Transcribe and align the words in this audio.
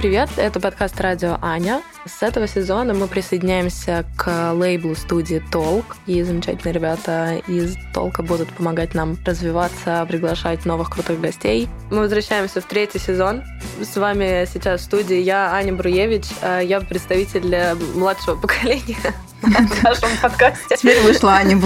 привет! 0.00 0.30
Это 0.38 0.60
подкаст 0.60 0.98
«Радио 0.98 1.36
Аня». 1.42 1.82
С 2.06 2.22
этого 2.22 2.48
сезона 2.48 2.94
мы 2.94 3.06
присоединяемся 3.06 4.06
к 4.16 4.52
лейблу 4.54 4.94
студии 4.94 5.42
«Толк». 5.52 5.96
И 6.06 6.22
замечательные 6.22 6.72
ребята 6.72 7.42
из 7.46 7.76
«Толка» 7.92 8.22
будут 8.22 8.48
помогать 8.48 8.94
нам 8.94 9.18
развиваться, 9.26 10.06
приглашать 10.08 10.64
новых 10.64 10.88
крутых 10.88 11.20
гостей. 11.20 11.68
Мы 11.90 11.98
возвращаемся 11.98 12.62
в 12.62 12.64
третий 12.64 12.98
сезон. 12.98 13.42
С 13.78 13.94
вами 13.94 14.48
сейчас 14.50 14.80
в 14.80 14.84
студии 14.84 15.16
я, 15.16 15.52
Аня 15.52 15.74
Бруевич. 15.74 16.24
А 16.40 16.60
я 16.60 16.80
представитель 16.80 17.76
младшего 17.94 18.36
поколения 18.36 18.96
в 19.42 19.84
нашем 19.84 20.08
подкасте. 20.22 20.76
Теперь 20.78 21.02
вышла 21.02 21.32
Аня 21.32 21.60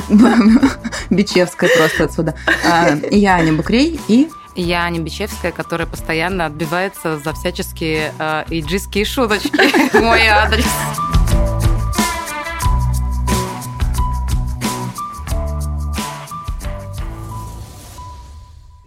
Бичевская 1.08 1.70
просто 1.76 2.04
отсюда. 2.04 2.34
А, 2.68 2.96
я 3.12 3.36
Аня 3.36 3.52
Букрей 3.52 4.00
и 4.08 4.28
я 4.55 4.84
Аня 4.84 5.00
Бичевская, 5.00 5.52
которая 5.52 5.86
постоянно 5.86 6.46
отбивается 6.46 7.18
за 7.18 7.32
всяческие 7.32 8.12
э, 8.18 8.45
иджистские 8.50 9.04
шуточки 9.04 9.50
в 9.90 9.95
мой 10.00 10.26
адрес. 10.26 10.67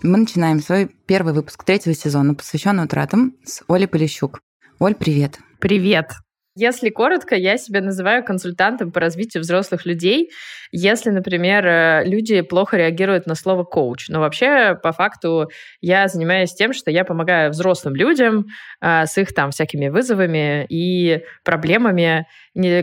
Мы 0.03 0.19
начинаем 0.19 0.61
свой 0.61 0.89
первый 1.05 1.33
выпуск 1.33 1.63
третьего 1.63 1.93
сезона, 1.93 2.33
посвященный 2.33 2.85
утратам, 2.85 3.33
с 3.43 3.63
Олей 3.67 3.87
Полищук. 3.87 4.39
Оль, 4.79 4.95
привет. 4.95 5.39
Привет. 5.59 6.13
Если 6.59 6.89
коротко, 6.89 7.35
я 7.35 7.55
себя 7.57 7.81
называю 7.81 8.23
консультантом 8.23 8.91
по 8.91 8.99
развитию 8.99 9.41
взрослых 9.41 9.85
людей, 9.85 10.31
если, 10.71 11.11
например, 11.11 11.67
э, 11.67 12.03
люди 12.03 12.41
плохо 12.41 12.77
реагируют 12.77 13.27
на 13.27 13.35
слово 13.35 13.63
коуч. 13.63 14.09
Но 14.09 14.21
вообще, 14.21 14.73
по 14.81 14.91
факту, 14.91 15.51
я 15.81 16.07
занимаюсь 16.07 16.55
тем, 16.55 16.73
что 16.73 16.89
я 16.89 17.05
помогаю 17.05 17.51
взрослым 17.51 17.93
людям 17.95 18.47
э, 18.81 19.05
с 19.05 19.19
их 19.19 19.35
там 19.35 19.51
всякими 19.51 19.89
вызовами 19.89 20.65
и 20.67 21.21
проблемами, 21.43 22.25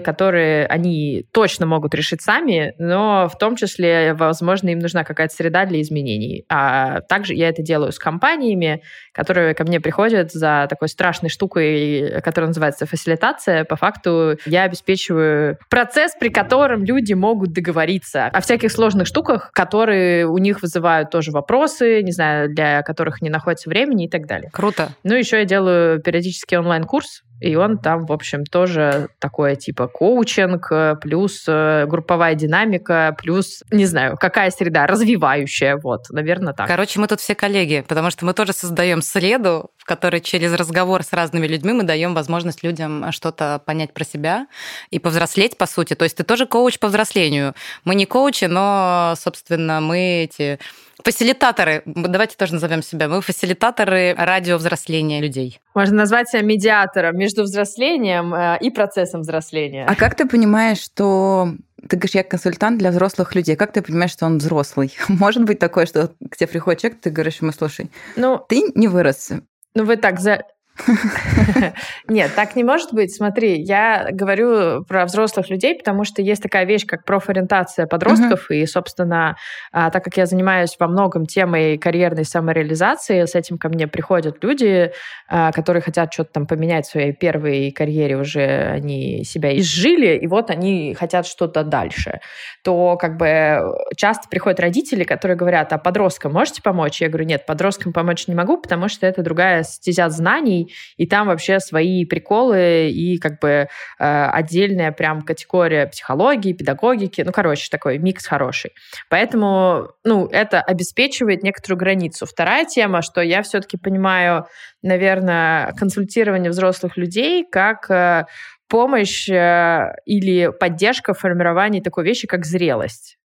которые 0.05 0.67
они 0.67 1.27
точно 1.33 1.67
могут 1.67 1.95
решить 1.95 2.23
сами, 2.23 2.75
но 2.79 3.29
в 3.29 3.37
том 3.39 3.57
числе, 3.57 4.15
возможно, 4.15 4.69
им 4.71 4.79
нужна 4.79 5.05
какая-то 5.05 5.35
среда 5.35 5.67
для 5.67 5.81
изменений. 5.81 6.45
А 6.49 7.01
также 7.03 7.35
я 7.35 7.49
это 7.49 7.63
делаю 7.63 7.93
с 7.93 7.99
компаниями, 7.99 8.83
которые 9.13 9.55
ко 9.55 9.65
мне 9.65 9.81
приходят 9.81 10.33
за 10.33 10.67
такой 10.69 10.89
страшной 10.89 11.31
штукой, 11.31 12.21
которая 12.23 12.49
называется 12.49 12.87
фасилитация. 12.87 13.65
По 13.65 13.77
факту 13.77 14.37
я 14.47 14.65
обеспечиваю 14.65 15.59
процесс, 15.71 16.13
при 16.19 16.29
котором 16.29 16.85
люди 16.85 17.13
могут 17.15 17.53
договориться 17.53 18.27
о 18.27 18.41
всяких 18.41 18.71
сложных 18.71 19.07
штуках, 19.07 19.51
которые 19.53 20.27
у 20.27 20.39
них 20.39 20.63
вызывают 20.63 21.11
тоже 21.11 21.31
вопросы, 21.31 22.03
не 22.03 22.13
знаю, 22.13 22.53
для 22.53 22.83
которых 22.83 23.23
не 23.23 23.31
находится 23.31 23.69
времени 23.69 24.07
и 24.07 24.09
так 24.09 24.27
далее. 24.27 24.51
Круто. 24.53 24.91
Ну, 25.03 25.15
еще 25.15 25.39
я 25.39 25.45
делаю 25.45 26.01
периодически 26.01 26.55
онлайн-курс 26.55 27.23
и 27.45 27.57
он 27.57 27.77
там, 27.77 28.07
в 28.07 28.13
общем, 28.13 28.45
тоже 28.45 29.09
такое 29.19 29.55
типа 29.55 29.87
коучинг, 29.87 30.69
э, 30.71 30.97
плюс 30.99 31.45
э, 31.47 31.85
групповая 31.87 32.35
динамика, 32.35 33.15
плюс, 33.19 33.63
не 33.71 33.85
знаю, 33.85 34.17
какая 34.19 34.51
среда, 34.51 34.87
развивающая, 34.87 35.77
вот, 35.77 36.09
наверное, 36.09 36.55
так. 36.55 36.67
Короче, 36.67 36.99
мы 36.99 37.07
тут 37.07 37.21
все 37.21 37.35
коллеги, 37.35 37.85
потому 37.87 38.11
что 38.11 38.25
мы 38.25 38.33
тоже 38.33 38.55
создаем 38.55 39.03
среду, 39.03 39.71
в 39.77 39.85
которой 39.85 40.23
через 40.23 40.55
разговор 40.55 41.03
с 41.03 41.13
разными 41.13 41.47
людьми 41.47 41.75
мы 41.75 41.83
даем 41.83 42.15
возможность 42.15 42.63
людям 42.63 43.13
что-то 43.13 43.61
понять 43.67 43.93
про 43.93 44.05
себя 44.05 44.47
и 44.89 44.99
повзрослеть, 44.99 45.59
по 45.59 45.67
сути. 45.67 45.93
То 45.93 46.05
есть 46.05 46.17
ты 46.17 46.25
тоже 46.25 46.47
коуч 46.47 46.79
по 46.79 46.89
взрослению. 46.89 47.55
Мы 47.85 47.95
не 47.95 48.07
коучи, 48.07 48.47
но, 48.47 49.13
собственно, 49.19 49.83
мы 49.83 50.25
эти 50.25 50.59
Фасилитаторы, 51.05 51.83
давайте 51.85 52.35
тоже 52.35 52.55
назовем 52.55 52.83
себя, 52.83 53.09
мы 53.09 53.21
фасилитаторы 53.21 54.15
радиовзросления 54.17 55.21
людей. 55.21 55.61
Можно 55.75 55.97
назвать 55.97 56.31
себя 56.31 56.41
медиатором 56.41 57.19
между 57.19 57.43
взрослением 57.43 58.33
э, 58.35 58.57
и 58.63 58.71
процессом 58.71 59.21
взросления. 59.21 59.85
А 59.87 59.97
как 59.97 60.15
ты 60.15 60.27
понимаешь, 60.27 60.79
что 60.79 61.51
ты 61.87 61.97
говоришь, 61.97 62.15
я 62.15 62.25
консультант 62.25 62.79
для 62.79 62.91
взрослых 62.91 63.35
людей. 63.35 63.55
Как 63.55 63.73
ты 63.73 63.83
понимаешь, 63.83 64.13
что 64.13 64.25
он 64.25 64.39
взрослый? 64.39 64.97
Может 65.09 65.45
быть 65.45 65.59
такое, 65.59 65.85
что 65.85 66.09
к 66.31 66.39
тебе 66.39 66.49
приходит 66.49 66.81
человек, 66.81 67.01
ты 67.03 67.11
говоришь 67.11 67.43
ему, 67.43 67.53
слушай, 67.53 67.91
ну, 68.17 68.43
ты 68.49 68.63
не 68.75 68.89
вырос. 68.89 69.33
Ну, 69.75 69.85
вы 69.85 69.97
так 69.97 70.21
за 70.21 70.45
Нет, 72.09 72.35
так 72.35 72.57
не 72.57 72.65
может 72.65 72.93
быть. 72.93 73.15
Смотри, 73.15 73.63
я 73.63 74.09
говорю 74.11 74.85
про 74.85 75.05
взрослых 75.05 75.49
людей, 75.49 75.77
потому 75.77 76.05
что 76.05 76.21
есть 76.21 76.43
такая 76.43 76.65
вещь, 76.65 76.85
как 76.85 77.05
профориентация 77.05 77.87
подростков, 77.87 78.51
и, 78.51 78.67
собственно, 78.67 79.37
а, 79.73 79.91
так 79.91 80.03
как 80.03 80.17
я 80.17 80.27
занимаюсь 80.27 80.77
во 80.79 80.89
многом 80.89 81.27
темой 81.27 81.79
карьерной 81.79 82.25
самореализации, 82.25 83.25
с 83.25 83.35
этим 83.35 83.57
ко 83.57 83.69
мне 83.69 83.87
приходят 83.87 84.43
люди, 84.43 84.91
а, 85.29 85.53
которые 85.53 85.81
хотят 85.81 86.13
что-то 86.13 86.33
там 86.33 86.47
поменять 86.47 86.87
в 86.87 86.91
своей 86.91 87.13
первой 87.13 87.71
карьере, 87.71 88.17
уже 88.17 88.45
они 88.45 89.23
себя 89.25 89.57
изжили, 89.57 90.19
и 90.19 90.27
вот 90.27 90.51
они 90.51 90.95
хотят 90.95 91.27
что-то 91.27 91.63
дальше. 91.63 92.21
То 92.63 92.97
как 92.97 93.17
бы 93.17 93.61
часто 93.97 94.29
приходят 94.29 94.59
родители, 94.59 95.05
которые 95.05 95.37
говорят, 95.37 95.73
а 95.73 95.79
подросткам 95.79 96.33
можете 96.33 96.63
помочь? 96.63 97.01
Я 97.01 97.09
говорю, 97.09 97.27
нет, 97.27 97.47
подросткам 97.47 97.93
помочь 97.93 98.27
не 98.27 98.35
могу, 98.35 98.59
потому 98.59 98.89
что 98.89 99.07
это 99.07 99.23
другая 99.23 99.63
стезя 99.63 100.09
знаний, 100.09 100.64
и 100.97 101.07
там 101.07 101.29
вообще 101.29 101.61
свои 101.61 102.05
приколы 102.05 102.91
и 102.91 103.19
как 103.19 103.41
бы 103.41 103.49
э, 103.49 103.69
отдельная 103.99 104.93
прям 104.93 105.23
категория 105.23 105.87
психологии, 105.87 106.53
педагогики, 106.53 107.23
ну, 107.23 107.33
короче, 107.33 107.69
такой 107.71 107.99
микс 107.99 108.27
хороший. 108.27 108.73
Поэтому, 109.09 109.89
ну, 110.05 110.27
это 110.27 110.61
обеспечивает 110.61 111.43
некоторую 111.43 111.79
границу. 111.79 112.27
Вторая 112.27 112.65
тема, 112.65 113.03
что 113.03 113.21
я 113.21 113.43
все-таки 113.43 113.77
понимаю, 113.77 114.47
наверное, 114.83 115.73
консультирование 115.73 116.51
взрослых 116.51 116.97
людей 116.97 117.45
как 117.51 117.91
э, 117.91 118.25
помощь 118.69 119.29
э, 119.29 119.95
или 120.07 120.51
поддержка 120.59 121.15
в 121.15 121.19
формировании 121.19 121.81
такой 121.81 122.05
вещи, 122.05 122.27
как 122.27 122.45
зрелость. 122.45 123.19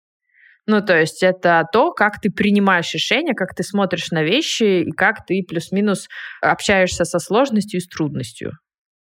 Ну, 0.69 0.81
то 0.81 0.96
есть 0.96 1.24
это 1.24 1.63
то, 1.74 1.94
как 1.94 2.22
ты 2.22 2.30
принимаешь 2.30 2.94
решения, 2.94 3.34
как 3.34 3.56
ты 3.56 3.63
смотришь 3.63 4.12
на 4.12 4.22
вещи 4.22 4.84
и 4.84 4.91
как 4.91 5.25
ты 5.25 5.41
плюс-минус 5.41 6.07
общаешься 6.44 7.06
со 7.06 7.18
сложностью 7.18 7.80
и 7.80 7.81
с 7.81 7.88
трудностью. 7.88 8.52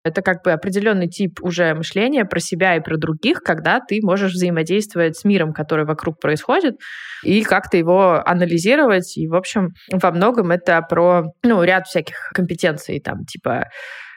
Это 0.05 0.22
как 0.22 0.45
бы 0.45 0.53
определенный 0.53 1.09
тип 1.09 1.39
уже 1.41 1.73
мышления 1.73 2.23
про 2.23 2.39
себя 2.39 2.78
и 2.78 2.79
про 2.79 2.95
других, 2.95 3.41
когда 3.41 3.81
ты 3.81 4.00
можешь 4.01 4.31
взаимодействовать 4.31 5.17
с 5.17 5.25
миром, 5.25 5.51
который 5.51 5.83
вокруг 5.83 6.22
происходит, 6.22 6.75
и 7.22 7.44
как-то 7.44 7.75
его 7.75 8.25
анализировать. 8.25 9.17
И, 9.17 9.28
в 9.28 9.35
общем, 9.35 9.72
во 9.91 10.11
многом 10.11 10.51
это 10.51 10.81
про 10.89 11.34
ну, 11.44 11.61
ряд 11.63 11.85
всяких 11.88 12.31
компетенций, 12.34 13.01
там, 13.01 13.25
типа 13.25 13.66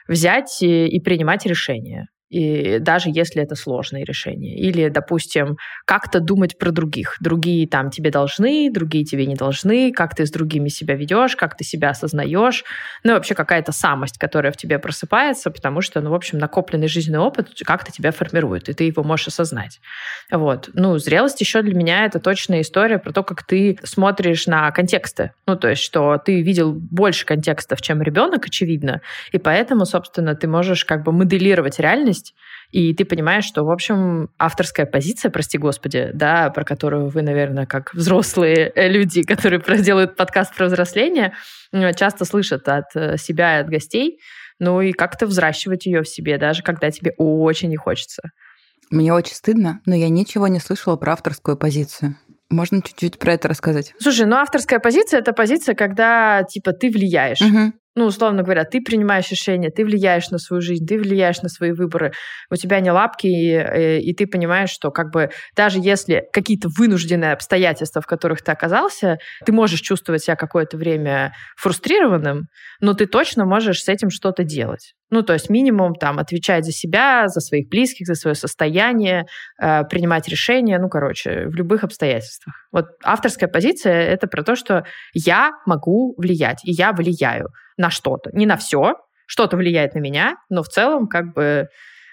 взять 0.07 0.61
и, 0.61 0.87
и 0.87 1.01
принимать 1.01 1.45
решения 1.45 2.07
и 2.31 2.79
даже 2.79 3.09
если 3.13 3.43
это 3.43 3.55
сложные 3.55 4.05
решения. 4.05 4.57
Или, 4.57 4.87
допустим, 4.87 5.57
как-то 5.85 6.21
думать 6.21 6.57
про 6.57 6.71
других. 6.71 7.17
Другие 7.19 7.67
там 7.67 7.91
тебе 7.91 8.09
должны, 8.09 8.71
другие 8.71 9.03
тебе 9.03 9.25
не 9.25 9.35
должны, 9.35 9.91
как 9.91 10.15
ты 10.15 10.25
с 10.25 10.31
другими 10.31 10.69
себя 10.69 10.95
ведешь, 10.95 11.35
как 11.35 11.57
ты 11.57 11.65
себя 11.65 11.89
осознаешь. 11.89 12.63
Ну, 13.03 13.13
вообще 13.13 13.35
какая-то 13.35 13.73
самость, 13.73 14.17
которая 14.17 14.53
в 14.53 14.57
тебе 14.57 14.79
просыпается, 14.79 15.51
потому 15.51 15.81
что, 15.81 15.99
ну, 15.99 16.11
в 16.11 16.13
общем, 16.13 16.37
накопленный 16.37 16.87
жизненный 16.87 17.19
опыт 17.19 17.49
как-то 17.65 17.91
тебя 17.91 18.11
формирует, 18.11 18.69
и 18.69 18.73
ты 18.73 18.85
его 18.85 19.03
можешь 19.03 19.27
осознать. 19.27 19.81
Вот. 20.31 20.69
Ну, 20.73 20.97
зрелость 20.99 21.41
еще 21.41 21.61
для 21.61 21.75
меня 21.75 22.05
это 22.05 22.19
точная 22.19 22.61
история 22.61 22.97
про 22.97 23.11
то, 23.11 23.23
как 23.23 23.43
ты 23.45 23.77
смотришь 23.83 24.47
на 24.47 24.71
контексты. 24.71 25.31
Ну, 25.47 25.57
то 25.57 25.67
есть, 25.67 25.81
что 25.81 26.17
ты 26.17 26.41
видел 26.41 26.71
больше 26.71 27.25
контекстов, 27.25 27.81
чем 27.81 28.01
ребенок, 28.01 28.45
очевидно, 28.45 29.01
и 29.33 29.37
поэтому, 29.37 29.85
собственно, 29.85 30.33
ты 30.33 30.47
можешь 30.47 30.85
как 30.85 31.03
бы 31.03 31.11
моделировать 31.11 31.77
реальность 31.79 32.20
есть, 32.21 32.35
и 32.71 32.93
ты 32.93 33.05
понимаешь, 33.05 33.45
что, 33.45 33.63
в 33.63 33.71
общем, 33.71 34.29
авторская 34.37 34.85
позиция, 34.85 35.29
прости 35.29 35.57
господи, 35.57 36.11
да, 36.13 36.49
про 36.49 36.63
которую 36.63 37.09
вы, 37.09 37.21
наверное, 37.21 37.65
как 37.65 37.93
взрослые 37.93 38.71
люди, 38.89 39.23
которые 39.23 39.61
делают 39.81 40.15
подкаст 40.15 40.55
про 40.55 40.67
взросление, 40.67 41.33
часто 41.95 42.25
слышат 42.25 42.67
от 42.67 42.95
э, 42.95 43.17
себя 43.17 43.57
и 43.57 43.61
от 43.61 43.69
гостей, 43.69 44.19
ну 44.59 44.81
и 44.81 44.91
как-то 44.91 45.25
взращивать 45.25 45.85
ее 45.85 46.03
в 46.03 46.07
себе, 46.07 46.37
даже 46.37 46.63
когда 46.63 46.91
тебе 46.91 47.13
очень 47.17 47.69
не 47.69 47.77
хочется. 47.77 48.21
Мне 48.89 49.13
очень 49.13 49.35
стыдно, 49.35 49.81
но 49.85 49.95
я 49.95 50.09
ничего 50.09 50.47
не 50.47 50.59
слышала 50.59 50.97
про 50.97 51.13
авторскую 51.13 51.57
позицию. 51.57 52.17
Можно 52.49 52.81
чуть-чуть 52.81 53.17
про 53.17 53.33
это 53.33 53.47
рассказать? 53.47 53.93
Слушай, 53.99 54.25
ну 54.25 54.35
авторская 54.35 54.79
позиция 54.79 55.21
это 55.21 55.31
позиция, 55.31 55.73
когда 55.73 56.43
типа 56.43 56.73
ты 56.73 56.89
влияешь. 56.89 57.41
Угу 57.41 57.73
ну, 57.95 58.05
условно 58.05 58.43
говоря, 58.43 58.63
ты 58.63 58.81
принимаешь 58.81 59.29
решения, 59.31 59.69
ты 59.69 59.83
влияешь 59.83 60.29
на 60.29 60.37
свою 60.37 60.61
жизнь, 60.61 60.85
ты 60.85 60.97
влияешь 60.97 61.41
на 61.41 61.49
свои 61.49 61.71
выборы, 61.71 62.13
у 62.49 62.55
тебя 62.55 62.79
не 62.79 62.91
лапки, 62.91 63.27
и, 63.27 63.51
э, 63.51 63.99
и 63.99 64.13
ты 64.13 64.27
понимаешь, 64.27 64.69
что 64.69 64.91
как 64.91 65.11
бы 65.11 65.29
даже 65.55 65.79
если 65.79 66.23
какие-то 66.31 66.69
вынужденные 66.77 67.33
обстоятельства, 67.33 68.01
в 68.01 68.05
которых 68.05 68.41
ты 68.43 68.51
оказался, 68.51 69.17
ты 69.45 69.51
можешь 69.51 69.81
чувствовать 69.81 70.23
себя 70.23 70.35
какое-то 70.35 70.77
время 70.77 71.33
фрустрированным, 71.57 72.47
но 72.79 72.93
ты 72.93 73.05
точно 73.05 73.45
можешь 73.45 73.83
с 73.83 73.89
этим 73.89 74.09
что-то 74.09 74.43
делать. 74.43 74.93
Ну, 75.11 75.23
то 75.23 75.33
есть 75.33 75.49
минимум 75.49 75.93
там 75.93 76.19
отвечать 76.19 76.63
за 76.63 76.71
себя, 76.71 77.27
за 77.27 77.41
своих 77.41 77.67
близких, 77.67 78.07
за 78.07 78.15
свое 78.15 78.33
состояние, 78.33 79.25
э, 79.61 79.83
принимать 79.83 80.29
решения, 80.29 80.79
ну, 80.79 80.87
короче, 80.87 81.47
в 81.47 81.55
любых 81.55 81.83
обстоятельствах. 81.83 82.55
Вот 82.71 82.85
авторская 83.03 83.49
позиция— 83.49 83.93
это 84.07 84.27
про 84.27 84.41
то, 84.43 84.55
что 84.55 84.85
я 85.13 85.51
могу 85.65 86.15
влиять, 86.17 86.61
и 86.63 86.71
я 86.71 86.93
влияю 86.93 87.49
на 87.77 87.89
что-то. 87.89 88.29
Не 88.33 88.45
на 88.45 88.55
все, 88.55 88.93
что-то 89.25 89.57
влияет 89.57 89.95
на 89.95 89.99
меня, 89.99 90.35
но 90.49 90.63
в 90.63 90.69
целом 90.69 91.07
как 91.07 91.33
бы 91.33 91.67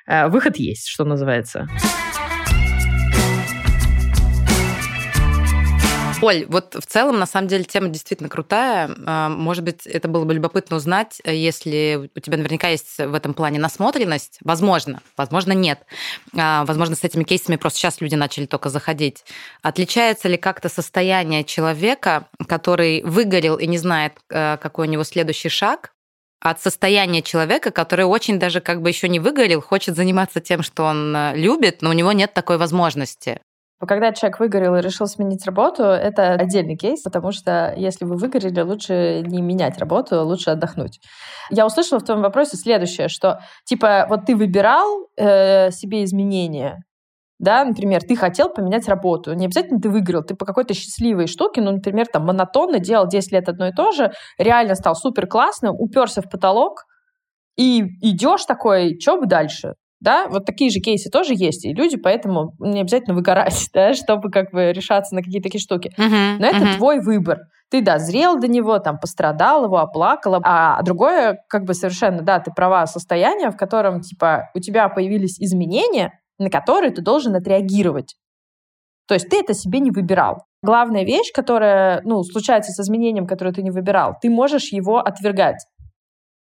э, 0.09 0.29
выход 0.29 0.57
есть, 0.57 0.89
что 0.89 1.05
называется. 1.05 1.69
Оль, 6.21 6.47
вот 6.49 6.75
в 6.75 6.85
целом, 6.85 7.21
на 7.21 7.27
самом 7.27 7.47
деле, 7.47 7.63
тема 7.63 7.89
действительно 7.91 8.29
крутая. 8.29 8.91
А, 9.07 9.29
может 9.29 9.63
быть, 9.63 9.87
это 9.87 10.09
было 10.09 10.25
бы 10.25 10.35
любопытно 10.35 10.77
узнать, 10.77 11.21
если 11.25 12.11
у 12.15 12.21
тебя 12.21 12.37
наверняка 12.37 12.69
есть 12.69 12.99
в 12.99 13.15
этом 13.15 13.35
плане 13.35 13.61
насмотренность. 13.61 14.39
Возможно, 14.43 15.01
возможно, 15.17 15.53
нет. 15.53 15.87
А, 16.37 16.65
возможно, 16.65 16.97
с 16.97 17.05
этими 17.05 17.23
кейсами 17.23 17.55
просто 17.55 17.79
сейчас 17.79 18.01
люди 18.01 18.17
начали 18.17 18.47
только 18.47 18.69
заходить. 18.69 19.25
Отличается 19.63 20.27
ли 20.27 20.37
как-то 20.37 20.69
состояние 20.69 21.45
человека, 21.45 22.27
который 22.49 23.03
выгорел 23.05 23.57
и 23.57 23.69
не 23.69 23.79
знает, 23.79 24.15
а, 24.33 24.57
какой 24.57 24.89
у 24.89 24.91
него 24.91 25.05
следующий 25.05 25.51
шаг, 25.51 25.93
от 26.41 26.61
состояния 26.61 27.23
человека, 27.23 27.71
который 27.71 28.05
очень 28.05 28.39
даже 28.39 28.61
как 28.61 28.81
бы 28.81 28.89
еще 28.89 29.09
не 29.09 29.19
выгорел, 29.21 29.61
хочет 29.61 29.97
заниматься 29.97 30.41
тем, 30.41 30.63
что 30.63 30.85
он 30.85 31.17
любит, 31.35 31.83
но 31.83 31.91
у 31.91 31.93
него 31.93 32.13
нет 32.13 32.33
такой 32.33 32.59
возможности. 32.59 33.41
Когда 33.87 34.13
человек 34.13 34.41
выгорел 34.41 34.75
и 34.77 34.81
решил 34.81 35.07
сменить 35.07 35.47
работу, 35.47 35.85
это 35.85 36.33
отдельный 36.33 36.77
кейс, 36.77 37.01
потому 37.03 37.31
что 37.31 37.73
если 37.77 38.05
вы 38.05 38.17
выгорели, 38.17 38.61
лучше 38.61 39.23
не 39.25 39.41
менять 39.41 39.79
работу, 39.79 40.25
лучше 40.25 40.51
отдохнуть. 40.51 41.01
Я 41.51 41.65
услышала 41.65 42.01
в 42.01 42.05
твоем 42.05 42.23
вопросе 42.23 42.57
следующее, 42.57 43.09
что 43.09 43.41
типа 43.65 44.07
вот 44.09 44.27
ты 44.27 44.35
выбирал 44.35 45.07
э, 45.17 45.71
себе 45.71 46.03
изменения, 46.03 46.83
да, 47.39 47.65
например, 47.65 48.03
ты 48.03 48.17
хотел 48.17 48.49
поменять 48.49 48.89
работу, 48.89 49.33
не 49.35 49.47
обязательно 49.47 49.81
ты 49.81 49.89
выиграл, 49.89 50.25
ты 50.25 50.35
по 50.35 50.45
какой-то 50.45 50.75
счастливой 50.75 51.29
штуке, 51.29 51.61
ну, 51.61 51.71
например, 51.71 52.07
там 52.13 52.27
монотонно 52.27 52.81
делал 52.81 53.07
10 53.07 53.31
лет 53.33 53.49
одно 53.49 53.69
и 53.69 53.73
то 53.73 53.93
же, 53.93 54.13
реально 54.39 54.75
стал 54.75 54.97
супер 54.97 55.29
классным, 55.29 55.77
уперся 55.79 56.21
в 56.21 56.29
потолок, 56.29 56.87
и 57.57 57.83
идешь 58.03 58.45
такой, 58.45 58.99
что 59.01 59.21
бы 59.21 59.27
дальше? 59.27 59.75
Да, 60.01 60.29
вот 60.29 60.45
такие 60.45 60.71
же 60.71 60.79
кейсы 60.79 61.11
тоже 61.11 61.35
есть, 61.35 61.65
и 61.65 61.73
люди 61.73 61.97
поэтому 61.97 62.55
не 62.61 62.81
обязательно 62.81 63.15
выгорать, 63.15 63.69
да, 63.75 63.95
чтобы 63.95 64.31
как 64.31 64.53
бы 64.53 64.73
решаться 64.73 65.15
на 65.15 65.23
какие-то 65.23 65.49
такие 65.49 65.61
штуки. 65.61 65.93
Uh-huh, 65.99 66.37
Но 66.39 66.47
это 66.47 66.59
uh-huh. 66.59 66.77
твой 66.77 67.01
выбор. 67.01 67.39
Ты 67.71 67.83
дозрел 67.83 68.39
до 68.39 68.49
него, 68.49 68.79
там, 68.79 68.99
пострадал 68.99 69.65
его, 69.65 69.79
оплакал. 69.79 70.41
А 70.43 70.81
другое, 70.83 71.39
как 71.49 71.65
бы 71.65 71.75
совершенно, 71.75 72.23
да, 72.23 72.39
ты 72.39 72.51
права, 72.51 72.87
состояние, 72.87 73.51
в 73.51 73.57
котором, 73.57 74.01
типа, 74.01 74.51
у 74.55 74.61
тебя 74.61 74.89
появились 74.89 75.39
изменения, 75.41 76.19
на 76.39 76.49
которые 76.49 76.93
ты 76.93 77.03
должен 77.03 77.35
отреагировать. 77.35 78.17
То 79.07 79.15
есть 79.15 79.29
ты 79.29 79.41
это 79.41 79.53
себе 79.53 79.81
не 79.81 79.91
выбирал. 79.91 80.45
Главная 80.63 81.05
вещь, 81.05 81.33
которая, 81.33 82.03
ну, 82.05 82.23
случается 82.23 82.73
с 82.73 82.81
изменением, 82.81 83.27
которое 83.27 83.53
ты 83.53 83.63
не 83.63 83.71
выбирал, 83.71 84.17
ты 84.21 84.31
можешь 84.31 84.73
его 84.73 84.99
отвергать. 84.99 85.67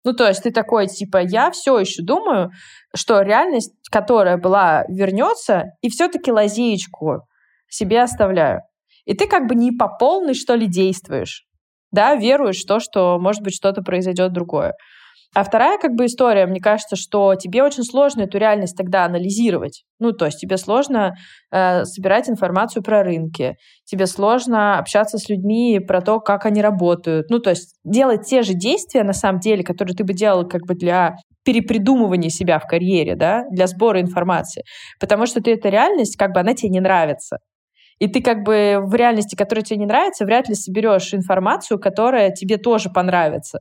Ну, 0.08 0.14
то 0.14 0.26
есть 0.26 0.44
ты 0.44 0.52
такой, 0.52 0.88
типа, 0.88 1.18
я 1.18 1.52
все 1.52 1.78
еще 1.78 2.02
думаю, 2.02 2.52
что 2.96 3.20
реальность, 3.24 3.74
которая 3.92 4.38
была, 4.38 4.86
вернется, 4.88 5.66
и 5.82 5.90
все-таки 5.90 6.32
лазеечку 6.32 7.28
себе 7.68 8.02
оставляю. 8.02 8.62
И 9.04 9.14
ты 9.14 9.28
как 9.28 9.50
бы 9.50 9.56
не 9.56 9.74
по 9.74 9.90
полной, 9.90 10.34
что 10.34 10.56
ли, 10.56 10.66
действуешь. 10.66 11.44
Да, 11.92 12.16
веруешь 12.16 12.64
в 12.64 12.66
то, 12.66 12.80
что, 12.80 13.20
может 13.20 13.44
быть, 13.44 13.54
что-то 13.54 13.82
произойдет 13.82 14.32
другое. 14.32 14.76
А 15.38 15.44
вторая 15.44 15.78
как 15.78 15.94
бы 15.94 16.08
история, 16.08 16.48
мне 16.48 16.60
кажется, 16.60 16.96
что 16.96 17.36
тебе 17.36 17.62
очень 17.62 17.84
сложно 17.84 18.24
эту 18.24 18.40
реальность 18.40 18.76
тогда 18.76 19.06
анализировать. 19.06 19.84
Ну, 20.00 20.12
то 20.12 20.26
есть 20.26 20.40
тебе 20.40 20.58
сложно 20.58 21.14
э, 21.52 21.86
собирать 21.86 22.28
информацию 22.28 22.82
про 22.82 23.04
рынки, 23.04 23.56
тебе 23.86 24.08
сложно 24.08 24.80
общаться 24.80 25.20
с 25.20 25.30
людьми 25.30 25.80
про 25.80 26.02
то, 26.02 26.20
как 26.22 26.48
они 26.48 26.64
работают. 26.64 27.30
Ну, 27.30 27.38
то 27.38 27.52
есть 27.52 27.76
делать 27.84 28.26
те 28.26 28.42
же 28.42 28.56
действия, 28.56 29.04
на 29.04 29.14
самом 29.14 29.40
деле, 29.40 29.64
которые 29.64 29.96
ты 29.96 30.04
бы 30.04 30.14
делал 30.14 30.48
как 30.48 30.64
бы 30.66 30.74
для 30.74 31.18
перепридумывания 31.46 32.32
себя 32.32 32.58
в 32.58 32.66
карьере, 32.66 33.16
да, 33.16 33.44
для 33.52 33.68
сбора 33.68 34.02
информации. 34.02 34.64
Потому 35.00 35.28
что 35.28 35.40
ты 35.40 35.54
эта 35.54 35.70
реальность, 35.70 36.18
как 36.18 36.34
бы 36.34 36.40
она 36.40 36.56
тебе 36.56 36.70
не 36.70 36.80
нравится. 36.80 37.38
И 38.00 38.08
ты 38.08 38.24
как 38.24 38.44
бы 38.44 38.80
в 38.82 38.96
реальности, 38.96 39.36
которая 39.36 39.64
тебе 39.64 39.82
не 39.82 39.86
нравится, 39.86 40.26
вряд 40.26 40.50
ли 40.50 40.56
соберешь 40.56 41.14
информацию, 41.14 41.80
которая 41.80 42.32
тебе 42.32 42.58
тоже 42.58 42.90
понравится. 42.90 43.60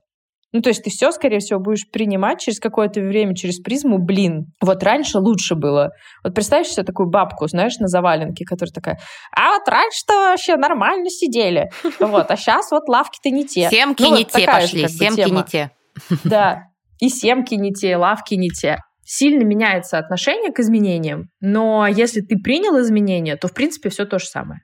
Ну, 0.57 0.63
то 0.63 0.71
есть 0.71 0.83
ты 0.83 0.89
все, 0.89 1.13
скорее 1.13 1.41
всего, 1.41 1.61
будешь 1.61 1.87
принимать 1.91 2.41
через 2.41 2.61
какое-то 2.61 3.03
время, 3.03 3.37
через 3.37 3.61
призму, 3.61 3.99
блин, 3.99 4.47
вот 4.63 4.83
раньше 4.83 5.19
лучше 5.19 5.55
было. 5.55 5.91
Вот 6.25 6.35
представь 6.35 6.67
себе 6.67 6.83
такую 6.83 7.11
бабку, 7.11 7.47
знаешь, 7.47 7.77
на 7.77 7.89
заваленке, 7.89 8.47
которая 8.47 8.73
такая, 8.73 8.99
а 9.37 9.51
вот 9.51 9.69
раньше-то 9.69 10.15
вообще 10.15 10.57
нормально 10.57 11.11
сидели. 11.11 11.71
Вот, 12.01 12.31
а 12.31 12.37
сейчас 12.37 12.71
вот 12.71 12.89
лавки-то 12.89 13.29
не 13.29 13.45
те. 13.47 13.69
Семки 13.69 14.03
ну, 14.03 14.17
не 14.17 14.25
те 14.25 14.47
пошли, 14.47 14.89
семки 14.89 15.29
не 15.29 15.43
те. 15.43 15.71
Да, 16.25 16.63
и 17.01 17.11
семки 17.11 17.55
не 17.55 17.73
те, 17.73 17.99
лавки 17.99 18.35
не 18.35 18.49
те. 18.49 18.79
Сильно 19.05 19.43
меняется 19.43 19.99
отношение 19.99 20.53
к 20.53 20.61
изменениям, 20.61 21.29
но 21.41 21.87
если 21.87 22.23
ты 22.23 22.39
принял 22.39 22.81
изменения, 22.81 23.37
то, 23.37 23.49
в 23.49 23.53
принципе, 23.53 23.91
все 23.91 24.07
то 24.07 24.19
же 24.19 24.25
самое. 24.25 24.61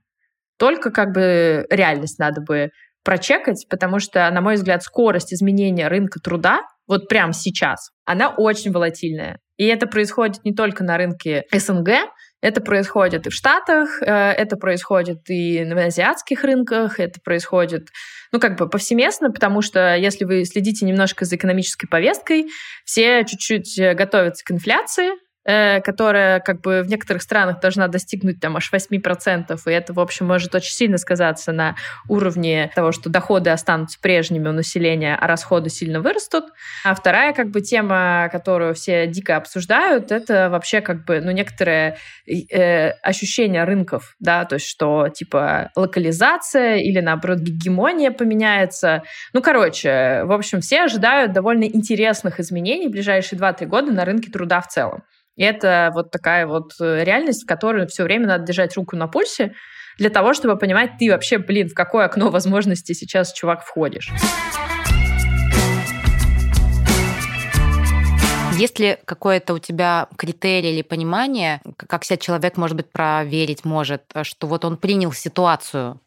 Только 0.58 0.90
как 0.90 1.12
бы 1.12 1.66
реальность 1.68 2.18
надо 2.18 2.40
бы 2.40 2.70
прочекать, 3.04 3.66
потому 3.68 3.98
что, 3.98 4.30
на 4.30 4.40
мой 4.40 4.54
взгляд, 4.54 4.82
скорость 4.82 5.32
изменения 5.32 5.88
рынка 5.88 6.20
труда 6.20 6.60
вот 6.86 7.08
прямо 7.08 7.32
сейчас, 7.32 7.90
она 8.04 8.28
очень 8.28 8.72
волатильная. 8.72 9.38
И 9.56 9.66
это 9.66 9.86
происходит 9.86 10.44
не 10.44 10.52
только 10.52 10.82
на 10.82 10.96
рынке 10.96 11.44
СНГ, 11.52 11.90
это 12.40 12.60
происходит 12.60 13.26
и 13.26 13.30
в 13.30 13.32
Штатах, 13.32 14.02
э, 14.02 14.06
это 14.06 14.56
происходит 14.56 15.18
и 15.28 15.64
на 15.64 15.84
азиатских 15.84 16.42
рынках, 16.42 16.98
это 16.98 17.20
происходит, 17.24 17.88
ну, 18.32 18.40
как 18.40 18.58
бы 18.58 18.68
повсеместно, 18.68 19.30
потому 19.30 19.62
что 19.62 19.94
если 19.94 20.24
вы 20.24 20.44
следите 20.44 20.84
немножко 20.84 21.24
за 21.24 21.36
экономической 21.36 21.86
повесткой, 21.86 22.46
все 22.84 23.24
чуть-чуть 23.24 23.78
готовятся 23.94 24.44
к 24.44 24.50
инфляции, 24.50 25.10
Э, 25.10 25.31
которая 25.44 26.40
как 26.40 26.60
бы 26.60 26.82
в 26.82 26.88
некоторых 26.88 27.22
странах 27.22 27.60
должна 27.60 27.88
достигнуть 27.88 28.40
там 28.40 28.56
аж 28.56 28.72
8%, 28.72 29.58
и 29.66 29.70
это, 29.70 29.92
в 29.92 30.00
общем, 30.00 30.26
может 30.26 30.54
очень 30.54 30.72
сильно 30.72 30.98
сказаться 30.98 31.52
на 31.52 31.76
уровне 32.08 32.70
того, 32.74 32.92
что 32.92 33.10
доходы 33.10 33.50
останутся 33.50 33.98
прежними 34.00 34.48
у 34.48 34.52
населения, 34.52 35.16
а 35.20 35.26
расходы 35.26 35.70
сильно 35.70 36.00
вырастут. 36.00 36.44
А 36.84 36.94
вторая 36.94 37.32
как 37.32 37.48
бы 37.48 37.60
тема, 37.60 38.28
которую 38.30 38.74
все 38.74 39.06
дико 39.06 39.36
обсуждают, 39.36 40.12
это 40.12 40.48
вообще 40.50 40.80
как 40.80 41.04
бы, 41.04 41.20
ну, 41.20 41.30
некоторое 41.32 41.98
э, 42.26 42.90
ощущение 43.02 43.64
рынков, 43.64 44.14
да, 44.20 44.44
то 44.44 44.54
есть 44.54 44.66
что 44.66 45.08
типа 45.08 45.70
локализация 45.76 46.76
или, 46.76 47.00
наоборот, 47.00 47.38
гегемония 47.38 48.10
поменяется. 48.10 49.02
Ну, 49.32 49.42
короче, 49.42 50.22
в 50.24 50.32
общем, 50.32 50.60
все 50.60 50.82
ожидают 50.82 51.32
довольно 51.32 51.64
интересных 51.64 52.40
изменений 52.40 52.88
в 52.88 52.92
ближайшие 52.92 53.38
2-3 53.38 53.66
года 53.66 53.92
на 53.92 54.04
рынке 54.04 54.30
труда 54.30 54.60
в 54.60 54.68
целом. 54.68 55.02
И 55.36 55.42
это 55.42 55.90
вот 55.94 56.10
такая 56.10 56.46
вот 56.46 56.72
э, 56.80 57.04
реальность, 57.04 57.44
в 57.44 57.46
которой 57.46 57.86
все 57.86 58.04
время 58.04 58.26
надо 58.26 58.44
держать 58.44 58.76
руку 58.76 58.96
на 58.96 59.08
пульсе 59.08 59.54
для 59.98 60.10
того, 60.10 60.34
чтобы 60.34 60.56
понимать, 60.58 60.92
ты 60.98 61.10
вообще, 61.10 61.38
блин, 61.38 61.68
в 61.68 61.74
какое 61.74 62.06
окно 62.06 62.30
возможностей 62.30 62.94
сейчас, 62.94 63.32
чувак, 63.32 63.64
входишь. 63.64 64.10
Есть 68.56 68.78
ли 68.78 68.98
какое-то 69.04 69.54
у 69.54 69.58
тебя 69.58 70.08
критерий 70.16 70.72
или 70.72 70.82
понимание, 70.82 71.60
как 71.76 72.04
себя 72.04 72.16
человек, 72.16 72.56
может 72.56 72.76
быть, 72.76 72.90
проверить 72.90 73.64
может, 73.64 74.02
что 74.22 74.46
вот 74.46 74.64
он 74.64 74.76
принял 74.76 75.12
ситуацию, 75.12 76.00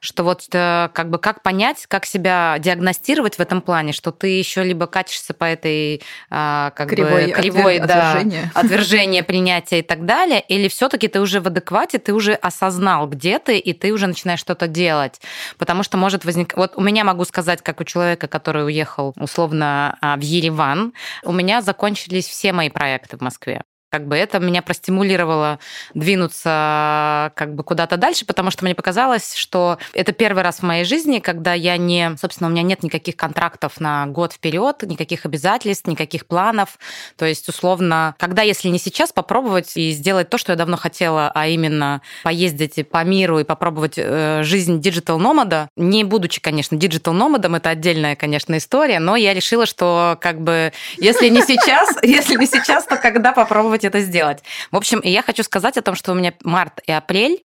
что 0.00 0.22
вот 0.24 0.46
э, 0.52 0.88
как 0.92 1.10
бы 1.10 1.18
как 1.18 1.42
понять, 1.42 1.86
как 1.86 2.06
себя 2.06 2.56
диагностировать 2.58 3.36
в 3.36 3.40
этом 3.40 3.60
плане, 3.60 3.92
что 3.92 4.10
ты 4.10 4.28
еще 4.28 4.62
либо 4.62 4.86
катишься 4.86 5.34
по 5.34 5.44
этой 5.44 6.02
а, 6.30 6.70
как 6.70 6.88
кривой, 6.88 7.26
бы, 7.26 7.32
кривой 7.32 7.78
да, 7.78 8.12
отвержения. 8.12 8.52
отвержения, 8.54 9.22
принятия 9.22 9.80
и 9.80 9.82
так 9.82 10.04
далее, 10.04 10.40
или 10.40 10.68
все-таки 10.68 11.08
ты 11.08 11.20
уже 11.20 11.40
в 11.40 11.46
адеквате, 11.46 11.98
ты 11.98 12.12
уже 12.12 12.34
осознал, 12.34 13.06
где 13.06 13.38
ты, 13.38 13.58
и 13.58 13.72
ты 13.72 13.92
уже 13.92 14.06
начинаешь 14.06 14.40
что-то 14.40 14.66
делать. 14.66 15.20
Потому 15.58 15.82
что 15.82 15.96
может 15.96 16.24
возникнуть... 16.24 16.56
Вот 16.56 16.72
у 16.76 16.80
меня 16.80 17.04
могу 17.04 17.24
сказать, 17.24 17.62
как 17.62 17.80
у 17.80 17.84
человека, 17.84 18.28
который 18.28 18.64
уехал 18.64 19.14
условно 19.16 19.96
а, 20.00 20.16
в 20.16 20.20
Ереван, 20.20 20.92
у 21.24 21.32
меня 21.32 21.62
закончились 21.62 22.26
все 22.26 22.52
мои 22.52 22.70
проекты 22.70 23.16
в 23.16 23.20
Москве. 23.20 23.62
Как 23.90 24.06
бы 24.06 24.16
это 24.16 24.38
меня 24.38 24.60
простимулировало 24.62 25.58
двинуться 25.94 27.32
как 27.34 27.54
бы 27.54 27.64
куда-то 27.64 27.96
дальше, 27.96 28.26
потому 28.26 28.50
что 28.50 28.64
мне 28.64 28.74
показалось, 28.74 29.34
что 29.34 29.78
это 29.94 30.12
первый 30.12 30.42
раз 30.42 30.58
в 30.58 30.62
моей 30.62 30.84
жизни, 30.84 31.20
когда 31.20 31.54
я 31.54 31.76
не, 31.78 32.14
собственно, 32.20 32.48
у 32.48 32.52
меня 32.52 32.62
нет 32.62 32.82
никаких 32.82 33.16
контрактов 33.16 33.80
на 33.80 34.06
год 34.06 34.34
вперед, 34.34 34.82
никаких 34.82 35.24
обязательств, 35.24 35.86
никаких 35.86 36.26
планов. 36.26 36.78
То 37.16 37.24
есть, 37.24 37.48
условно, 37.48 38.14
когда, 38.18 38.42
если 38.42 38.68
не 38.68 38.78
сейчас, 38.78 39.12
попробовать 39.12 39.76
и 39.76 39.90
сделать 39.92 40.28
то, 40.28 40.36
что 40.36 40.52
я 40.52 40.56
давно 40.56 40.76
хотела, 40.76 41.30
а 41.34 41.46
именно 41.46 42.02
поездить 42.24 42.88
по 42.90 43.02
миру 43.04 43.38
и 43.38 43.44
попробовать 43.44 43.94
э, 43.96 44.42
жизнь 44.42 44.80
digital 44.80 45.25
nomad 45.25 45.57
а, 45.57 45.70
не 45.76 46.04
будучи, 46.04 46.40
конечно, 46.40 46.76
digital 46.76 47.12
nomad 47.12 47.38
ом, 47.38 47.54
это 47.54 47.70
отдельная, 47.70 48.16
конечно, 48.16 48.58
история, 48.58 48.98
но 48.98 49.16
я 49.16 49.32
решила, 49.32 49.64
что 49.64 50.18
как 50.20 50.40
бы, 50.40 50.72
если 50.98 51.28
не 51.28 51.42
сейчас, 51.42 51.96
если 52.02 52.36
не 52.36 52.46
сейчас, 52.46 52.84
то 52.84 52.96
когда 52.96 53.32
попробовать 53.32 53.77
попробовать 53.78 53.84
это 53.84 54.00
сделать. 54.00 54.42
В 54.70 54.76
общем, 54.76 55.00
я 55.02 55.22
хочу 55.22 55.42
сказать 55.42 55.76
о 55.76 55.82
том, 55.82 55.94
что 55.94 56.12
у 56.12 56.14
меня 56.14 56.34
март 56.42 56.80
и 56.86 56.92
апрель 56.92 57.42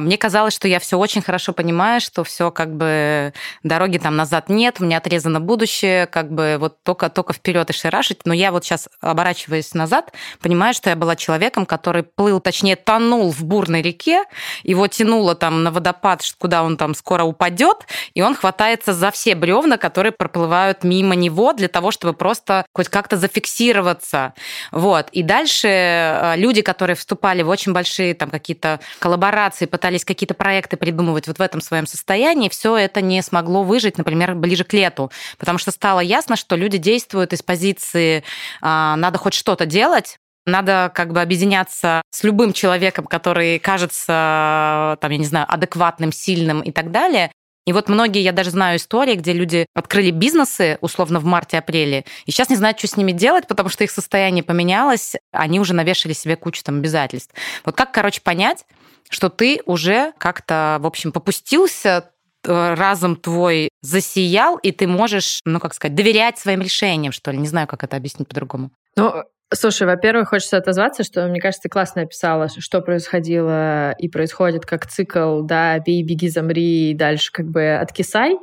мне 0.00 0.18
казалось, 0.18 0.54
что 0.54 0.68
я 0.68 0.78
все 0.78 0.98
очень 0.98 1.22
хорошо 1.22 1.52
понимаю, 1.52 2.00
что 2.00 2.24
все 2.24 2.50
как 2.50 2.74
бы 2.76 3.32
дороги 3.62 3.98
там 3.98 4.16
назад 4.16 4.48
нет, 4.48 4.76
у 4.80 4.84
меня 4.84 4.98
отрезано 4.98 5.40
будущее, 5.40 6.06
как 6.06 6.30
бы 6.30 6.56
вот 6.58 6.82
только, 6.82 7.08
только 7.08 7.32
вперед 7.32 7.70
и 7.70 7.72
шарашить. 7.72 8.20
Но 8.24 8.34
я 8.34 8.52
вот 8.52 8.64
сейчас, 8.64 8.88
оборачиваясь 9.00 9.74
назад, 9.74 10.12
понимаю, 10.40 10.74
что 10.74 10.90
я 10.90 10.96
была 10.96 11.16
человеком, 11.16 11.66
который 11.66 12.02
плыл, 12.02 12.40
точнее, 12.40 12.76
тонул 12.76 13.30
в 13.30 13.44
бурной 13.44 13.82
реке, 13.82 14.24
его 14.62 14.86
тянуло 14.86 15.34
там 15.34 15.62
на 15.62 15.70
водопад, 15.70 16.22
куда 16.38 16.62
он 16.62 16.76
там 16.76 16.94
скоро 16.94 17.24
упадет, 17.24 17.86
и 18.14 18.22
он 18.22 18.34
хватается 18.34 18.92
за 18.92 19.10
все 19.10 19.34
бревна, 19.34 19.76
которые 19.76 20.12
проплывают 20.12 20.84
мимо 20.84 21.14
него 21.14 21.52
для 21.52 21.68
того, 21.68 21.90
чтобы 21.90 22.14
просто 22.14 22.64
хоть 22.72 22.88
как-то 22.88 23.16
зафиксироваться. 23.16 24.34
Вот. 24.72 25.08
И 25.10 25.22
дальше 25.22 25.68
э, 25.68 26.36
люди, 26.36 26.62
которые 26.62 26.96
вступали 26.96 27.42
в 27.42 27.48
очень 27.48 27.72
большие 27.72 28.14
там 28.14 28.30
какие-то 28.30 28.80
коллаборации, 28.98 29.66
пытались 29.74 30.04
какие-то 30.04 30.34
проекты 30.34 30.76
придумывать 30.76 31.26
вот 31.26 31.38
в 31.38 31.42
этом 31.42 31.60
своем 31.60 31.88
состоянии, 31.88 32.48
все 32.48 32.76
это 32.76 33.00
не 33.00 33.20
смогло 33.22 33.64
выжить, 33.64 33.98
например, 33.98 34.36
ближе 34.36 34.62
к 34.62 34.72
лету, 34.72 35.10
потому 35.36 35.58
что 35.58 35.72
стало 35.72 35.98
ясно, 35.98 36.36
что 36.36 36.54
люди 36.54 36.78
действуют 36.78 37.32
из 37.32 37.42
позиции 37.42 38.22
а, 38.60 38.94
«надо 38.94 39.18
хоть 39.18 39.34
что-то 39.34 39.66
делать», 39.66 40.18
надо 40.46 40.92
как 40.94 41.12
бы 41.12 41.20
объединяться 41.20 42.02
с 42.10 42.22
любым 42.22 42.52
человеком, 42.52 43.06
который 43.06 43.58
кажется, 43.58 44.96
там, 45.00 45.10
я 45.10 45.18
не 45.18 45.24
знаю, 45.24 45.46
адекватным, 45.48 46.12
сильным 46.12 46.60
и 46.60 46.70
так 46.70 46.92
далее. 46.92 47.32
И 47.66 47.72
вот 47.72 47.88
многие, 47.88 48.22
я 48.22 48.30
даже 48.30 48.50
знаю 48.50 48.76
истории, 48.76 49.16
где 49.16 49.32
люди 49.32 49.66
открыли 49.74 50.12
бизнесы, 50.12 50.78
условно, 50.82 51.18
в 51.18 51.24
марте-апреле, 51.24 52.04
и 52.26 52.30
сейчас 52.30 52.48
не 52.48 52.54
знают, 52.56 52.78
что 52.78 52.86
с 52.86 52.96
ними 52.96 53.10
делать, 53.10 53.48
потому 53.48 53.70
что 53.70 53.82
их 53.82 53.90
состояние 53.90 54.44
поменялось, 54.44 55.16
они 55.32 55.58
уже 55.58 55.74
навешали 55.74 56.12
себе 56.12 56.36
кучу 56.36 56.62
там 56.62 56.76
обязательств. 56.76 57.34
Вот 57.64 57.74
как, 57.74 57.90
короче, 57.90 58.20
понять, 58.20 58.64
что 59.10 59.28
ты 59.28 59.60
уже 59.66 60.12
как-то, 60.18 60.78
в 60.80 60.86
общем, 60.86 61.12
попустился, 61.12 62.10
э, 62.46 62.74
разум 62.74 63.16
твой 63.16 63.68
засиял, 63.80 64.56
и 64.56 64.72
ты 64.72 64.86
можешь, 64.86 65.40
ну, 65.44 65.60
как 65.60 65.74
сказать, 65.74 65.94
доверять 65.94 66.38
своим 66.38 66.62
решениям, 66.62 67.12
что 67.12 67.30
ли. 67.30 67.38
Не 67.38 67.48
знаю, 67.48 67.66
как 67.66 67.84
это 67.84 67.96
объяснить 67.96 68.28
по-другому. 68.28 68.70
Ну, 68.96 69.24
Слушай, 69.52 69.86
во-первых, 69.86 70.30
хочется 70.30 70.56
отозваться, 70.56 71.04
что, 71.04 71.28
мне 71.28 71.40
кажется, 71.40 71.64
ты 71.64 71.68
классно 71.68 72.02
описала, 72.02 72.48
что 72.48 72.80
происходило 72.80 73.92
и 73.92 74.08
происходит 74.08 74.66
как 74.66 74.86
цикл, 74.86 75.42
да, 75.42 75.78
бей, 75.78 76.02
беги, 76.02 76.28
замри, 76.28 76.90
и 76.90 76.94
дальше 76.94 77.30
как 77.30 77.46
бы 77.46 77.74
откисай. 77.74 78.36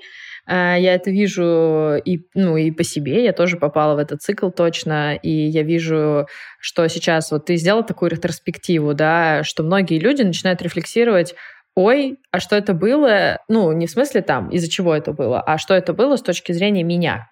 Э, 0.52 0.76
я 0.78 0.96
это 0.96 1.12
вижу 1.12 1.96
и, 2.04 2.28
ну, 2.36 2.58
и 2.58 2.72
по 2.72 2.84
себе, 2.84 3.24
я 3.24 3.32
тоже 3.32 3.58
попала 3.58 3.96
в 3.96 4.00
этот 4.00 4.22
цикл 4.22 4.50
точно, 4.50 5.16
и 5.16 5.30
я 5.30 5.64
вижу, 5.64 6.28
что 6.60 6.88
сейчас 6.90 7.32
вот 7.32 7.46
ты 7.46 7.56
сделал 7.56 7.86
такую 7.86 8.12
ретроспективу, 8.12 8.94
да, 8.94 9.44
что 9.44 9.64
многие 9.64 10.00
люди 10.00 10.24
начинают 10.24 10.62
рефлексировать 10.62 11.36
ой, 11.76 12.18
а 12.32 12.42
что 12.42 12.58
это 12.58 12.74
было? 12.74 13.40
Ну, 13.48 13.72
не 13.72 13.88
в 13.88 13.92
смысле 13.92 14.22
там, 14.22 14.50
из-за 14.50 14.70
чего 14.70 14.94
это 14.94 15.14
было, 15.14 15.42
а 15.42 15.58
что 15.58 15.74
это 15.74 15.94
было 15.94 16.18
с 16.18 16.22
точки 16.22 16.52
зрения 16.52 16.84
меня. 16.84 17.30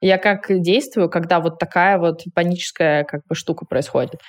Я 0.00 0.18
как 0.18 0.46
действую, 0.48 1.08
когда 1.10 1.40
вот 1.40 1.58
такая 1.58 1.98
вот 1.98 2.22
паническая 2.34 3.04
как 3.04 3.22
бы 3.28 3.34
штука 3.34 3.66
происходит. 3.66 4.20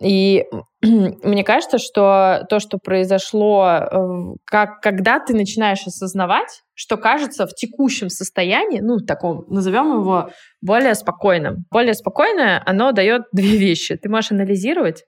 И 0.00 0.44
мне 0.82 1.44
кажется, 1.44 1.78
что 1.78 2.46
то, 2.48 2.60
что 2.60 2.78
произошло, 2.78 3.66
э, 3.66 4.34
как, 4.44 4.80
когда 4.80 5.18
ты 5.18 5.34
начинаешь 5.34 5.86
осознавать, 5.86 6.62
что 6.74 6.96
кажется 6.96 7.46
в 7.46 7.54
текущем 7.54 8.08
состоянии, 8.08 8.80
ну, 8.80 8.98
таком, 8.98 9.44
назовем 9.48 10.00
его 10.00 10.30
более 10.60 10.94
спокойным. 10.94 11.64
Более 11.70 11.94
спокойное, 11.94 12.62
оно 12.64 12.92
дает 12.92 13.22
две 13.32 13.56
вещи. 13.56 13.96
Ты 13.96 14.08
можешь 14.08 14.30
анализировать, 14.32 15.04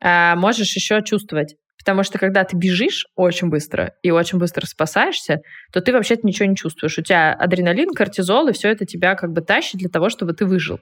а 0.00 0.34
можешь 0.36 0.74
еще 0.74 1.02
чувствовать. 1.02 1.56
Потому 1.78 2.02
что 2.02 2.18
когда 2.18 2.44
ты 2.44 2.56
бежишь 2.56 3.06
очень 3.14 3.50
быстро 3.50 3.92
и 4.02 4.10
очень 4.10 4.38
быстро 4.38 4.64
спасаешься, 4.64 5.40
то 5.70 5.82
ты 5.82 5.92
вообще-то 5.92 6.26
ничего 6.26 6.48
не 6.48 6.56
чувствуешь. 6.56 6.98
У 6.98 7.02
тебя 7.02 7.34
адреналин, 7.34 7.90
кортизол, 7.90 8.48
и 8.48 8.52
все 8.52 8.70
это 8.70 8.86
тебя 8.86 9.14
как 9.16 9.32
бы 9.32 9.42
тащит 9.42 9.80
для 9.80 9.90
того, 9.90 10.08
чтобы 10.08 10.32
ты 10.32 10.46
выжил 10.46 10.78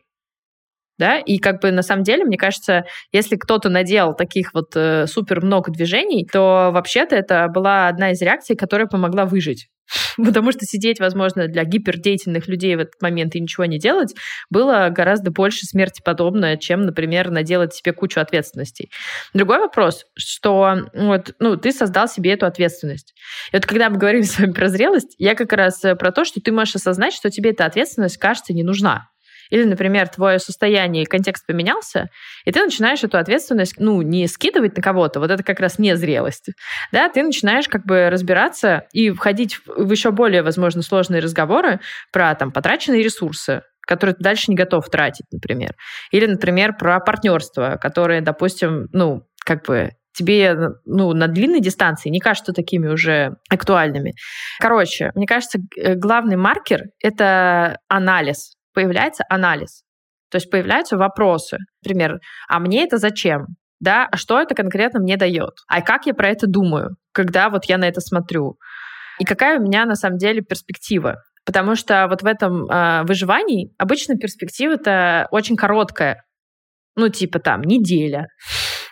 да, 0.98 1.18
и 1.18 1.38
как 1.38 1.60
бы 1.60 1.70
на 1.70 1.82
самом 1.82 2.02
деле, 2.02 2.24
мне 2.24 2.36
кажется, 2.36 2.84
если 3.12 3.36
кто-то 3.36 3.68
наделал 3.68 4.14
таких 4.14 4.54
вот 4.54 4.76
э, 4.76 5.06
супер 5.06 5.44
много 5.44 5.72
движений, 5.72 6.26
то 6.30 6.70
вообще-то 6.72 7.16
это 7.16 7.48
была 7.48 7.88
одна 7.88 8.12
из 8.12 8.20
реакций, 8.22 8.56
которая 8.56 8.86
помогла 8.86 9.24
выжить. 9.24 9.68
Потому 10.16 10.52
что 10.52 10.60
сидеть, 10.64 11.00
возможно, 11.00 11.48
для 11.48 11.64
гипердеятельных 11.64 12.48
людей 12.48 12.76
в 12.76 12.80
этот 12.80 13.00
момент 13.00 13.34
и 13.34 13.40
ничего 13.40 13.64
не 13.64 13.78
делать 13.78 14.14
было 14.50 14.88
гораздо 14.90 15.30
больше 15.30 15.66
смерти 15.66 16.02
подобное, 16.04 16.56
чем, 16.56 16.82
например, 16.82 17.30
наделать 17.30 17.74
себе 17.74 17.92
кучу 17.92 18.20
ответственностей. 18.20 18.90
Другой 19.34 19.58
вопрос, 19.58 20.04
что 20.16 20.88
вот, 20.94 21.34
ну, 21.38 21.56
ты 21.56 21.72
создал 21.72 22.08
себе 22.08 22.32
эту 22.32 22.46
ответственность. 22.46 23.14
И 23.52 23.56
вот 23.56 23.66
когда 23.66 23.90
мы 23.90 23.98
говорили 23.98 24.22
с 24.22 24.38
вами 24.38 24.52
про 24.52 24.68
зрелость, 24.68 25.14
я 25.18 25.34
как 25.34 25.52
раз 25.52 25.84
э, 25.84 25.94
про 25.94 26.12
то, 26.12 26.24
что 26.24 26.40
ты 26.40 26.52
можешь 26.52 26.76
осознать, 26.76 27.14
что 27.14 27.30
тебе 27.30 27.50
эта 27.50 27.64
ответственность, 27.64 28.18
кажется, 28.18 28.52
не 28.52 28.62
нужна. 28.62 29.11
Или, 29.52 29.64
например, 29.64 30.08
твое 30.08 30.38
состояние 30.38 31.02
и 31.02 31.06
контекст 31.06 31.46
поменялся, 31.46 32.08
и 32.46 32.52
ты 32.52 32.64
начинаешь 32.64 33.04
эту 33.04 33.18
ответственность, 33.18 33.74
ну, 33.78 34.00
не 34.00 34.26
скидывать 34.26 34.78
на 34.78 34.82
кого-то, 34.82 35.20
вот 35.20 35.30
это 35.30 35.42
как 35.42 35.60
раз 35.60 35.78
не 35.78 35.94
зрелость, 35.94 36.48
да, 36.90 37.10
ты 37.10 37.22
начинаешь 37.22 37.68
как 37.68 37.84
бы 37.84 38.08
разбираться 38.08 38.86
и 38.92 39.10
входить 39.10 39.58
в 39.66 39.90
еще 39.92 40.10
более, 40.10 40.42
возможно, 40.42 40.80
сложные 40.80 41.20
разговоры 41.20 41.80
про 42.12 42.34
там 42.34 42.50
потраченные 42.50 43.02
ресурсы, 43.02 43.60
которые 43.86 44.14
ты 44.14 44.22
дальше 44.22 44.44
не 44.48 44.56
готов 44.56 44.88
тратить, 44.88 45.26
например. 45.30 45.74
Или, 46.12 46.24
например, 46.24 46.74
про 46.78 46.98
партнерство, 47.00 47.78
которое, 47.78 48.22
допустим, 48.22 48.88
ну, 48.94 49.26
как 49.44 49.66
бы 49.66 49.90
тебе 50.14 50.56
ну, 50.86 51.12
на 51.12 51.26
длинной 51.28 51.60
дистанции 51.60 52.08
не 52.08 52.20
кажутся 52.20 52.54
такими 52.54 52.88
уже 52.88 53.36
актуальными. 53.50 54.14
Короче, 54.60 55.12
мне 55.14 55.26
кажется, 55.26 55.58
главный 55.96 56.36
маркер— 56.36 56.84
это 57.02 57.78
анализ 57.88 58.54
появляется 58.72 59.24
анализ. 59.28 59.82
То 60.30 60.36
есть 60.36 60.50
появляются 60.50 60.96
вопросы. 60.96 61.58
Например, 61.82 62.18
а 62.48 62.58
мне 62.58 62.84
это 62.84 62.96
зачем? 62.96 63.46
Да, 63.80 64.08
а 64.10 64.16
что 64.16 64.40
это 64.40 64.54
конкретно 64.54 65.00
мне 65.00 65.16
дает? 65.16 65.54
А 65.66 65.82
как 65.82 66.06
я 66.06 66.14
про 66.14 66.28
это 66.28 66.46
думаю, 66.46 66.96
когда 67.12 67.50
вот 67.50 67.64
я 67.66 67.78
на 67.78 67.88
это 67.88 68.00
смотрю? 68.00 68.56
И 69.18 69.24
какая 69.24 69.58
у 69.58 69.62
меня 69.62 69.84
на 69.84 69.94
самом 69.94 70.18
деле 70.18 70.40
перспектива? 70.40 71.16
Потому 71.44 71.74
что 71.74 72.06
вот 72.08 72.22
в 72.22 72.26
этом 72.26 72.70
э, 72.70 73.02
выживании 73.02 73.74
обычно 73.78 74.16
перспектива-то 74.16 75.26
очень 75.32 75.56
короткая. 75.56 76.24
Ну, 76.94 77.08
типа 77.08 77.40
там 77.40 77.62
неделя, 77.62 78.28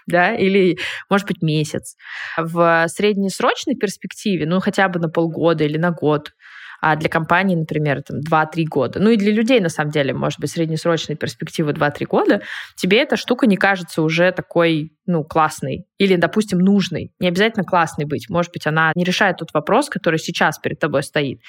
да, 0.06 0.34
или, 0.34 0.78
может 1.08 1.26
быть, 1.28 1.42
месяц. 1.42 1.96
В 2.36 2.86
среднесрочной 2.88 3.76
перспективе, 3.76 4.46
ну, 4.46 4.58
хотя 4.58 4.88
бы 4.88 4.98
на 4.98 5.08
полгода 5.08 5.64
или 5.64 5.78
на 5.78 5.92
год, 5.92 6.32
а 6.80 6.96
для 6.96 7.08
компании, 7.08 7.56
например, 7.56 8.02
там 8.02 8.20
2-3 8.20 8.64
года. 8.64 9.00
Ну 9.00 9.10
и 9.10 9.16
для 9.16 9.32
людей, 9.32 9.60
на 9.60 9.68
самом 9.68 9.90
деле, 9.90 10.12
может 10.14 10.40
быть, 10.40 10.50
среднесрочной 10.50 11.16
перспективы 11.16 11.72
2-3 11.72 12.06
года, 12.06 12.42
тебе 12.76 13.02
эта 13.02 13.16
штука 13.16 13.46
не 13.46 13.56
кажется 13.56 14.02
уже 14.02 14.32
такой, 14.32 14.92
ну, 15.06 15.24
классной 15.24 15.86
или, 15.98 16.16
допустим, 16.16 16.58
нужной. 16.58 17.12
Не 17.18 17.28
обязательно 17.28 17.64
классной 17.64 18.04
быть. 18.04 18.28
Может 18.28 18.52
быть, 18.52 18.66
она 18.66 18.92
не 18.94 19.04
решает 19.04 19.36
тот 19.38 19.50
вопрос, 19.52 19.88
который 19.88 20.18
сейчас 20.18 20.58
перед 20.58 20.78
тобой 20.78 21.02
стоит. 21.02 21.40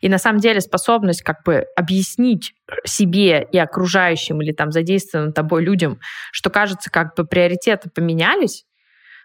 И 0.00 0.08
на 0.08 0.18
самом 0.18 0.40
деле 0.40 0.60
способность 0.60 1.22
как 1.22 1.44
бы 1.44 1.66
объяснить 1.76 2.54
себе 2.84 3.46
и 3.50 3.58
окружающим 3.58 4.42
или 4.42 4.52
там 4.52 4.72
задействованным 4.72 5.32
тобой 5.32 5.62
людям, 5.62 5.98
что 6.32 6.50
кажется, 6.50 6.90
как 6.90 7.14
бы 7.14 7.24
приоритеты 7.24 7.90
поменялись, 7.90 8.64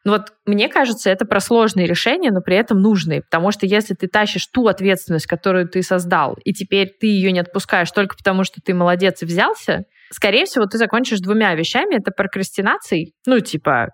ну 0.07 0.13
вот 0.13 0.31
мне 0.45 0.69
кажется, 0.69 1.09
это 1.09 1.25
про 1.25 1.41
сложные 1.41 1.85
решения, 1.85 2.31
но 2.31 2.39
при 2.39 2.55
этом 2.55 2.79
нужные, 2.79 3.23
потому 3.23 3.51
что 3.51 3.65
если 3.65 3.93
ты 3.93 4.07
тащишь 4.07 4.47
ту 4.47 4.67
ответственность, 4.67 5.25
которую 5.25 5.67
ты 5.67 5.83
создал, 5.83 6.37
и 6.45 6.53
теперь 6.53 6.95
ты 6.97 7.07
ее 7.07 7.33
не 7.33 7.41
отпускаешь 7.41 7.91
только 7.91 8.15
потому, 8.15 8.45
что 8.45 8.61
ты 8.63 8.73
молодец 8.73 9.21
и 9.21 9.25
взялся, 9.25 9.83
скорее 10.09 10.45
всего, 10.45 10.65
ты 10.65 10.77
закончишь 10.77 11.19
двумя 11.19 11.53
вещами. 11.55 11.97
Это 11.97 12.11
прокрастинацией, 12.11 13.15
ну 13.25 13.41
типа 13.41 13.89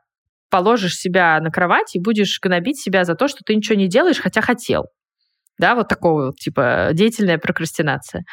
положишь 0.52 0.98
себя 0.98 1.40
на 1.40 1.50
кровать 1.50 1.96
и 1.96 2.00
будешь 2.00 2.40
гнобить 2.40 2.80
себя 2.80 3.06
за 3.06 3.16
то, 3.16 3.28
что 3.28 3.40
ты 3.44 3.56
ничего 3.56 3.76
не 3.76 3.88
делаешь, 3.88 4.20
хотя 4.20 4.42
хотел 4.42 4.90
да, 5.60 5.76
вот 5.76 5.88
такого 5.88 6.34
типа, 6.34 6.90
деятельная 6.94 7.38
прокрастинация. 7.38 8.24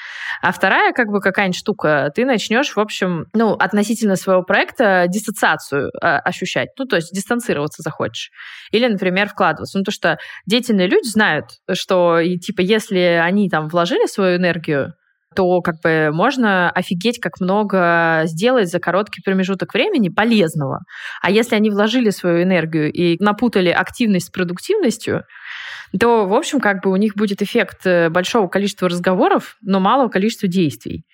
А 0.42 0.52
вторая, 0.52 0.92
как 0.92 1.08
бы, 1.08 1.20
какая-нибудь 1.20 1.58
штука, 1.58 2.10
ты 2.14 2.24
начнешь, 2.24 2.74
в 2.74 2.80
общем, 2.80 3.26
ну, 3.34 3.52
относительно 3.52 4.16
своего 4.16 4.42
проекта 4.42 5.06
диссоциацию 5.08 5.90
а, 6.00 6.18
ощущать, 6.18 6.68
ну, 6.78 6.86
то 6.86 6.96
есть 6.96 7.12
дистанцироваться 7.12 7.82
захочешь. 7.82 8.30
Или, 8.72 8.86
например, 8.86 9.28
вкладываться. 9.28 9.78
Ну, 9.78 9.84
то, 9.84 9.90
что 9.90 10.18
деятельные 10.46 10.88
люди 10.88 11.08
знают, 11.08 11.46
что, 11.72 12.18
и, 12.18 12.38
типа, 12.38 12.62
если 12.62 13.20
они 13.22 13.48
там 13.48 13.68
вложили 13.68 14.06
свою 14.06 14.36
энергию, 14.36 14.94
то 15.34 15.60
как 15.60 15.76
бы 15.82 16.10
можно 16.12 16.70
офигеть, 16.70 17.20
как 17.20 17.40
много 17.40 18.22
сделать 18.24 18.68
за 18.68 18.80
короткий 18.80 19.22
промежуток 19.22 19.72
времени 19.74 20.08
полезного. 20.08 20.80
А 21.22 21.30
если 21.30 21.54
они 21.54 21.70
вложили 21.70 22.10
свою 22.10 22.42
энергию 22.42 22.92
и 22.92 23.16
напутали 23.22 23.68
активность 23.68 24.26
с 24.26 24.30
продуктивностью, 24.30 25.24
то, 25.98 26.26
в 26.26 26.34
общем, 26.34 26.60
как 26.60 26.82
бы 26.82 26.90
у 26.90 26.96
них 26.96 27.14
будет 27.16 27.42
эффект 27.42 27.86
э, 27.86 28.10
большого 28.10 28.48
количества 28.48 28.88
разговоров, 28.88 29.56
но 29.60 29.80
малого 29.80 30.08
количества 30.08 30.48
действий. 30.48 31.04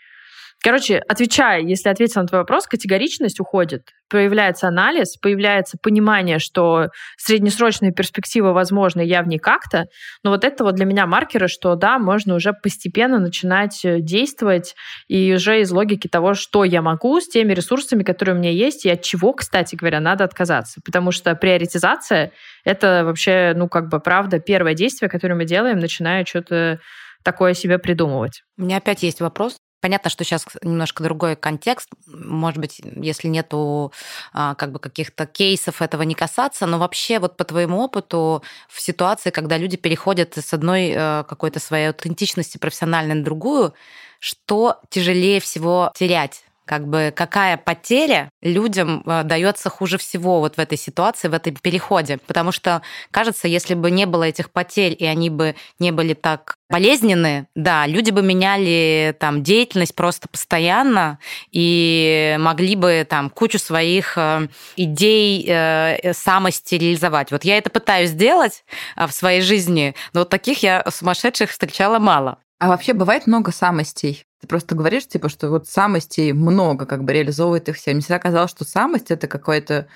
Короче, 0.66 1.00
отвечая, 1.06 1.60
если 1.60 1.90
ответил 1.90 2.22
на 2.22 2.26
твой 2.26 2.40
вопрос, 2.40 2.66
категоричность 2.66 3.38
уходит. 3.38 3.92
Появляется 4.10 4.66
анализ, 4.66 5.16
появляется 5.16 5.78
понимание, 5.80 6.40
что 6.40 6.88
среднесрочная 7.16 7.92
перспектива 7.92 8.50
возможна, 8.50 9.00
я 9.00 9.22
в 9.22 9.28
ней 9.28 9.38
как-то. 9.38 9.84
Но 10.24 10.30
вот 10.30 10.42
это 10.42 10.64
вот 10.64 10.74
для 10.74 10.84
меня 10.84 11.06
маркеры, 11.06 11.46
что 11.46 11.76
да, 11.76 12.00
можно 12.00 12.34
уже 12.34 12.52
постепенно 12.52 13.20
начинать 13.20 13.84
э, 13.84 14.00
действовать 14.00 14.74
и 15.06 15.34
уже 15.34 15.60
из 15.60 15.70
логики 15.70 16.08
того, 16.08 16.34
что 16.34 16.64
я 16.64 16.82
могу 16.82 17.20
с 17.20 17.28
теми 17.28 17.52
ресурсами, 17.52 18.02
которые 18.02 18.34
у 18.34 18.38
меня 18.40 18.50
есть, 18.50 18.86
и 18.86 18.90
от 18.90 19.02
чего, 19.02 19.34
кстати 19.34 19.76
говоря, 19.76 20.00
надо 20.00 20.24
отказаться. 20.24 20.80
Потому 20.84 21.12
что 21.12 21.36
приоритизация— 21.36 22.32
это 22.64 23.04
вообще, 23.04 23.52
ну, 23.54 23.68
как 23.68 23.88
бы, 23.88 24.00
правда, 24.00 24.40
первое 24.40 24.74
действие, 24.74 25.08
которое 25.08 25.36
мы 25.36 25.44
делаем, 25.44 25.78
начиная 25.78 26.24
что-то 26.24 26.80
такое 27.22 27.54
себе 27.54 27.78
придумывать. 27.78 28.42
У 28.58 28.62
меня 28.62 28.78
опять 28.78 29.04
есть 29.04 29.20
вопрос. 29.20 29.58
Понятно, 29.86 30.10
что 30.10 30.24
сейчас 30.24 30.44
немножко 30.64 31.04
другой 31.04 31.36
контекст. 31.36 31.90
Может 32.08 32.58
быть, 32.58 32.80
если 32.96 33.28
нету 33.28 33.92
а, 34.32 34.56
как 34.56 34.72
бы 34.72 34.80
каких-то 34.80 35.26
кейсов 35.26 35.80
этого 35.80 36.02
не 36.02 36.16
касаться, 36.16 36.66
но 36.66 36.80
вообще 36.80 37.20
вот 37.20 37.36
по 37.36 37.44
твоему 37.44 37.78
опыту 37.78 38.42
в 38.68 38.80
ситуации, 38.80 39.30
когда 39.30 39.56
люди 39.56 39.76
переходят 39.76 40.36
с 40.36 40.52
одной 40.52 40.88
э, 40.88 41.22
какой-то 41.28 41.60
своей 41.60 41.86
аутентичности 41.86 42.58
профессиональной 42.58 43.14
на 43.14 43.22
другую, 43.22 43.74
что 44.18 44.80
тяжелее 44.88 45.38
всего 45.38 45.92
терять? 45.94 46.45
Как 46.66 46.88
бы 46.88 47.12
какая 47.14 47.56
потеря 47.56 48.28
людям 48.42 49.02
э, 49.06 49.22
дается 49.22 49.70
хуже 49.70 49.98
всего 49.98 50.40
вот 50.40 50.56
в 50.56 50.58
этой 50.58 50.76
ситуации, 50.76 51.28
в 51.28 51.34
этом 51.34 51.54
переходе. 51.54 52.18
Потому 52.26 52.52
что, 52.52 52.82
кажется, 53.10 53.48
если 53.48 53.74
бы 53.74 53.90
не 53.90 54.04
было 54.04 54.24
этих 54.24 54.50
потерь, 54.50 54.94
и 54.98 55.06
они 55.06 55.30
бы 55.30 55.54
не 55.78 55.92
были 55.92 56.14
так 56.14 56.56
болезненные, 56.68 57.46
да, 57.54 57.86
люди 57.86 58.10
бы 58.10 58.22
меняли 58.22 59.16
там 59.20 59.44
деятельность 59.44 59.94
просто 59.94 60.28
постоянно 60.28 61.20
и 61.52 62.36
могли 62.40 62.74
бы 62.74 63.06
там 63.08 63.30
кучу 63.30 63.60
своих 63.60 64.18
э, 64.18 64.48
идей 64.76 65.46
э, 65.48 66.12
самости 66.12 66.74
реализовать. 66.74 67.30
Вот 67.30 67.44
я 67.44 67.58
это 67.58 67.70
пытаюсь 67.70 68.10
сделать 68.10 68.64
в 68.96 69.10
своей 69.12 69.40
жизни, 69.40 69.94
но 70.12 70.24
таких 70.24 70.64
я 70.64 70.84
сумасшедших 70.90 71.50
встречала 71.50 72.00
мало. 72.00 72.38
А 72.58 72.68
вообще 72.68 72.94
бывает 72.94 73.26
много 73.26 73.52
самостей? 73.52 74.24
Ты 74.40 74.46
просто 74.46 74.74
говоришь, 74.74 75.06
типа, 75.06 75.28
что 75.28 75.50
вот 75.50 75.68
самостей 75.68 76.32
много, 76.32 76.86
как 76.86 77.04
бы 77.04 77.12
реализовывает 77.12 77.68
их 77.68 77.76
все. 77.76 77.92
Мне 77.92 78.00
всегда 78.00 78.18
казалось, 78.18 78.50
что 78.50 78.64
самость 78.64 79.10
это 79.10 79.28
какое-то 79.28 79.88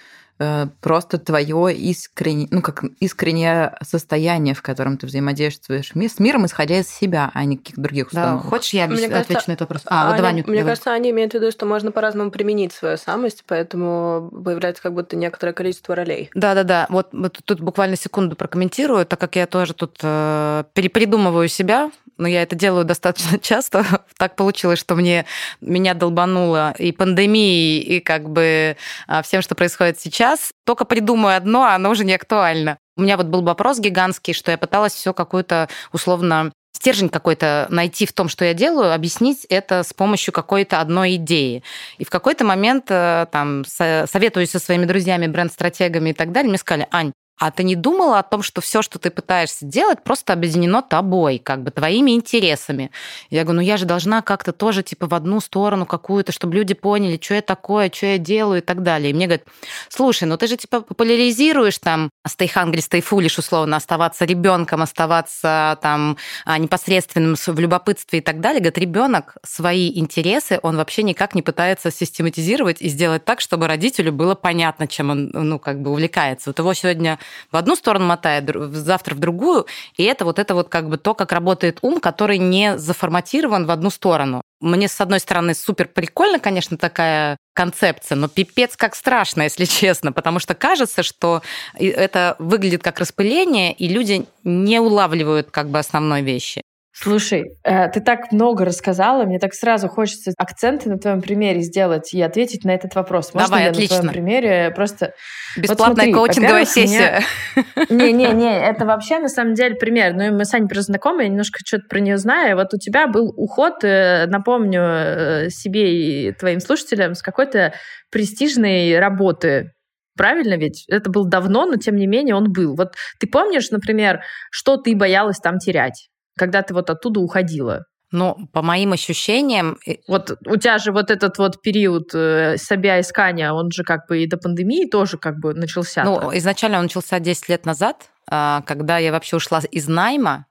просто 0.80 1.18
твое 1.18 1.75
искреннее, 1.75 2.49
ну, 2.50 2.62
как 2.62 2.85
искреннее 2.99 3.76
состояние, 3.82 4.54
в 4.54 4.62
котором 4.62 4.97
ты 4.97 5.06
взаимодействуешь 5.06 5.92
с 5.94 6.18
миром, 6.18 6.47
исходя 6.47 6.78
из 6.78 6.88
себя, 6.88 7.30
а 7.35 7.44
не 7.44 7.56
каких-то 7.56 7.80
других 7.80 8.09
установок. 8.09 8.44
Да, 8.44 8.49
хочешь, 8.49 8.73
я 8.73 8.87
мне 8.87 9.06
отвечу 9.06 9.12
кажется, 9.12 9.50
на 9.50 9.52
этот 9.52 9.61
вопрос? 9.61 9.82
А, 9.87 10.00
Аня, 10.00 10.09
вот 10.09 10.16
давай, 10.16 10.32
Нют, 10.35 10.47
Мне 10.47 10.59
давай. 10.59 10.73
кажется, 10.73 10.92
они 10.92 11.11
имеют 11.11 11.32
в 11.32 11.35
виду, 11.35 11.50
что 11.50 11.66
можно 11.66 11.92
по-разному 11.92 12.30
применить 12.30 12.73
свою 12.73 12.97
самость, 12.97 13.44
поэтому 13.47 14.30
появляется 14.44 14.82
как 14.82 14.94
будто 14.94 15.16
некоторое 15.16 15.52
количество 15.52 15.94
ролей. 15.94 16.30
Да-да-да, 16.35 16.87
вот, 16.88 17.09
вот 17.12 17.38
тут 17.44 17.61
буквально 17.61 17.97
секунду 17.97 18.37
прокомментирую, 18.37 19.06
так 19.06 19.20
как 19.20 19.37
я 19.37 19.47
тоже 19.47 19.75
тут 19.75 19.99
э, 20.02 20.64
перепридумываю 20.75 21.49
себя, 21.49 21.90
но 22.20 22.28
я 22.28 22.42
это 22.42 22.54
делаю 22.54 22.85
достаточно 22.85 23.38
часто. 23.40 23.85
так 24.16 24.37
получилось, 24.37 24.78
что 24.78 24.94
мне 24.94 25.25
меня 25.61 25.94
долбануло 25.94 26.75
и 26.78 26.92
пандемией, 26.92 27.80
и 27.80 28.00
как 28.00 28.28
бы 28.28 28.76
а, 29.09 29.23
всем, 29.23 29.42
что 29.42 29.54
происходит 29.54 29.99
сейчас, 29.99 30.29
сейчас 30.30 30.52
только 30.64 30.84
придумаю 30.84 31.37
одно, 31.37 31.64
а 31.64 31.75
оно 31.75 31.90
уже 31.90 32.04
не 32.04 32.14
актуально. 32.14 32.78
У 32.96 33.02
меня 33.02 33.16
вот 33.16 33.26
был 33.26 33.42
вопрос 33.42 33.78
гигантский, 33.78 34.34
что 34.34 34.50
я 34.50 34.58
пыталась 34.58 34.92
все 34.92 35.12
какую-то 35.12 35.68
условно 35.92 36.52
стержень 36.72 37.08
какой-то 37.08 37.66
найти 37.68 38.06
в 38.06 38.12
том, 38.12 38.28
что 38.28 38.44
я 38.44 38.54
делаю, 38.54 38.94
объяснить 38.94 39.44
это 39.49 39.82
с 39.82 39.92
помощью 39.92 40.32
какой-то 40.32 40.80
одной 40.80 41.16
идеи. 41.16 41.62
И 41.99 42.04
в 42.04 42.10
какой-то 42.10 42.44
момент, 42.44 42.87
э, 42.88 43.26
там, 43.30 43.64
советуюсь 43.66 44.50
со 44.50 44.58
своими 44.58 44.87
друзьями, 44.87 45.26
бренд-стратегами 45.26 46.10
и 46.10 46.12
так 46.14 46.32
далее, 46.32 46.49
мне 46.49 46.58
сказали, 46.58 46.87
Ань, 46.90 47.12
а 47.40 47.50
ты 47.50 47.62
не 47.62 47.75
думала 47.75 48.18
о 48.18 48.23
том, 48.23 48.42
что 48.42 48.61
все, 48.61 48.82
что 48.82 48.99
ты 48.99 49.11
пытаешься 49.11 49.64
делать, 49.64 50.04
просто 50.04 50.35
объединено 50.35 50.82
тобой, 50.82 51.38
как 51.38 51.62
бы 51.62 51.70
твоими 51.70 52.11
интересами? 52.11 52.90
Я 53.30 53.44
говорю, 53.44 53.56
ну 53.56 53.62
я 53.62 53.78
же 53.78 53.87
должна 53.87 54.20
как-то 54.20 54.52
тоже 54.52 54.82
типа 54.82 55.06
в 55.06 55.14
одну 55.14 55.40
сторону 55.40 55.87
какую-то, 55.87 56.32
чтобы 56.32 56.54
люди 56.54 56.75
поняли, 56.75 57.18
что 57.18 57.32
я 57.32 57.40
такое, 57.40 57.91
что 57.91 58.04
я 58.04 58.19
делаю 58.19 58.58
и 58.58 58.65
так 58.65 58.82
далее. 58.82 59.10
И 59.10 59.15
мне 59.15 59.25
говорят, 59.25 59.47
слушай, 59.88 60.25
ну 60.25 60.36
ты 60.36 60.49
же 60.49 60.58
типа 60.58 60.82
популяризируешь 60.82 61.78
там 61.78 62.10
stay 62.28 62.47
hungry, 62.54 62.86
stay 62.86 63.02
foolish, 63.02 63.38
условно, 63.38 63.78
оставаться 63.78 64.26
ребенком, 64.26 64.82
оставаться 64.82 65.78
там 65.80 66.19
а, 66.45 66.58
непосредственным 66.58 67.36
в 67.36 67.58
любопытстве 67.58 68.19
и 68.19 68.23
так 68.23 68.41
далее. 68.41 68.60
Говорит, 68.60 68.76
ребенок 68.76 69.38
свои 69.43 69.99
интересы, 69.99 70.60
он 70.62 70.76
вообще 70.76 71.02
никак 71.02 71.34
не 71.34 71.41
пытается 71.41 71.91
систематизировать 71.91 72.82
и 72.82 72.88
сделать 72.91 73.25
так, 73.25 73.41
чтобы 73.41 73.67
родителю 73.67 74.12
было 74.12 74.34
понятно, 74.34 74.86
чем 74.86 75.08
он, 75.08 75.30
ну, 75.32 75.58
как 75.58 75.80
бы 75.80 75.91
увлекается. 75.91 76.50
Вот 76.50 76.58
его 76.58 76.75
сегодня 76.75 77.19
в 77.50 77.56
одну 77.56 77.76
сторону 77.76 78.06
мотает, 78.06 78.45
завтра 78.73 79.14
в 79.14 79.19
другую. 79.19 79.66
И 79.97 80.04
это 80.04 80.25
вот 80.25 80.38
это 80.38 80.54
вот 80.54 80.69
как 80.69 80.88
бы 80.88 80.99
то, 80.99 81.14
как 81.14 81.32
работает 81.32 81.78
ум, 81.82 82.00
который 82.00 82.38
не 82.38 82.78
заформатирован 82.78 83.66
в 83.66 83.71
одну 83.71 83.90
сторону. 83.90 84.43
Мне, 84.60 84.88
с 84.88 85.00
одной 85.00 85.21
стороны, 85.21 85.54
супер 85.54 85.88
прикольно, 85.88 86.38
конечно, 86.38 86.76
такая 86.76 87.38
концепция, 87.54 88.16
но 88.16 88.28
пипец 88.28 88.76
как 88.76 88.95
страшно, 88.95 89.43
если 89.50 89.64
честно, 89.64 90.12
потому 90.12 90.38
что 90.38 90.54
кажется, 90.54 91.02
что 91.02 91.43
это 91.75 92.36
выглядит 92.38 92.82
как 92.82 92.99
распыление, 92.99 93.73
и 93.73 93.88
люди 93.88 94.26
не 94.45 94.80
улавливают 94.80 95.50
как 95.50 95.71
бы 95.71 95.78
основной 95.78 96.23
вещи. 96.23 96.62
Слушай, 97.02 97.56
э, 97.65 97.89
ты 97.89 98.02
так 98.02 98.30
много 98.30 98.67
рассказала, 98.67 99.25
мне 99.25 99.39
так 99.39 99.54
сразу 99.54 99.89
хочется 99.89 100.32
акценты 100.36 100.91
на 100.91 100.99
твоем 100.99 101.23
примере 101.23 101.63
сделать 101.63 102.13
и 102.13 102.21
ответить 102.21 102.65
на 102.65 102.73
этот 102.73 102.95
вопрос. 102.95 103.32
Можно 103.32 103.49
Давай, 103.49 103.65
я 103.65 103.71
отлично. 103.71 103.97
на 103.97 104.02
твоем 104.02 104.13
примере 104.13 104.71
просто... 104.76 105.15
Бесплатная 105.56 105.86
вот 105.86 105.95
смотри, 105.95 106.13
коучинговая 106.13 106.65
сессия. 106.67 107.23
Не-не-не, 107.89 108.54
это 108.60 108.84
вообще 108.84 109.19
на 109.19 109.30
самом 109.30 109.54
деле 109.54 109.76
пример. 109.76 110.13
Ну, 110.13 110.30
мы 110.36 110.45
с 110.45 110.52
Аней 110.52 110.69
просто 110.69 110.93
знакомы, 110.93 111.23
я 111.23 111.28
немножко 111.30 111.60
что-то 111.65 111.84
про 111.89 112.00
нее 112.00 112.19
знаю. 112.19 112.56
Вот 112.56 112.75
у 112.75 112.78
тебя 112.78 113.06
был 113.06 113.32
уход, 113.34 113.82
э, 113.82 114.26
напомню 114.26 114.82
э, 114.82 115.49
себе 115.49 116.28
и 116.28 116.32
твоим 116.32 116.60
слушателям, 116.60 117.15
с 117.15 117.23
какой-то 117.23 117.73
престижной 118.10 118.99
работы 118.99 119.73
Правильно 120.19 120.58
ведь? 120.58 120.84
Это 120.89 121.08
было 121.08 121.26
давно, 121.26 121.65
но 121.65 121.76
тем 121.76 121.97
не 121.97 122.06
менее 122.06 122.34
он 122.34 122.52
был. 122.52 122.75
Вот 122.75 122.95
ты 123.19 123.26
помнишь, 123.26 123.71
например, 123.71 124.21
что 124.50 124.76
ты 124.76 124.95
боялась 124.95 125.39
там 125.39 125.56
терять? 125.56 126.09
Когда 126.41 126.63
ты 126.63 126.73
вот 126.73 126.89
оттуда 126.89 127.21
уходила? 127.21 127.85
Ну, 128.13 128.49
по 128.53 128.63
моим 128.63 128.93
ощущениям... 128.93 129.76
Вот 130.09 130.37
у 130.47 130.57
тебя 130.57 130.79
же 130.79 130.91
вот 130.91 131.11
этот 131.11 131.39
вот 131.39 131.61
период 131.63 132.15
э, 132.15 132.57
себя 132.57 132.99
искания, 132.99 133.53
он 133.53 133.71
же 133.71 133.85
как 133.85 134.09
бы 134.09 134.23
и 134.23 134.26
до 134.26 134.39
пандемии 134.39 134.89
тоже 134.89 135.19
как 135.19 135.39
бы 135.39 135.55
начался. 135.55 136.03
Ну, 136.05 136.37
изначально 136.39 136.79
он 136.79 136.85
начался 136.85 137.21
10 137.21 137.49
лет 137.50 137.67
назад, 137.67 138.11
а, 138.26 138.63
когда 138.67 138.99
я 138.99 139.13
вообще 139.13 139.37
ушла 139.37 139.61
из 139.71 139.87
найма, 139.87 140.47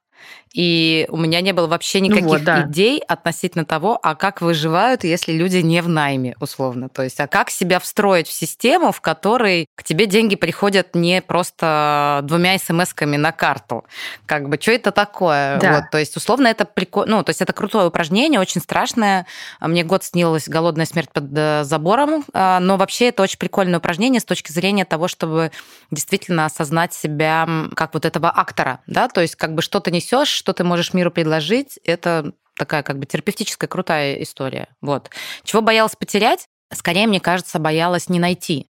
и 0.54 1.06
у 1.10 1.18
меня 1.18 1.42
не 1.42 1.54
было 1.54 1.68
вообще 1.68 2.00
никаких 2.00 2.24
ну 2.24 2.30
вот, 2.30 2.44
да. 2.44 2.64
идей 2.64 3.00
относительно 3.00 3.66
того, 3.66 4.00
а 4.02 4.16
как 4.16 4.42
выживают, 4.42 5.04
если 5.04 5.32
люди 5.32 5.58
не 5.58 5.82
в 5.82 5.90
найме, 5.90 6.36
условно. 6.40 6.90
То 6.90 7.04
есть, 7.04 7.20
а 7.20 7.28
как 7.28 7.50
себя 7.50 7.80
встроить 7.80 8.28
в 8.28 8.32
систему, 8.32 8.92
в 8.92 9.02
которой 9.02 9.68
к 9.76 9.84
тебе 9.84 10.08
деньги 10.08 10.36
приходят 10.36 10.96
не 10.96 11.22
просто 11.22 12.22
двумя 12.24 12.56
смс-ками 12.58 13.18
на 13.18 13.32
карту. 13.32 13.86
Как 14.26 14.50
бы, 14.50 14.58
что 14.60 14.72
это 14.72 14.92
такое? 14.92 15.60
Да. 15.60 15.76
Вот, 15.76 15.92
то 15.92 15.98
есть, 15.98 16.16
условно, 16.18 16.48
это 16.48 16.66
прикольно. 16.66 17.18
Ну, 17.18 17.24
то 17.24 17.30
есть, 17.30 17.42
это 17.42 17.54
крутое 17.54 17.88
упражнение, 17.88 18.40
очень 18.40 18.62
страшное. 18.62 19.28
Мне 19.62 19.84
год 19.84 20.04
снилась 20.04 20.48
голодная 20.48 20.86
смерть 20.86 21.12
под 21.14 21.26
э, 21.36 21.64
забором, 21.64 22.26
а, 22.34 22.60
но 22.60 22.78
вообще 22.78 23.10
это 23.10 23.24
очень 23.24 23.38
прикольное 23.38 23.80
упражнение 23.80 24.20
с 24.20 24.26
точки 24.26 24.52
зрения 24.52 24.86
того, 24.86 25.08
чтобы 25.08 25.52
действительно 25.92 26.46
осознать 26.46 26.94
себя 26.94 27.48
как 27.76 27.94
вот 27.94 28.06
этого 28.06 28.32
актора, 28.36 28.80
да, 28.88 29.08
то 29.08 29.22
есть, 29.22 29.36
как 29.36 29.54
бы 29.54 29.62
что-то 29.62 29.92
несешь, 29.92 30.39
что 30.40 30.54
ты 30.54 30.64
можешь 30.64 30.94
миру 30.94 31.12
предложить, 31.12 31.78
это 31.84 32.32
такая 32.58 32.82
как 32.82 32.98
бы 32.98 33.06
терапевтическая 33.06 33.68
крутая 33.68 34.16
история. 34.24 34.70
Вот. 34.82 35.10
Чего 35.44 35.62
боялась 35.62 35.96
потерять? 35.96 36.48
Скорее, 36.74 37.08
мне 37.08 37.20
кажется, 37.20 37.60
боялась 37.60 38.08
не 38.10 38.20
найти. 38.20 38.68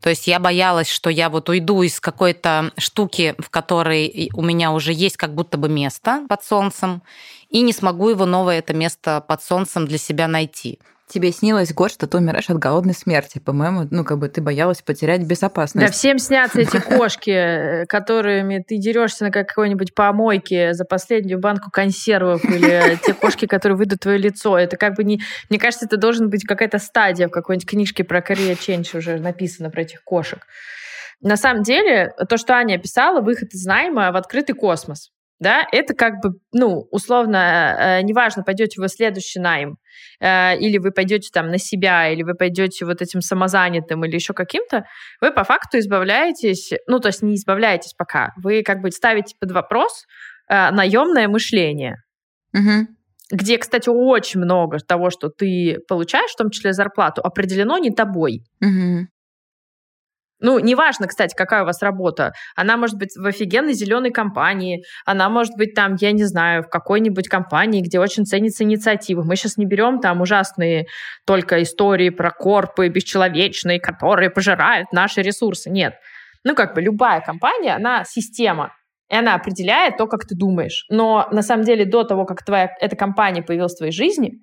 То 0.00 0.10
есть 0.10 0.26
я 0.26 0.38
боялась, 0.38 0.88
что 0.88 1.10
я 1.10 1.28
вот 1.28 1.48
уйду 1.48 1.82
из 1.82 2.00
какой-то 2.00 2.72
штуки, 2.76 3.34
в 3.38 3.50
которой 3.50 4.30
у 4.34 4.42
меня 4.42 4.72
уже 4.72 4.92
есть 4.92 5.16
как 5.16 5.34
будто 5.34 5.58
бы 5.58 5.68
место 5.68 6.24
под 6.28 6.44
солнцем, 6.44 7.02
и 7.48 7.62
не 7.62 7.72
смогу 7.72 8.10
его 8.10 8.26
новое 8.26 8.58
это 8.58 8.74
место 8.74 9.20
под 9.26 9.42
солнцем 9.42 9.86
для 9.86 9.98
себя 9.98 10.28
найти. 10.28 10.78
Тебе 11.12 11.30
снилось 11.30 11.74
год, 11.74 11.92
что 11.92 12.06
ты 12.06 12.16
умираешь 12.16 12.48
от 12.48 12.58
голодной 12.58 12.94
смерти, 12.94 13.38
по-моему, 13.38 13.86
ну, 13.90 14.02
как 14.02 14.18
бы 14.18 14.30
ты 14.30 14.40
боялась 14.40 14.80
потерять 14.80 15.20
безопасность. 15.26 15.86
Да, 15.86 15.92
всем 15.92 16.18
снятся 16.18 16.62
эти 16.62 16.80
кошки, 16.80 17.84
которыми 17.84 18.64
ты 18.66 18.78
дерешься 18.78 19.24
на 19.24 19.30
какой-нибудь 19.30 19.94
помойке 19.94 20.72
за 20.72 20.86
последнюю 20.86 21.38
банку 21.38 21.70
консервов 21.70 22.42
или 22.46 22.98
те 23.04 23.12
кошки, 23.12 23.44
которые 23.44 23.76
выйдут 23.76 24.00
твое 24.00 24.16
лицо. 24.16 24.56
Это 24.56 24.78
как 24.78 24.94
бы 24.94 25.04
не... 25.04 25.20
Мне 25.50 25.58
кажется, 25.58 25.84
это 25.84 25.98
должен 25.98 26.30
быть 26.30 26.46
какая-то 26.46 26.78
стадия 26.78 27.28
в 27.28 27.30
какой-нибудь 27.30 27.68
книжке 27.68 28.04
про 28.04 28.20
Korea 28.20 28.56
Change 28.56 28.96
уже 28.96 29.18
написано 29.18 29.68
про 29.68 29.82
этих 29.82 30.02
кошек. 30.04 30.46
На 31.20 31.36
самом 31.36 31.62
деле, 31.62 32.14
то, 32.26 32.38
что 32.38 32.54
Аня 32.54 32.76
описала, 32.76 33.20
выход 33.20 33.52
из 33.52 33.66
найма 33.66 34.12
в 34.12 34.16
открытый 34.16 34.54
космос. 34.54 35.10
Да, 35.42 35.66
это 35.72 35.94
как 35.94 36.14
бы, 36.22 36.38
ну, 36.52 36.86
условно, 36.90 37.76
э, 37.78 38.02
неважно, 38.02 38.42
пойдете 38.42 38.80
вы 38.80 38.88
следующий 38.88 39.40
найм, 39.40 39.76
э, 40.20 40.56
или 40.58 40.78
вы 40.78 40.92
пойдете 40.92 41.28
там 41.32 41.50
на 41.50 41.58
себя, 41.58 42.08
или 42.08 42.22
вы 42.22 42.34
пойдете 42.34 42.84
вот 42.84 43.02
этим 43.02 43.20
самозанятым 43.20 44.04
или 44.04 44.14
еще 44.14 44.32
каким-то, 44.32 44.84
вы 45.20 45.32
по 45.32 45.44
факту 45.44 45.78
избавляетесь, 45.78 46.72
ну, 46.86 47.00
то 47.00 47.08
есть 47.08 47.22
не 47.22 47.34
избавляетесь 47.34 47.92
пока, 47.92 48.30
вы 48.36 48.62
как 48.62 48.80
бы 48.80 48.90
ставите 48.90 49.34
под 49.38 49.50
вопрос 49.50 50.06
э, 50.48 50.70
наемное 50.70 51.28
мышление. 51.28 51.96
Угу. 52.54 52.86
Где, 53.32 53.58
кстати, 53.58 53.88
очень 53.88 54.40
много 54.40 54.78
того, 54.78 55.10
что 55.10 55.28
ты 55.28 55.78
получаешь, 55.88 56.30
в 56.30 56.36
том 56.36 56.50
числе 56.50 56.72
зарплату, 56.72 57.22
определено 57.22 57.78
не 57.78 57.90
тобой. 57.90 58.44
Угу. 58.60 59.08
Ну, 60.42 60.58
неважно, 60.58 61.06
кстати, 61.06 61.34
какая 61.36 61.62
у 61.62 61.66
вас 61.66 61.80
работа. 61.82 62.32
Она 62.56 62.76
может 62.76 62.98
быть 62.98 63.16
в 63.16 63.24
офигенной 63.24 63.74
зеленой 63.74 64.10
компании, 64.10 64.84
она 65.06 65.28
может 65.28 65.54
быть 65.56 65.74
там, 65.74 65.94
я 66.00 66.10
не 66.10 66.24
знаю, 66.24 66.64
в 66.64 66.68
какой-нибудь 66.68 67.28
компании, 67.28 67.80
где 67.80 68.00
очень 68.00 68.26
ценится 68.26 68.64
инициатива. 68.64 69.22
Мы 69.22 69.36
сейчас 69.36 69.56
не 69.56 69.66
берем 69.66 70.00
там 70.00 70.20
ужасные 70.20 70.86
только 71.24 71.62
истории 71.62 72.10
про 72.10 72.32
корпы 72.32 72.88
бесчеловечные, 72.88 73.78
которые 73.78 74.30
пожирают 74.30 74.92
наши 74.92 75.22
ресурсы. 75.22 75.70
Нет. 75.70 75.94
Ну, 76.42 76.56
как 76.56 76.74
бы 76.74 76.82
любая 76.82 77.20
компания, 77.20 77.76
она 77.76 78.02
система, 78.04 78.74
и 79.08 79.14
она 79.14 79.34
определяет 79.34 79.96
то, 79.96 80.08
как 80.08 80.26
ты 80.26 80.34
думаешь. 80.34 80.86
Но 80.88 81.28
на 81.30 81.42
самом 81.42 81.64
деле 81.64 81.84
до 81.84 82.02
того, 82.02 82.24
как 82.24 82.44
твоя 82.44 82.68
эта 82.80 82.96
компания 82.96 83.42
появилась 83.42 83.74
в 83.74 83.78
твоей 83.78 83.92
жизни, 83.92 84.40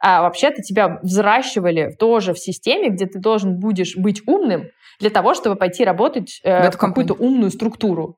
а 0.00 0.22
вообще-то 0.22 0.62
тебя 0.62 0.98
взращивали 1.02 1.94
тоже 1.98 2.32
в 2.32 2.38
системе, 2.38 2.90
где 2.90 3.06
ты 3.06 3.18
должен 3.18 3.58
будешь 3.58 3.96
быть 3.96 4.22
умным 4.26 4.70
для 5.00 5.10
того, 5.10 5.34
чтобы 5.34 5.56
пойти 5.56 5.84
работать 5.84 6.40
э, 6.44 6.70
в, 6.70 6.74
в 6.74 6.78
какую-то 6.78 7.14
умную 7.14 7.50
структуру. 7.50 8.16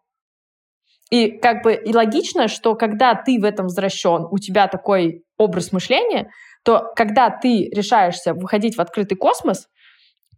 И 1.11 1.38
как 1.38 1.64
бы 1.64 1.75
и 1.75 1.93
логично, 1.93 2.49
что 2.49 2.77
когда 2.77 3.14
ты 3.14 3.40
в 3.40 3.45
этом 3.45 3.66
взращен, 3.66 4.27
у 4.31 4.38
тебя 4.38 4.69
такой 4.69 5.25
образ 5.38 5.73
мышления, 5.73 6.31
то 6.64 6.93
когда 6.95 7.31
ты 7.31 7.69
решаешься 7.71 8.33
выходить 8.35 8.77
в 8.77 8.81
открытый 8.81 9.16
космос, 9.16 9.66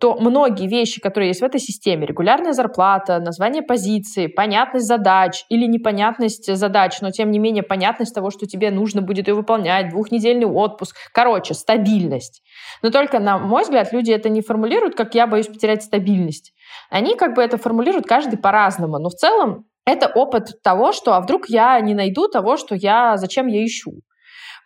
то 0.02 0.16
многие 0.16 0.66
вещи, 0.66 1.00
которые 1.00 1.28
есть 1.28 1.42
в 1.42 1.44
этой 1.44 1.60
системе, 1.60 2.06
регулярная 2.06 2.54
зарплата, 2.54 3.20
название 3.20 3.62
позиции, 3.62 4.26
понятность 4.26 4.88
задач 4.88 5.44
или 5.48 5.64
непонятность 5.64 6.52
задач, 6.52 7.00
но 7.02 7.12
тем 7.12 7.30
не 7.30 7.38
менее 7.38 7.62
понятность 7.62 8.12
того, 8.12 8.30
что 8.30 8.46
тебе 8.46 8.72
нужно 8.72 9.00
будет 9.00 9.28
ее 9.28 9.34
выполнять, 9.34 9.90
двухнедельный 9.90 10.46
отпуск, 10.46 10.96
короче, 11.14 11.54
стабильность. 11.54 12.42
Но 12.82 12.90
только, 12.90 13.20
на 13.20 13.38
мой 13.38 13.62
взгляд, 13.62 13.92
люди 13.92 14.10
это 14.10 14.28
не 14.28 14.42
формулируют, 14.42 14.96
как 14.96 15.14
я 15.14 15.28
боюсь 15.28 15.46
потерять 15.46 15.84
стабильность. 15.84 16.52
Они 16.90 17.14
как 17.14 17.36
бы 17.36 17.42
это 17.42 17.56
формулируют 17.56 18.08
каждый 18.08 18.40
по-разному, 18.40 18.98
но 18.98 19.08
в 19.08 19.14
целом 19.14 19.66
это 19.86 20.08
опыт 20.08 20.60
того, 20.64 20.90
что 20.90 21.14
а 21.14 21.20
вдруг 21.20 21.48
я 21.48 21.78
не 21.78 21.94
найду 21.94 22.26
того, 22.26 22.56
что 22.56 22.74
я, 22.74 23.16
зачем 23.18 23.46
я 23.46 23.64
ищу. 23.64 23.92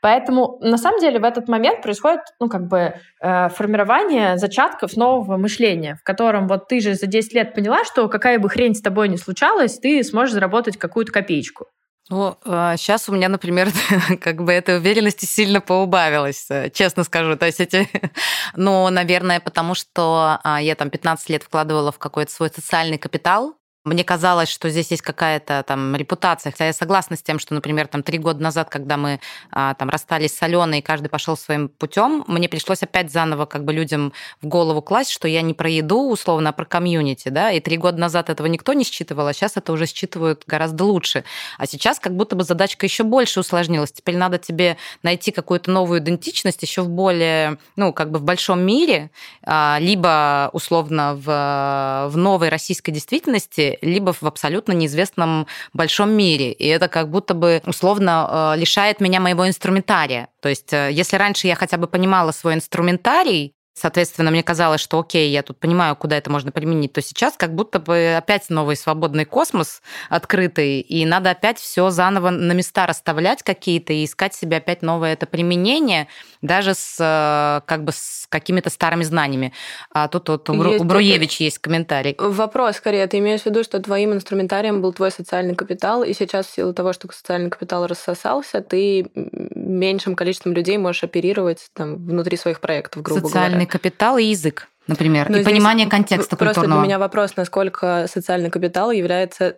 Поэтому 0.07 0.59
на 0.61 0.79
самом 0.79 1.01
деле 1.01 1.19
в 1.19 1.25
этот 1.25 1.49
момент 1.49 1.83
происходит, 1.83 2.21
ну, 2.39 2.49
как 2.49 2.69
бы 2.69 2.95
э, 3.21 3.49
формирование 3.49 4.39
зачатков 4.39 4.97
нового 4.97 5.37
мышления, 5.37 5.97
в 6.01 6.05
котором 6.05 6.47
вот 6.47 6.69
ты 6.69 6.79
же 6.79 6.95
за 6.95 7.09
10 7.09 7.33
лет 7.33 7.55
поняла, 7.55 7.85
что 7.85 8.09
какая 8.09 8.39
бы 8.39 8.49
хрень 8.49 8.77
с 8.77 8.81
тобой 8.81 9.09
ни 9.09 9.17
случалась, 9.17 9.81
ты 9.81 10.05
сможешь 10.05 10.35
заработать 10.35 10.77
какую-то 10.77 11.11
копеечку. 11.11 11.67
Ну, 12.09 12.37
сейчас 12.45 13.09
а, 13.09 13.11
у 13.13 13.17
меня, 13.17 13.29
например, 13.29 13.71
как 14.21 14.45
бы 14.45 14.53
этой 14.53 14.77
уверенности 14.77 15.25
сильно 15.25 15.61
поубавилось, 15.61 16.47
э, 16.51 16.71
честно 16.71 17.03
скажу. 17.03 17.35
То 17.35 17.47
есть 17.47 17.59
эти... 17.59 17.89
Ну, 18.55 18.89
наверное, 18.91 19.41
потому 19.41 19.75
что 19.75 20.39
а, 20.45 20.63
я 20.63 20.77
там 20.77 20.89
15 20.89 21.31
лет 21.31 21.43
вкладывала 21.43 21.91
в 21.91 21.99
какой-то 21.99 22.31
свой 22.31 22.51
социальный 22.51 22.99
капитал, 22.99 23.57
мне 23.87 24.03
казалось, 24.03 24.49
что 24.49 24.69
здесь 24.69 24.91
есть 24.91 25.03
какая-то 25.03 25.65
там 25.67 25.95
репутация. 25.95 26.51
Хотя 26.51 26.67
я 26.67 26.73
согласна 26.73 27.17
с 27.17 27.23
тем, 27.23 27.39
что, 27.39 27.55
например, 27.55 27.87
там 27.87 28.03
три 28.03 28.19
года 28.19 28.43
назад, 28.43 28.69
когда 28.69 28.97
мы 28.97 29.21
а, 29.53 29.75
там 29.75 29.89
расстались 29.89 30.37
с 30.37 30.43
Аленой, 30.43 30.81
и 30.81 30.83
каждый 30.83 31.09
пошел 31.09 31.37
своим 31.37 31.69
путем, 31.69 32.25
мне 32.27 32.49
пришлось 32.49 32.83
опять 32.83 33.13
заново 33.13 33.47
как 33.47 33.65
бы 33.65 33.73
людям 33.73 34.13
в 34.43 34.47
голову 34.49 34.83
класть, 34.83 35.11
что 35.11 35.29
я 35.29 35.41
не 35.41 35.55
про 35.55 35.71
еду, 35.71 36.11
условно, 36.11 36.51
а 36.51 36.53
про 36.53 36.65
комьюнити, 36.65 37.29
да, 37.29 37.53
и 37.53 37.61
три 37.61 37.77
года 37.77 37.99
назад 37.99 38.29
этого 38.29 38.49
никто 38.49 38.73
не 38.73 38.83
считывал, 38.83 39.29
а 39.29 39.33
сейчас 39.33 39.57
это 39.57 39.73
уже 39.73 39.87
считывают 39.87 40.43
гораздо 40.49 40.85
лучше. 40.85 41.23
А 41.57 41.67
сейчас 41.67 42.01
как 42.01 42.17
будто 42.17 42.35
бы 42.35 42.43
задачка 42.43 42.87
еще 42.87 43.05
больше 43.05 43.39
усложнилась. 43.39 43.93
Теперь 43.93 44.17
надо 44.17 44.39
тебе 44.39 44.79
найти 45.05 45.31
какую-то 45.31 45.71
новую 45.71 46.01
идентичность 46.01 46.61
еще 46.63 46.83
в 46.83 46.89
более, 46.89 47.59
ну, 47.77 47.93
как 47.93 48.11
бы 48.11 48.19
в 48.19 48.25
большом 48.25 48.61
мире, 48.63 49.11
а, 49.45 49.79
либо 49.81 50.51
условно 50.53 51.15
в, 51.15 52.11
в 52.11 52.17
новой 52.17 52.49
российской 52.49 52.91
действительности, 52.91 53.76
либо 53.83 54.13
в 54.13 54.23
абсолютно 54.23 54.73
неизвестном 54.73 55.47
большом 55.73 56.11
мире. 56.11 56.53
И 56.53 56.67
это 56.67 56.89
как 56.89 57.11
будто 57.11 57.35
бы 57.35 57.63
условно 57.67 58.55
э, 58.55 58.61
лишает 58.61 59.01
меня 59.01 59.21
моего 59.21 59.47
инструментария. 59.47 60.29
То 60.41 60.49
есть 60.49 60.73
э, 60.73 60.91
если 60.93 61.17
раньше 61.17 61.47
я 61.47 61.55
хотя 61.55 61.77
бы 61.77 61.87
понимала 61.87 62.33
свой 62.33 62.55
инструментарий, 62.55 63.57
Соответственно, 63.79 64.31
мне 64.31 64.43
казалось, 64.43 64.81
что 64.81 64.99
окей, 64.99 65.31
я 65.31 65.43
тут 65.43 65.61
понимаю, 65.61 65.97
куда 65.97 66.17
это 66.17 66.31
можно 66.31 66.51
применить, 66.51 66.95
то 66.95 67.03
сейчас 67.03 67.35
как 67.37 67.55
будто 67.55 67.79
бы 67.79 68.15
опять 68.17 68.49
новый 68.49 68.75
свободный 68.75 69.27
космос 69.27 69.83
открытый, 70.09 70.81
и 70.81 71.05
надо 71.05 71.33
опять 71.33 71.59
все 71.59 71.91
заново 71.91 72.31
на 72.31 72.53
места 72.53 72.87
расставлять 72.87 73.43
какие-то 73.43 73.93
и 73.93 74.07
искать 74.07 74.35
себе 74.35 74.57
опять 74.57 74.81
новое 74.81 75.13
это 75.13 75.27
применение, 75.27 76.09
даже 76.41 76.73
с 76.73 76.97
э, 76.99 77.67
как 77.67 77.85
бы 77.85 77.93
с 77.93 78.26
какими-то 78.29 78.71
старыми 78.71 79.03
знаниями. 79.03 79.53
А 79.91 80.09
тут 80.09 80.29
вот 80.29 80.49
у, 80.51 80.63
есть, 80.65 80.81
у 80.81 80.85
Бруевич 80.85 81.41
есть 81.41 81.59
комментарий. 81.59 82.17
Вопрос 82.19 82.77
скорее, 82.77 83.07
ты 83.07 83.19
имеешь 83.19 83.43
в 83.43 83.47
виду, 83.47 83.65
что 83.65 83.81
твоим 83.81 84.13
инструментарием 84.13 84.83
был 84.83 84.93
твой 84.93 85.11
социальный 85.11 85.55
капитал, 85.55 86.03
и 86.03 86.13
сейчас 86.13 86.47
в 86.47 86.55
силу 86.55 86.73
того, 86.73 86.93
что 86.93 87.09
социальный 87.13 87.51
капитал 87.51 87.87
рассосался, 87.87 88.61
ты 88.61 89.11
меньшим 89.15 90.15
количеством 90.17 90.53
людей 90.53 90.79
можешь 90.79 91.05
оперировать 91.05 91.69
там 91.73 91.97
внутри 92.07 92.37
своих 92.37 92.61
проектов, 92.61 93.03
грубо 93.03 93.21
социальный 93.21 93.51
говоря. 93.51 93.67
капитал 93.67 94.19
и 94.19 94.25
язык 94.25 94.69
например, 94.87 95.29
Но 95.29 95.39
и 95.39 95.45
понимание 95.45 95.89
контекста 95.89 96.37
просто 96.37 96.61
культурного. 96.61 96.83
для 96.83 96.87
меня 96.87 96.99
вопрос, 97.01 97.37
насколько 97.37 98.07
социальный 98.09 98.51
капитал 98.51 98.93
является 98.93 99.57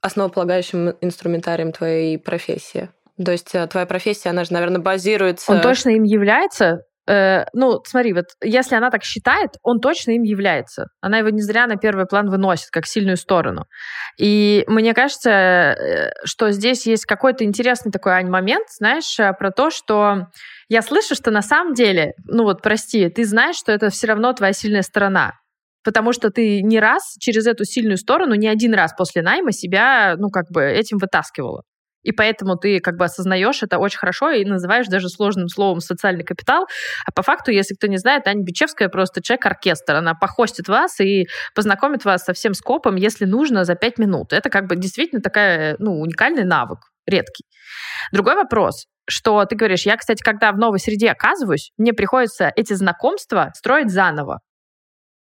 основополагающим 0.00 0.94
инструментарием 1.00 1.72
твоей 1.72 2.18
профессии. 2.18 2.88
То 3.22 3.32
есть 3.32 3.54
э, 3.54 3.66
твоя 3.66 3.86
профессия, 3.86 4.30
она 4.30 4.44
же, 4.44 4.52
наверное, 4.52 4.80
базируется... 4.80 5.50
Он 5.50 5.60
точно 5.60 5.90
им 5.90 6.04
является, 6.04 6.84
Э, 7.08 7.46
ну, 7.54 7.80
смотри, 7.86 8.12
вот 8.12 8.26
если 8.42 8.74
она 8.74 8.90
так 8.90 9.02
считает, 9.02 9.52
он 9.62 9.80
точно 9.80 10.10
им 10.12 10.22
является. 10.22 10.88
Она 11.00 11.18
его 11.18 11.30
не 11.30 11.40
зря 11.40 11.66
на 11.66 11.76
первый 11.76 12.06
план 12.06 12.28
выносит, 12.28 12.68
как 12.70 12.86
сильную 12.86 13.16
сторону. 13.16 13.64
И 14.18 14.64
мне 14.66 14.92
кажется, 14.92 15.30
э, 15.30 16.10
что 16.24 16.50
здесь 16.50 16.86
есть 16.86 17.06
какой-то 17.06 17.44
интересный 17.44 17.90
такой, 17.90 18.22
момент, 18.24 18.66
знаешь, 18.68 19.18
э, 19.18 19.32
про 19.32 19.50
то, 19.50 19.70
что 19.70 20.26
я 20.68 20.82
слышу, 20.82 21.14
что 21.14 21.30
на 21.30 21.40
самом 21.40 21.72
деле, 21.72 22.12
ну 22.26 22.42
вот, 22.42 22.60
прости, 22.60 23.08
ты 23.08 23.24
знаешь, 23.24 23.56
что 23.56 23.72
это 23.72 23.88
все 23.88 24.08
равно 24.08 24.32
твоя 24.34 24.52
сильная 24.52 24.82
сторона. 24.82 25.32
Потому 25.84 26.12
что 26.12 26.30
ты 26.30 26.60
не 26.60 26.78
раз 26.80 27.16
через 27.18 27.46
эту 27.46 27.64
сильную 27.64 27.96
сторону, 27.96 28.34
не 28.34 28.48
один 28.48 28.74
раз 28.74 28.92
после 28.92 29.22
найма 29.22 29.52
себя, 29.52 30.16
ну, 30.18 30.28
как 30.28 30.50
бы 30.50 30.62
этим 30.62 30.98
вытаскивала. 30.98 31.62
И 32.02 32.12
поэтому 32.12 32.56
ты 32.56 32.80
как 32.80 32.96
бы 32.96 33.04
осознаешь 33.04 33.62
это 33.62 33.78
очень 33.78 33.98
хорошо 33.98 34.30
и 34.30 34.44
называешь 34.44 34.86
даже 34.86 35.08
сложным 35.08 35.48
словом 35.48 35.80
социальный 35.80 36.24
капитал. 36.24 36.66
А 37.06 37.12
по 37.12 37.22
факту, 37.22 37.50
если 37.50 37.74
кто 37.74 37.86
не 37.86 37.98
знает, 37.98 38.26
Аня 38.26 38.42
Бичевская 38.42 38.88
просто 38.88 39.22
человек-оркестр. 39.22 39.96
Она 39.96 40.14
похостит 40.14 40.68
вас 40.68 41.00
и 41.00 41.26
познакомит 41.54 42.04
вас 42.04 42.24
со 42.24 42.32
всем 42.32 42.54
скопом, 42.54 42.96
если 42.96 43.24
нужно, 43.24 43.64
за 43.64 43.74
пять 43.74 43.98
минут. 43.98 44.32
Это 44.32 44.50
как 44.50 44.66
бы 44.66 44.76
действительно 44.76 45.20
такая, 45.20 45.76
ну, 45.78 46.00
уникальный 46.00 46.44
навык, 46.44 46.78
редкий. 47.06 47.44
Другой 48.12 48.36
вопрос, 48.36 48.86
что 49.08 49.44
ты 49.44 49.56
говоришь, 49.56 49.86
я, 49.86 49.96
кстати, 49.96 50.22
когда 50.22 50.52
в 50.52 50.58
новой 50.58 50.78
среде 50.78 51.10
оказываюсь, 51.10 51.72
мне 51.76 51.92
приходится 51.92 52.52
эти 52.54 52.74
знакомства 52.74 53.50
строить 53.54 53.90
заново. 53.90 54.40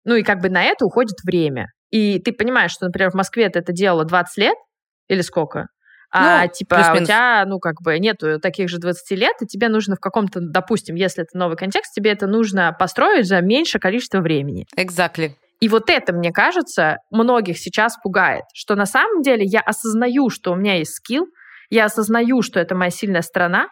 Ну 0.05 0.15
и 0.15 0.23
как 0.23 0.41
бы 0.41 0.49
на 0.51 0.63
это 0.63 0.85
уходит 0.85 1.17
время. 1.25 1.67
И 1.91 2.19
ты 2.21 2.33
понимаешь, 2.33 2.73
что, 2.73 2.87
например, 2.87 3.11
в 3.11 3.15
Москве 3.15 3.49
ты 3.49 3.59
это 3.59 3.73
делала 3.73 4.05
20 4.05 4.37
лет, 4.39 4.57
или 5.09 5.21
сколько? 5.21 5.67
А 6.17 6.43
ну, 6.43 6.51
типа 6.53 6.95
у 6.95 7.05
тебя, 7.05 7.45
ну, 7.47 7.59
как 7.59 7.83
бы 7.83 7.99
нету 7.99 8.41
таких 8.41 8.69
же 8.69 8.79
20 8.79 9.19
лет, 9.19 9.37
и 9.41 9.47
тебе 9.47 9.69
нужно 9.69 9.97
в 9.97 10.01
каком-то, 10.01 10.41
допустим, 10.41 10.95
если 10.95 11.23
это 11.23 11.37
новый 11.37 11.57
контекст, 11.57 11.95
тебе 11.95 12.11
это 12.13 12.27
нужно 12.27 12.75
построить 12.79 13.27
за 13.27 13.41
меньшее 13.41 13.81
количество 13.81 14.21
времени. 14.21 14.67
Exactly. 14.77 15.33
И 15.61 15.69
вот 15.69 15.89
это, 15.89 16.13
мне 16.13 16.33
кажется, 16.33 16.99
многих 17.11 17.59
сейчас 17.59 17.97
пугает, 18.03 18.45
что 18.55 18.75
на 18.75 18.87
самом 18.87 19.23
деле 19.23 19.45
я 19.45 19.61
осознаю, 19.61 20.29
что 20.29 20.53
у 20.53 20.57
меня 20.57 20.77
есть 20.77 20.95
скилл, 20.95 21.27
я 21.71 21.87
осознаю, 21.87 22.43
что 22.43 22.61
это 22.61 22.75
моя 22.75 22.91
сильная 22.91 23.23
сторона, 23.23 23.69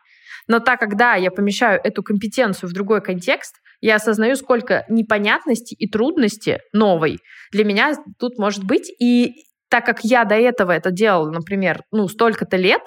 но 0.49 0.61
так, 0.61 0.81
когда 0.81 1.15
я 1.15 1.31
помещаю 1.31 1.81
эту 1.83 2.03
компетенцию 2.03 2.69
в 2.69 2.73
другой 2.73 3.01
контекст, 3.01 3.57
я 3.81 3.97
осознаю, 3.97 4.37
сколько 4.37 4.85
непонятностей 4.89 5.77
и 5.79 5.89
трудностей 5.89 6.59
новой 6.73 7.19
для 7.53 7.65
меня 7.65 7.93
тут 8.19 8.39
может 8.39 8.65
быть. 8.65 8.91
И 8.99 9.35
так 9.75 9.85
как 9.85 10.05
я 10.05 10.25
до 10.25 10.37
этого 10.37 10.71
это 10.71 10.93
делала, 10.93 11.33
например, 11.33 11.83
ну, 11.91 12.07
столько-то 12.07 12.57
лет, 12.57 12.83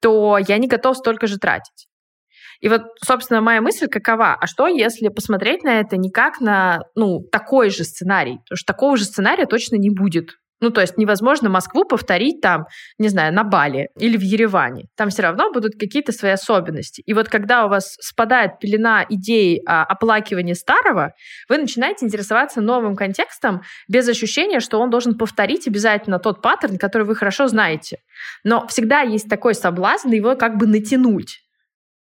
то 0.00 0.38
я 0.38 0.58
не 0.58 0.66
готов 0.66 0.96
столько 0.96 1.28
же 1.28 1.38
тратить. 1.38 1.86
И 2.58 2.68
вот, 2.68 2.82
собственно, 3.00 3.40
моя 3.40 3.60
мысль 3.60 3.86
какова? 3.86 4.34
А 4.34 4.48
что, 4.48 4.66
если 4.66 5.06
посмотреть 5.06 5.62
на 5.62 5.78
это 5.78 5.96
не 5.96 6.10
как 6.10 6.40
на, 6.40 6.80
ну, 6.96 7.20
такой 7.30 7.70
же 7.70 7.84
сценарий? 7.84 8.38
Потому 8.38 8.56
что 8.56 8.66
такого 8.66 8.96
же 8.96 9.04
сценария 9.04 9.46
точно 9.46 9.76
не 9.76 9.88
будет. 9.88 10.30
Ну, 10.60 10.70
то 10.70 10.80
есть 10.80 10.96
невозможно 10.96 11.50
Москву 11.50 11.84
повторить 11.84 12.40
там, 12.40 12.66
не 12.98 13.08
знаю, 13.08 13.34
на 13.34 13.44
Бали 13.44 13.88
или 13.98 14.16
в 14.16 14.22
Ереване. 14.22 14.86
Там 14.96 15.10
все 15.10 15.22
равно 15.22 15.50
будут 15.52 15.74
какие-то 15.78 16.12
свои 16.12 16.32
особенности. 16.32 17.02
И 17.04 17.12
вот 17.12 17.28
когда 17.28 17.66
у 17.66 17.68
вас 17.68 17.96
спадает 18.00 18.58
пелена 18.60 19.04
идей 19.08 19.60
о 19.66 19.82
оплакивании 19.82 20.54
старого, 20.54 21.12
вы 21.48 21.58
начинаете 21.58 22.06
интересоваться 22.06 22.60
новым 22.60 22.96
контекстом 22.96 23.62
без 23.88 24.08
ощущения, 24.08 24.60
что 24.60 24.80
он 24.80 24.90
должен 24.90 25.18
повторить 25.18 25.66
обязательно 25.66 26.18
тот 26.18 26.40
паттерн, 26.40 26.78
который 26.78 27.02
вы 27.02 27.14
хорошо 27.16 27.48
знаете. 27.48 27.98
Но 28.44 28.66
всегда 28.68 29.00
есть 29.00 29.28
такой 29.28 29.54
соблазн 29.54 30.10
его 30.10 30.36
как 30.36 30.56
бы 30.56 30.66
натянуть. 30.66 31.40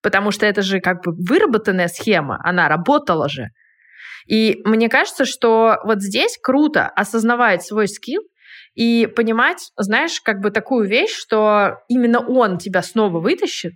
Потому 0.01 0.31
что 0.31 0.45
это 0.45 0.61
же 0.61 0.79
как 0.79 1.03
бы 1.03 1.13
выработанная 1.13 1.87
схема, 1.87 2.39
она 2.43 2.67
работала 2.67 3.29
же. 3.29 3.49
И 4.27 4.61
мне 4.65 4.89
кажется, 4.89 5.25
что 5.25 5.77
вот 5.83 6.01
здесь 6.01 6.37
круто 6.41 6.87
осознавать 6.87 7.63
свой 7.63 7.87
скилл 7.87 8.21
и 8.75 9.07
понимать, 9.15 9.71
знаешь, 9.77 10.21
как 10.21 10.39
бы 10.39 10.51
такую 10.51 10.87
вещь, 10.87 11.13
что 11.15 11.79
именно 11.87 12.19
он 12.19 12.57
тебя 12.57 12.81
снова 12.81 13.19
вытащит, 13.19 13.73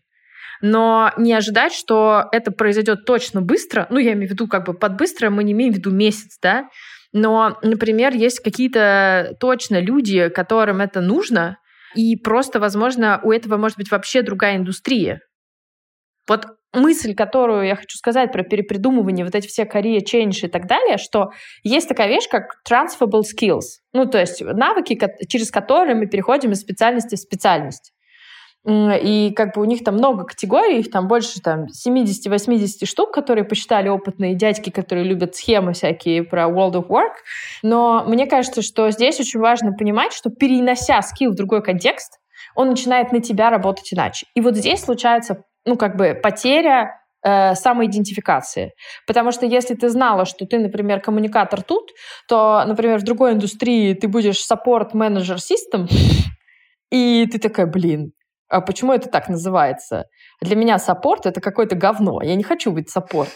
но 0.61 1.11
не 1.17 1.33
ожидать, 1.33 1.73
что 1.73 2.25
это 2.31 2.51
произойдет 2.51 3.05
точно 3.05 3.41
быстро. 3.41 3.87
Ну, 3.89 3.99
я 3.99 4.13
имею 4.13 4.29
в 4.29 4.31
виду 4.31 4.47
как 4.47 4.65
бы 4.65 4.73
под 4.73 4.97
быстро, 4.97 5.29
мы 5.29 5.43
не 5.43 5.51
имеем 5.51 5.73
в 5.73 5.77
виду 5.77 5.91
месяц, 5.91 6.37
да, 6.41 6.69
но, 7.11 7.57
например, 7.61 8.13
есть 8.13 8.41
какие-то 8.41 9.37
точно 9.39 9.79
люди, 9.79 10.29
которым 10.29 10.81
это 10.81 11.01
нужно, 11.01 11.57
и 11.95 12.17
просто, 12.17 12.59
возможно, 12.59 13.21
у 13.23 13.31
этого 13.31 13.55
может 13.57 13.77
быть 13.77 13.89
вообще 13.89 14.21
другая 14.21 14.57
индустрия. 14.57 15.21
Вот 16.27 16.45
мысль, 16.75 17.15
которую 17.15 17.65
я 17.65 17.75
хочу 17.75 17.97
сказать 17.97 18.31
про 18.31 18.43
перепридумывание, 18.43 19.25
вот 19.25 19.35
эти 19.35 19.47
все 19.47 19.63
career 19.63 19.99
change 19.99 20.45
и 20.45 20.47
так 20.47 20.67
далее, 20.67 20.97
что 20.97 21.31
есть 21.63 21.87
такая 21.87 22.07
вещь, 22.07 22.27
как 22.29 22.61
transferable 22.69 23.23
skills. 23.23 23.79
Ну, 23.93 24.05
то 24.05 24.19
есть 24.19 24.41
навыки, 24.41 24.99
через 25.27 25.51
которые 25.51 25.95
мы 25.95 26.07
переходим 26.07 26.51
из 26.51 26.61
специальности 26.61 27.15
в 27.15 27.19
специальность. 27.19 27.91
И 28.67 29.31
как 29.35 29.53
бы 29.53 29.61
у 29.61 29.65
них 29.65 29.83
там 29.83 29.95
много 29.95 30.23
категорий, 30.23 30.79
их 30.79 30.89
там 30.89 31.07
больше 31.07 31.39
там 31.39 31.65
70-80 31.65 32.85
штук, 32.85 33.13
которые 33.13 33.43
посчитали 33.43 33.89
опытные 33.89 34.33
дядьки, 34.33 34.71
которые 34.71 35.05
любят 35.05 35.35
схемы 35.35 35.73
всякие 35.73 36.23
про 36.23 36.45
World 36.45 36.73
of 36.73 36.87
Work. 36.87 37.13
Но 37.61 38.03
мне 38.07 38.25
кажется, 38.25 38.63
что 38.63 38.89
здесь 38.89 39.19
очень 39.19 39.39
важно 39.39 39.71
понимать, 39.73 40.13
что 40.13 40.31
перенося 40.31 41.01
скилл 41.03 41.31
в 41.31 41.35
другой 41.35 41.61
контекст, 41.61 42.19
он 42.55 42.69
начинает 42.69 43.11
на 43.11 43.21
тебя 43.21 43.51
работать 43.51 43.93
иначе. 43.93 44.25
И 44.33 44.41
вот 44.41 44.55
здесь 44.55 44.81
случается 44.81 45.43
ну, 45.65 45.77
как 45.77 45.95
бы 45.95 46.19
потеря 46.21 47.01
э, 47.23 47.55
самоидентификации. 47.55 48.73
Потому 49.07 49.31
что 49.31 49.45
если 49.45 49.75
ты 49.75 49.89
знала, 49.89 50.25
что 50.25 50.45
ты, 50.45 50.59
например, 50.59 51.01
коммуникатор 51.01 51.61
тут, 51.63 51.91
то, 52.27 52.63
например, 52.65 52.99
в 52.99 53.03
другой 53.03 53.33
индустрии 53.33 53.93
ты 53.93 54.07
будешь 54.07 54.45
support-manager 54.49 55.37
system, 55.37 55.89
и 56.91 57.27
ты 57.31 57.39
такая, 57.39 57.65
блин, 57.65 58.11
а 58.47 58.61
почему 58.61 58.93
это 58.93 59.09
так 59.09 59.27
называется? 59.27 60.05
Для 60.39 60.55
меня 60.55 60.77
support— 60.77 61.25
это 61.27 61.41
какое-то 61.41 61.75
говно. 61.75 62.21
Я 62.21 62.35
не 62.35 62.43
хочу 62.43 62.71
быть 62.71 62.89
support. 62.89 63.29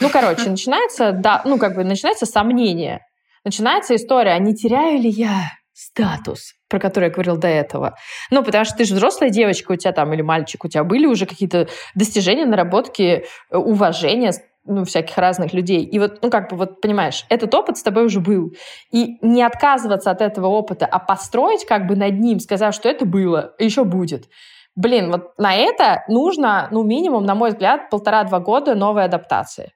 Ну, 0.00 0.10
короче, 0.10 0.50
начинается, 0.50 1.12
да, 1.12 1.40
ну, 1.46 1.58
как 1.58 1.74
бы 1.74 1.82
начинается 1.82 2.26
сомнение. 2.26 3.00
Начинается 3.42 3.96
история, 3.96 4.32
а 4.32 4.38
не 4.38 4.54
теряю 4.54 5.00
ли 5.00 5.08
я 5.08 5.44
статус, 5.80 6.54
про 6.68 6.78
который 6.78 7.06
я 7.06 7.10
говорил 7.10 7.38
до 7.38 7.48
этого. 7.48 7.96
Ну, 8.30 8.44
потому 8.44 8.64
что 8.66 8.76
ты 8.76 8.84
же 8.84 8.94
взрослая 8.94 9.30
девочка, 9.30 9.72
у 9.72 9.76
тебя 9.76 9.92
там, 9.92 10.12
или 10.12 10.20
мальчик, 10.20 10.64
у 10.64 10.68
тебя 10.68 10.84
были 10.84 11.06
уже 11.06 11.24
какие-то 11.24 11.68
достижения, 11.94 12.44
наработки, 12.44 13.24
э, 13.50 13.56
уважения, 13.56 14.32
ну, 14.66 14.84
всяких 14.84 15.16
разных 15.16 15.54
людей. 15.54 15.82
И 15.84 15.98
вот, 15.98 16.18
ну, 16.22 16.30
как 16.30 16.50
бы, 16.50 16.56
вот, 16.58 16.82
понимаешь, 16.82 17.24
этот 17.30 17.54
опыт 17.54 17.78
с 17.78 17.82
тобой 17.82 18.04
уже 18.04 18.20
был. 18.20 18.52
И 18.92 19.16
не 19.22 19.42
отказываться 19.42 20.10
от 20.10 20.20
этого 20.20 20.48
опыта, 20.48 20.84
а 20.84 20.98
построить 20.98 21.64
как 21.64 21.86
бы 21.86 21.96
над 21.96 22.20
ним, 22.20 22.40
сказав, 22.40 22.74
что 22.74 22.88
это 22.90 23.06
было, 23.06 23.54
еще 23.58 23.84
будет. 23.84 24.28
Блин, 24.76 25.10
вот 25.10 25.38
на 25.38 25.54
это 25.54 26.04
нужно, 26.08 26.68
ну, 26.70 26.82
минимум, 26.82 27.24
на 27.24 27.34
мой 27.34 27.50
взгляд, 27.50 27.88
полтора-два 27.88 28.38
года 28.38 28.74
новой 28.74 29.04
адаптации. 29.04 29.72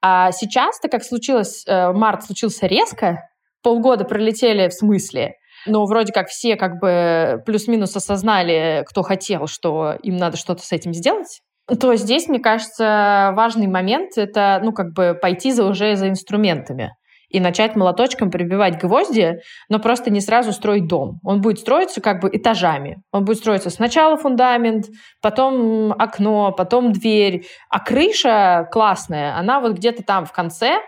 А 0.00 0.30
сейчас-то, 0.30 0.88
как 0.88 1.02
случилось, 1.02 1.64
э, 1.66 1.92
март 1.92 2.22
случился 2.22 2.68
резко, 2.68 3.28
полгода 3.62 4.04
пролетели 4.04 4.68
в 4.68 4.72
смысле, 4.72 5.34
но 5.66 5.84
вроде 5.86 6.12
как 6.12 6.28
все 6.28 6.56
как 6.56 6.80
бы 6.80 7.42
плюс-минус 7.46 7.94
осознали, 7.96 8.84
кто 8.88 9.02
хотел, 9.02 9.46
что 9.46 9.96
им 10.02 10.16
надо 10.16 10.36
что-то 10.36 10.62
с 10.62 10.72
этим 10.72 10.92
сделать, 10.92 11.40
то 11.80 11.94
здесь, 11.96 12.28
мне 12.28 12.38
кажется, 12.38 13.32
важный 13.34 13.66
момент— 13.66 14.12
это, 14.16 14.60
ну, 14.62 14.72
как 14.72 14.94
бы 14.94 15.18
пойти 15.20 15.52
за, 15.52 15.64
уже 15.64 15.96
за 15.96 16.08
инструментами 16.08 16.92
и 17.28 17.40
начать 17.40 17.76
молоточком 17.76 18.30
прибивать 18.30 18.80
гвозди, 18.80 19.40
но 19.68 19.78
просто 19.78 20.10
не 20.10 20.20
сразу 20.20 20.52
строить 20.52 20.86
дом. 20.86 21.20
Он 21.22 21.40
будет 21.40 21.58
строиться 21.58 22.00
как 22.00 22.20
бы 22.22 22.30
этажами. 22.32 23.02
Он 23.12 23.24
будет 23.24 23.38
строиться 23.38 23.70
сначала 23.70 24.16
фундамент, 24.16 24.86
потом 25.20 25.92
окно, 25.92 26.52
потом 26.52 26.92
дверь, 26.92 27.46
а 27.68 27.80
крыша 27.80 28.66
классная, 28.72 29.36
она 29.36 29.60
вот 29.60 29.72
где-то 29.72 30.02
там 30.02 30.24
в 30.24 30.32
конце, 30.32 30.78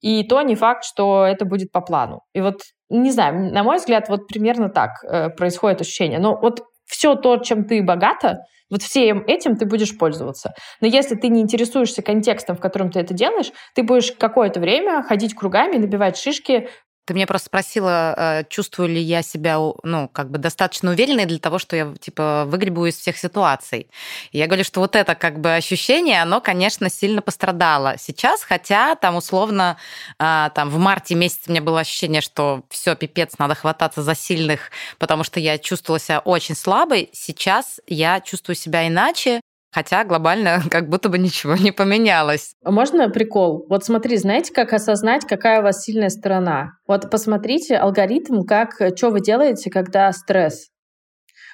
и 0.00 0.22
то 0.26 0.42
не 0.42 0.54
факт, 0.54 0.84
что 0.84 1.24
это 1.24 1.44
будет 1.44 1.72
по 1.72 1.80
плану. 1.80 2.20
И 2.34 2.40
вот 2.40 2.60
не 2.88 3.10
знаю, 3.10 3.52
на 3.52 3.62
мой 3.62 3.78
взгляд, 3.78 4.08
вот 4.08 4.26
примерно 4.28 4.68
так 4.68 4.90
э, 5.02 5.30
происходит 5.30 5.80
ощущение. 5.80 6.18
Но 6.18 6.38
вот 6.40 6.62
все 6.84 7.14
то, 7.16 7.38
чем 7.38 7.64
ты 7.64 7.82
богата, 7.82 8.38
вот 8.70 8.82
всем 8.82 9.24
этим 9.26 9.56
ты 9.56 9.66
будешь 9.66 9.96
пользоваться. 9.96 10.52
Но 10.80 10.86
если 10.86 11.14
ты 11.14 11.28
не 11.28 11.40
интересуешься 11.40 12.02
контекстом, 12.02 12.56
в 12.56 12.60
котором 12.60 12.90
ты 12.90 13.00
это 13.00 13.14
делаешь, 13.14 13.52
ты 13.74 13.82
будешь 13.82 14.12
какое-то 14.12 14.60
время 14.60 15.02
ходить 15.02 15.34
кругами, 15.34 15.76
набивать 15.76 16.16
шишки, 16.16 16.68
ты 17.06 17.14
меня 17.14 17.26
просто 17.26 17.46
спросила, 17.46 18.14
э, 18.16 18.44
чувствую 18.48 18.88
ли 18.88 19.00
я 19.00 19.22
себя, 19.22 19.58
ну, 19.82 20.08
как 20.12 20.30
бы 20.30 20.38
достаточно 20.38 20.90
уверенной 20.90 21.24
для 21.24 21.38
того, 21.38 21.58
что 21.58 21.76
я, 21.76 21.94
типа, 22.00 22.44
выгребу 22.46 22.84
из 22.86 22.96
всех 22.96 23.16
ситуаций. 23.16 23.88
И 24.32 24.38
я 24.38 24.46
говорю, 24.46 24.64
что 24.64 24.80
вот 24.80 24.96
это, 24.96 25.14
как 25.14 25.40
бы, 25.40 25.54
ощущение, 25.54 26.20
оно, 26.20 26.40
конечно, 26.40 26.90
сильно 26.90 27.22
пострадало 27.22 27.94
сейчас, 27.96 28.42
хотя 28.42 28.96
там, 28.96 29.14
условно, 29.14 29.76
а, 30.18 30.50
там, 30.50 30.68
в 30.68 30.78
марте 30.78 31.14
месяце 31.14 31.42
у 31.46 31.50
меня 31.52 31.62
было 31.62 31.80
ощущение, 31.80 32.20
что 32.20 32.64
все 32.70 32.96
пипец, 32.96 33.38
надо 33.38 33.54
хвататься 33.54 34.02
за 34.02 34.16
сильных, 34.16 34.72
потому 34.98 35.22
что 35.22 35.38
я 35.38 35.58
чувствовала 35.58 36.00
себя 36.00 36.18
очень 36.18 36.56
слабой. 36.56 37.08
Сейчас 37.12 37.80
я 37.86 38.20
чувствую 38.20 38.56
себя 38.56 38.86
иначе, 38.88 39.40
Хотя 39.76 40.04
глобально 40.04 40.62
как 40.70 40.88
будто 40.88 41.10
бы 41.10 41.18
ничего 41.18 41.54
не 41.54 41.70
поменялось. 41.70 42.54
А 42.64 42.70
можно 42.70 43.10
прикол? 43.10 43.66
Вот 43.68 43.84
смотри, 43.84 44.16
знаете, 44.16 44.50
как 44.54 44.72
осознать, 44.72 45.26
какая 45.26 45.60
у 45.60 45.64
вас 45.64 45.84
сильная 45.84 46.08
сторона? 46.08 46.70
Вот 46.88 47.10
посмотрите 47.10 47.76
алгоритм, 47.76 48.44
как, 48.44 48.80
что 48.96 49.10
вы 49.10 49.20
делаете, 49.20 49.70
когда 49.70 50.10
стресс. 50.12 50.68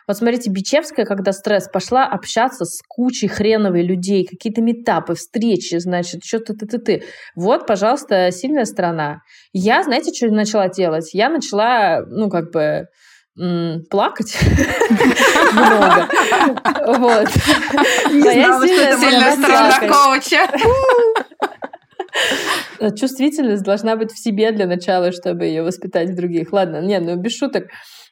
Вот 0.06 0.16
смотрите, 0.16 0.50
Бичевская, 0.50 1.04
когда 1.04 1.32
стресс, 1.32 1.68
пошла 1.68 2.04
общаться 2.06 2.64
с 2.64 2.80
кучей 2.86 3.26
хреновой 3.26 3.82
людей, 3.82 4.24
какие-то 4.24 4.62
метапы, 4.62 5.14
встречи, 5.14 5.78
значит, 5.78 6.22
что-то 6.24 6.54
ты-ты-ты. 6.54 7.02
Вот, 7.34 7.66
пожалуйста, 7.66 8.30
сильная 8.30 8.66
сторона. 8.66 9.18
Я, 9.52 9.82
знаете, 9.82 10.12
что 10.14 10.32
начала 10.32 10.68
делать? 10.68 11.12
Я 11.12 11.28
начала, 11.28 12.04
ну, 12.06 12.30
как 12.30 12.52
бы, 12.52 12.86
плакать 13.34 14.36
много. 15.52 16.08
Вот. 16.86 17.28
Не 18.12 18.32
знала, 18.32 18.66
что 18.66 18.80
это 18.80 19.00
сильная 19.00 19.36
сторона 19.36 19.78
коуча. 19.80 20.48
Чувствительность 22.98 23.62
должна 23.62 23.96
быть 23.96 24.12
в 24.12 24.22
себе 24.22 24.52
для 24.52 24.66
начала, 24.66 25.12
чтобы 25.12 25.44
ее 25.44 25.62
воспитать 25.62 26.10
в 26.10 26.14
других. 26.14 26.52
Ладно, 26.52 26.82
не, 26.82 26.98
ну 27.00 27.16
без 27.16 27.36
шуток. 27.36 27.68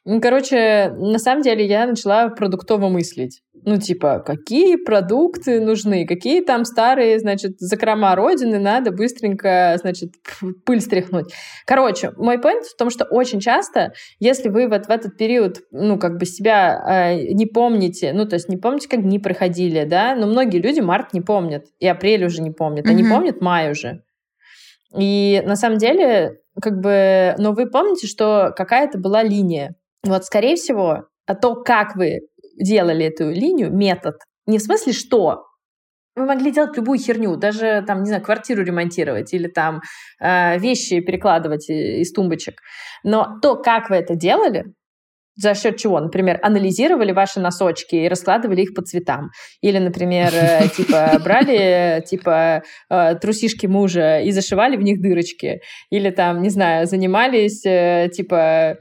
Ну, 0.07 0.21
короче, 0.21 0.93
на 0.97 1.19
самом 1.19 1.43
деле 1.43 1.67
я 1.67 1.87
начала 1.87 2.31
продуктово 2.31 2.89
мыслить. 2.89 3.43
Ну, 3.67 3.77
типа, 3.77 4.23
какие 4.25 4.77
продукты 4.77 5.61
нужны, 5.61 6.07
какие 6.07 6.41
там 6.41 6.65
старые, 6.65 7.19
значит, 7.19 7.59
закрома 7.59 8.15
родины 8.17 8.59
надо 8.59 8.91
быстренько, 8.91 9.77
значит, 9.79 10.15
пыль 10.65 10.81
стряхнуть. 10.81 11.35
Короче, 11.67 12.13
мой 12.17 12.39
point 12.39 12.63
в 12.63 12.77
том, 12.79 12.89
что 12.89 13.05
очень 13.05 13.41
часто, 13.41 13.93
если 14.19 14.49
вы 14.49 14.69
вот 14.69 14.87
в 14.87 14.91
этот 14.91 15.19
период, 15.19 15.59
ну, 15.71 15.99
как 15.99 16.19
бы 16.19 16.25
себя 16.25 17.13
э, 17.13 17.33
не 17.35 17.45
помните, 17.45 18.15
ну, 18.15 18.27
то 18.27 18.37
есть 18.37 18.49
не 18.49 18.57
помните, 18.57 18.89
как 18.89 19.03
дни 19.03 19.19
проходили, 19.19 19.85
да, 19.85 20.15
но 20.15 20.27
многие 20.27 20.59
люди 20.59 20.81
март 20.81 21.13
не 21.13 21.21
помнят, 21.21 21.67
и 21.79 21.87
апрель 21.87 22.25
уже 22.25 22.41
не 22.41 22.51
помнят, 22.51 22.87
mm-hmm. 22.87 22.91
они 22.91 23.05
помнят 23.05 23.43
май 23.43 23.71
уже. 23.71 24.01
И 24.99 25.43
на 25.45 25.57
самом 25.57 25.77
деле, 25.79 26.39
как 26.61 26.81
бы, 26.81 27.35
но 27.39 27.53
вы 27.53 27.67
помните, 27.67 28.07
что 28.07 28.53
какая-то 28.57 28.99
была 28.99 29.23
линия. 29.23 29.75
Вот, 30.05 30.25
скорее 30.25 30.57
всего, 30.57 31.05
а 31.27 31.35
то, 31.35 31.55
как 31.55 31.97
вы 31.97 32.21
делали 32.59 33.07
эту 33.07 33.31
линию, 33.31 33.73
метод, 33.73 34.17
не 34.47 34.59
в 34.59 34.63
смысле 34.63 34.93
что, 34.93 35.45
вы 36.17 36.27
могли 36.27 36.51
делать 36.51 36.77
любую 36.77 36.99
херню, 36.99 37.37
даже 37.37 37.85
там, 37.87 38.03
не 38.03 38.09
знаю, 38.09 38.23
квартиру 38.23 38.63
ремонтировать 38.63 39.33
или 39.33 39.49
там 39.49 39.81
э, 40.21 40.59
вещи 40.59 41.01
перекладывать 41.01 41.69
из 41.71 42.13
тумбочек. 42.13 42.61
Но 43.05 43.39
то, 43.41 43.57
как 43.57 43.91
вы 43.91 43.97
это 43.97 44.17
делали, 44.17 44.65
За 45.41 45.55
счет 45.55 45.79
чего? 45.79 46.01
Например, 46.01 46.39
анализировали 46.43 47.13
ваши 47.13 47.41
носочки 47.41 47.95
и 47.95 48.09
раскладывали 48.09 48.63
их 48.63 48.75
по 48.75 48.83
цветам. 48.83 49.31
Или, 49.63 49.79
например, 49.79 50.31
э, 50.35 50.69
типа 50.77 51.19
брали 51.25 52.05
типа 52.07 52.63
э, 52.91 53.15
трусишки 53.15 53.67
мужа 53.67 54.21
и 54.21 54.33
зашивали 54.33 54.77
в 54.77 54.83
них 54.83 55.01
дырочки. 55.01 55.61
Или 55.91 56.11
там, 56.11 56.43
не 56.43 56.51
знаю, 56.51 56.87
занимались 56.87 57.65
э, 57.65 58.11
типа 58.13 58.77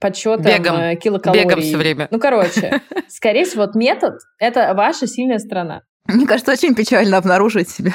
подсчетом 0.00 0.44
Бегом. 0.44 0.96
килокалорий. 0.96 1.44
Бегом 1.44 1.60
все 1.60 1.76
время. 1.76 2.08
Ну, 2.10 2.20
короче, 2.20 2.80
скорее 3.08 3.44
всего, 3.44 3.64
вот 3.64 3.74
метод— 3.74 4.14
это 4.38 4.72
ваша 4.74 5.06
сильная 5.08 5.38
сторона. 5.38 5.82
Мне 6.06 6.26
кажется, 6.26 6.52
очень 6.52 6.74
печально 6.74 7.18
обнаружить 7.18 7.68
себя. 7.68 7.94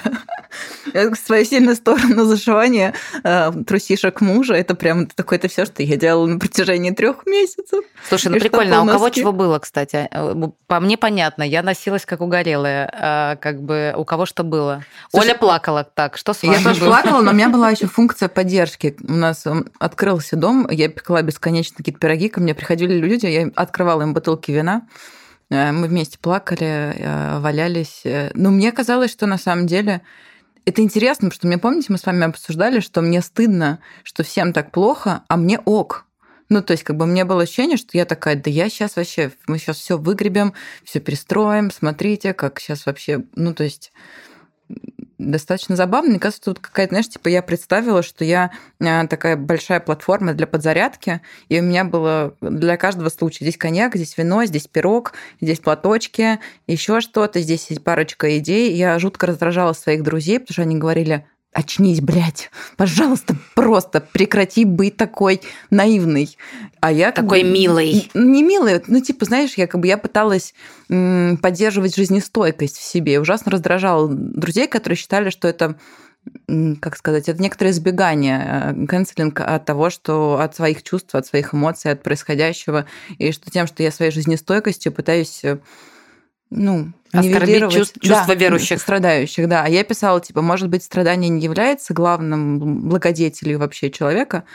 Свою 1.23 1.45
сильную 1.45 1.75
сторону 1.75 2.25
зашивания 2.25 2.93
э, 3.23 3.51
трусишек 3.65 4.21
мужа. 4.21 4.53
Это 4.53 4.75
прям 4.75 5.07
такое 5.07 5.39
то 5.39 5.47
все, 5.47 5.65
что 5.65 5.83
я 5.83 5.97
делала 5.97 6.27
на 6.27 6.39
протяжении 6.39 6.91
трех 6.91 7.25
месяцев. 7.25 7.83
Слушай, 8.07 8.31
ну 8.31 8.39
прикольно. 8.39 8.79
А 8.79 8.83
у 8.83 8.87
кого 8.87 9.09
чего 9.09 9.31
было, 9.31 9.59
кстати? 9.59 10.07
Э, 10.11 10.33
по 10.67 10.79
мне 10.79 10.97
понятно. 10.97 11.43
Я 11.43 11.63
носилась 11.63 12.05
как 12.05 12.21
угорелая. 12.21 12.89
А 12.93 13.35
как 13.37 13.61
бы 13.61 13.93
у 13.97 14.05
кого 14.05 14.25
что 14.25 14.43
было? 14.43 14.83
Слушай, 15.09 15.29
Оля 15.29 15.35
плакала 15.35 15.83
так. 15.83 16.17
Что 16.17 16.33
с 16.33 16.43
вами 16.43 16.57
Я 16.57 16.63
тоже 16.63 16.81
плакала, 16.81 17.21
но 17.21 17.31
у 17.31 17.33
меня 17.33 17.49
была 17.53 17.69
еще 17.69 17.87
функция 17.87 18.29
поддержки. 18.29 18.95
У 19.07 19.13
нас 19.13 19.45
открылся 19.79 20.35
дом, 20.35 20.67
я 20.69 20.89
пекла 20.89 21.21
бесконечно 21.21 21.77
какие-то 21.77 21.99
пироги, 21.99 22.29
ко 22.29 22.41
мне 22.41 22.53
приходили 22.53 22.93
люди, 22.93 23.25
я 23.25 23.49
открывала 23.55 24.01
им 24.01 24.13
бутылки 24.13 24.51
вина, 24.51 24.83
Э, 25.53 25.71
мы 25.71 25.87
вместе 25.87 26.17
плакали, 26.17 26.95
валялись. 27.39 28.03
Но 28.33 28.49
мне 28.49 28.71
казалось, 28.71 29.11
что 29.11 29.25
на 29.27 29.37
самом 29.37 29.67
деле 29.67 30.01
это 30.65 30.81
интересно, 30.81 31.29
потому 31.29 31.35
что 31.35 31.47
мне, 31.47 31.57
помните, 31.57 31.87
мы 31.89 31.97
с 31.97 32.05
вами 32.05 32.25
обсуждали, 32.25 32.79
что 32.79 33.01
мне 33.01 33.21
стыдно, 33.21 33.79
что 34.03 34.23
всем 34.23 34.53
так 34.53 34.71
плохо, 34.71 35.23
а 35.27 35.37
мне 35.37 35.59
ок. 35.59 36.05
Ну, 36.49 36.61
то 36.61 36.71
есть, 36.71 36.83
как 36.83 36.97
бы 36.97 37.05
мне 37.05 37.25
было 37.25 37.43
ощущение, 37.43 37.77
что 37.77 37.97
я 37.97 38.05
такая, 38.05 38.35
да 38.35 38.49
я 38.49 38.69
сейчас 38.69 38.95
вообще, 38.95 39.31
мы 39.47 39.57
сейчас 39.57 39.77
все 39.77 39.97
выгребем, 39.97 40.53
все 40.83 40.99
перестроим, 40.99 41.71
смотрите, 41.71 42.33
как 42.33 42.59
сейчас 42.59 42.85
вообще, 42.85 43.23
ну, 43.35 43.53
то 43.53 43.63
есть 43.63 43.91
достаточно 45.17 45.75
забавно. 45.75 46.11
Мне 46.11 46.19
кажется, 46.19 46.43
тут 46.43 46.59
какая-то, 46.59 46.91
знаешь, 46.91 47.09
типа 47.09 47.27
я 47.29 47.41
представила, 47.41 48.03
что 48.03 48.23
я 48.25 48.51
э, 48.79 49.07
такая 49.07 49.35
большая 49.35 49.79
платформа 49.79 50.33
для 50.33 50.47
подзарядки, 50.47 51.21
и 51.49 51.59
у 51.59 51.63
меня 51.63 51.83
было 51.83 52.35
для 52.41 52.77
каждого 52.77 53.09
случая 53.09 53.45
здесь 53.45 53.57
коньяк, 53.57 53.95
здесь 53.95 54.17
вино, 54.17 54.45
здесь 54.45 54.67
пирог, 54.67 55.13
здесь 55.41 55.59
платочки, 55.59 56.39
еще 56.67 57.01
что-то, 57.01 57.41
здесь 57.41 57.67
парочка 57.83 58.37
идей. 58.37 58.73
Я 58.73 58.97
жутко 58.99 59.27
раздражала 59.27 59.73
своих 59.73 60.03
друзей, 60.03 60.39
потому 60.39 60.53
что 60.53 60.61
они 60.63 60.77
говорили, 60.77 61.25
очнись, 61.53 62.01
блядь, 62.01 62.49
пожалуйста, 62.77 63.35
просто 63.55 64.01
прекрати 64.01 64.65
быть 64.65 64.97
такой 64.97 65.41
наивной. 65.69 66.37
А 66.81 66.91
я 66.91 67.11
такой 67.11 67.43
бы, 67.43 67.49
милый. 67.49 68.09
Не 68.13 68.43
милый, 68.43 68.81
ну 68.87 68.99
типа, 68.99 69.25
знаешь, 69.25 69.53
я 69.55 69.67
как 69.67 69.79
бы 69.79 69.87
я 69.87 69.97
пыталась 69.97 70.53
м, 70.89 71.37
поддерживать 71.37 71.95
жизнестойкость 71.95 72.77
в 72.77 72.83
себе. 72.83 73.19
Ужасно 73.19 73.51
раздражала 73.51 74.07
друзей, 74.09 74.67
которые 74.67 74.97
считали, 74.97 75.29
что 75.29 75.47
это 75.47 75.75
как 76.79 76.95
сказать, 76.95 77.27
это 77.27 77.41
некоторое 77.41 77.71
избегание, 77.71 78.73
э, 78.73 78.85
канцелинг 78.85 79.41
от 79.41 79.65
того, 79.65 79.89
что 79.89 80.39
от 80.39 80.55
своих 80.55 80.81
чувств, 80.81 81.13
от 81.15 81.25
своих 81.25 81.53
эмоций, 81.53 81.91
от 81.91 82.01
происходящего, 82.01 82.85
и 83.17 83.33
что 83.33 83.51
тем, 83.51 83.67
что 83.67 83.83
я 83.83 83.91
своей 83.91 84.11
жизнестойкостью 84.11 84.93
пытаюсь 84.93 85.43
э, 85.43 85.57
ну, 86.55 86.93
Оскорбить 87.13 87.71
чувств, 87.71 87.99
чувства 88.01 88.25
да, 88.27 88.35
верующих. 88.35 88.81
Страдающих, 88.81 89.47
да. 89.47 89.63
А 89.63 89.69
я 89.69 89.83
писала, 89.83 90.19
типа, 90.19 90.41
может 90.41 90.69
быть, 90.69 90.83
страдание 90.83 91.29
не 91.29 91.43
является 91.43 91.93
главным 91.93 92.89
благодетелем 92.89 93.59
вообще 93.59 93.91
человека, 93.91 94.45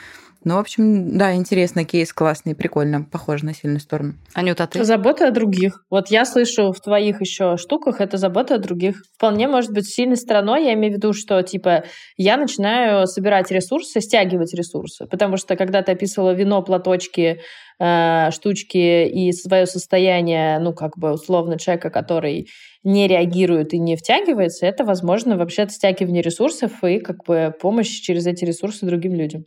ну, 0.45 0.55
в 0.55 0.59
общем, 0.59 1.17
да, 1.17 1.35
интересный 1.35 1.83
кейс, 1.83 2.13
классный, 2.13 2.55
прикольно, 2.55 3.03
похоже 3.03 3.45
на 3.45 3.53
сильную 3.53 3.81
сторону. 3.81 4.13
Анюта, 4.33 4.67
ты? 4.67 4.83
Забота 4.85 5.27
о 5.27 5.31
других. 5.31 5.83
Вот 5.89 6.07
я 6.09 6.23
слышу 6.23 6.71
в 6.71 6.79
твоих 6.79 7.19
еще 7.19 7.57
штуках, 7.57 7.99
это 7.99 8.17
забота 8.17 8.55
о 8.55 8.57
других. 8.57 9.03
Вполне 9.15 9.49
может 9.49 9.71
быть 9.71 9.87
сильной 9.87 10.15
стороной, 10.15 10.65
я 10.65 10.73
имею 10.73 10.93
в 10.93 10.95
виду, 10.95 11.11
что, 11.11 11.41
типа, 11.41 11.83
я 12.15 12.37
начинаю 12.37 13.05
собирать 13.05 13.51
ресурсы, 13.51 13.99
стягивать 13.99 14.53
ресурсы, 14.53 15.05
потому 15.07 15.35
что 15.35 15.57
когда 15.57 15.81
ты 15.81 15.91
описывала 15.91 16.31
вино, 16.31 16.61
платочки, 16.61 17.41
э, 17.79 18.31
штучки 18.31 19.07
и 19.07 19.33
свое 19.33 19.65
состояние, 19.65 20.59
ну, 20.59 20.73
как 20.73 20.97
бы, 20.97 21.11
условно, 21.11 21.59
человека, 21.59 21.89
который 21.89 22.47
не 22.83 23.09
реагирует 23.09 23.73
и 23.73 23.79
не 23.79 23.97
втягивается, 23.97 24.65
это, 24.65 24.85
возможно, 24.85 25.37
вообще 25.37 25.67
стягивание 25.67 26.21
ресурсов 26.21 26.81
и, 26.83 26.99
как 26.99 27.25
бы, 27.25 27.53
помощь 27.61 27.99
через 27.99 28.25
эти 28.25 28.45
ресурсы 28.45 28.85
другим 28.85 29.15
людям. 29.15 29.43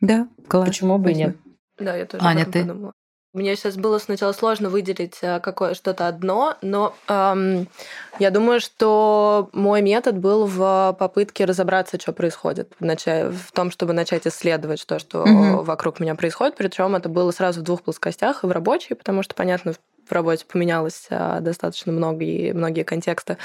Да, 0.00 0.28
класс. 0.48 0.68
Почему 0.68 0.98
бы 0.98 1.12
и 1.12 1.14
нет? 1.14 1.36
Да, 1.78 1.96
я 1.96 2.06
тоже 2.06 2.24
Аня, 2.24 2.44
ты? 2.44 2.60
подумала. 2.60 2.92
Мне 3.34 3.56
сейчас 3.56 3.76
было 3.76 3.98
сначала 3.98 4.30
сложно 4.30 4.70
выделить 4.70 5.18
э, 5.20 5.40
какое 5.40 5.74
что-то 5.74 6.06
одно, 6.06 6.56
но 6.62 6.94
эм, 7.08 7.66
я 8.20 8.30
думаю, 8.30 8.60
что 8.60 9.50
мой 9.52 9.82
метод 9.82 10.16
был 10.16 10.46
в 10.46 10.96
попытке 10.96 11.44
разобраться, 11.44 11.98
что 12.00 12.12
происходит, 12.12 12.72
в, 12.78 12.84
начале, 12.84 13.30
в 13.30 13.50
том, 13.50 13.72
чтобы 13.72 13.92
начать 13.92 14.24
исследовать 14.28 14.86
то, 14.86 15.00
что 15.00 15.22
угу. 15.24 15.64
вокруг 15.64 15.98
меня 15.98 16.14
происходит. 16.14 16.54
Причем 16.54 16.94
это 16.94 17.08
было 17.08 17.32
сразу 17.32 17.58
в 17.58 17.64
двух 17.64 17.82
плоскостях, 17.82 18.44
и 18.44 18.46
в 18.46 18.52
рабочей, 18.52 18.94
потому 18.94 19.24
что, 19.24 19.34
понятно, 19.34 19.74
в 20.06 20.12
работе 20.12 20.44
поменялось 20.50 21.06
а, 21.10 21.40
достаточно 21.40 21.92
много 21.92 22.24
и 22.24 22.52
многие 22.52 22.82
контексты, 22.82 23.36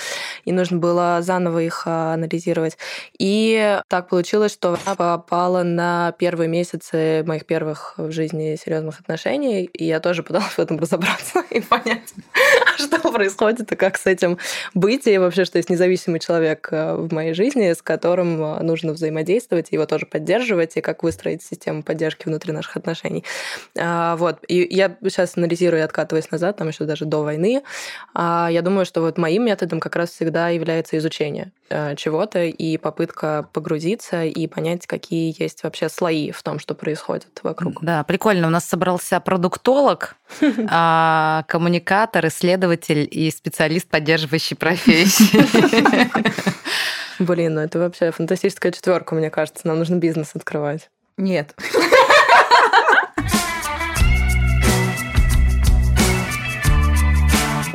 и 0.45 0.52
нужно 0.52 0.78
было 0.78 1.19
заново 1.22 1.60
их 1.63 1.84
а, 1.86 2.13
анализировать. 2.13 2.78
И 3.17 3.80
так 3.88 4.10
получилось, 4.10 4.54
что 4.54 4.78
она 4.86 4.95
попала 4.95 5.63
на 5.63 6.13
первые 6.17 6.48
месяцы 6.48 7.24
моих 7.26 7.45
первых 7.45 7.95
в 7.98 8.12
жизни 8.12 8.58
серьезных 8.62 9.00
отношений, 9.00 9.65
и 9.65 9.86
я 9.86 10.00
тоже 10.00 10.24
пыталась 10.24 10.54
в 10.54 10.60
этом 10.60 10.80
разобраться 10.80 11.43
и 11.50 11.62
понять, 11.62 12.13
что 12.78 13.12
происходит 13.12 13.72
и 13.72 13.76
как 13.76 13.98
с 13.98 14.06
этим 14.06 14.38
быть, 14.74 15.08
и 15.08 15.17
вообще, 15.17 15.45
что 15.45 15.58
есть 15.58 15.69
независимый 15.69 16.19
человек 16.19 16.69
а, 16.72 16.95
в 16.95 17.13
моей 17.13 17.34
жизни, 17.34 17.74
с 17.74 17.82
которым 17.82 18.39
нужно 18.65 18.93
взаимодействовать, 18.93 19.72
его 19.72 19.86
тоже 19.86 20.06
поддерживать, 20.06 20.78
и 20.78 20.82
как 20.82 21.04
выстроить 21.04 21.43
систему 21.43 21.84
поддержки 21.84 22.28
внутри 22.28 22.52
наших 22.52 22.78
отношений. 22.78 23.24
Вот. 23.76 24.39
И 24.48 24.67
я 24.69 24.98
сейчас 25.04 25.38
анализирую 25.38 25.82
и 25.82 25.84
откатываясь 25.84 26.32
назад, 26.32 26.48
назад, 26.49 26.57
там 26.57 26.67
еще 26.67 26.83
даже 26.85 27.05
до 27.05 27.23
войны. 27.23 27.62
А 28.13 28.49
я 28.51 28.62
думаю, 28.62 28.85
что 28.85 29.01
вот 29.01 29.17
моим 29.17 29.45
методом 29.45 29.79
как 29.79 29.95
раз 29.95 30.09
всегда 30.09 30.49
является 30.49 30.97
изучение 30.97 31.51
э, 31.69 31.95
чего-то 31.95 32.43
и 32.43 32.77
попытка 32.77 33.47
погрузиться 33.53 34.23
и 34.25 34.47
понять, 34.47 34.88
какие 34.88 35.33
есть 35.41 35.63
вообще 35.63 35.89
слои 35.89 36.31
в 36.31 36.41
том, 36.43 36.59
что 36.59 36.75
происходит 36.75 37.39
вокруг. 37.43 37.81
Да, 37.81 38.03
прикольно. 38.03 38.47
У 38.47 38.49
нас 38.49 38.65
собрался 38.65 39.19
продуктолог, 39.19 40.15
а, 40.69 41.43
коммуникатор, 41.47 42.27
исследователь 42.27 43.07
и 43.09 43.31
специалист, 43.31 43.88
поддерживающий 43.88 44.55
профессии. 44.55 45.39
Блин, 47.19 47.55
ну 47.55 47.62
это 47.62 47.79
вообще 47.79 48.12
фантастическая 48.12 48.71
четверка, 48.71 49.13
мне 49.13 49.29
кажется. 49.29 49.67
Нам 49.67 49.79
нужно 49.79 49.95
бизнес 49.95 50.31
открывать. 50.35 50.89
Нет. 51.17 51.53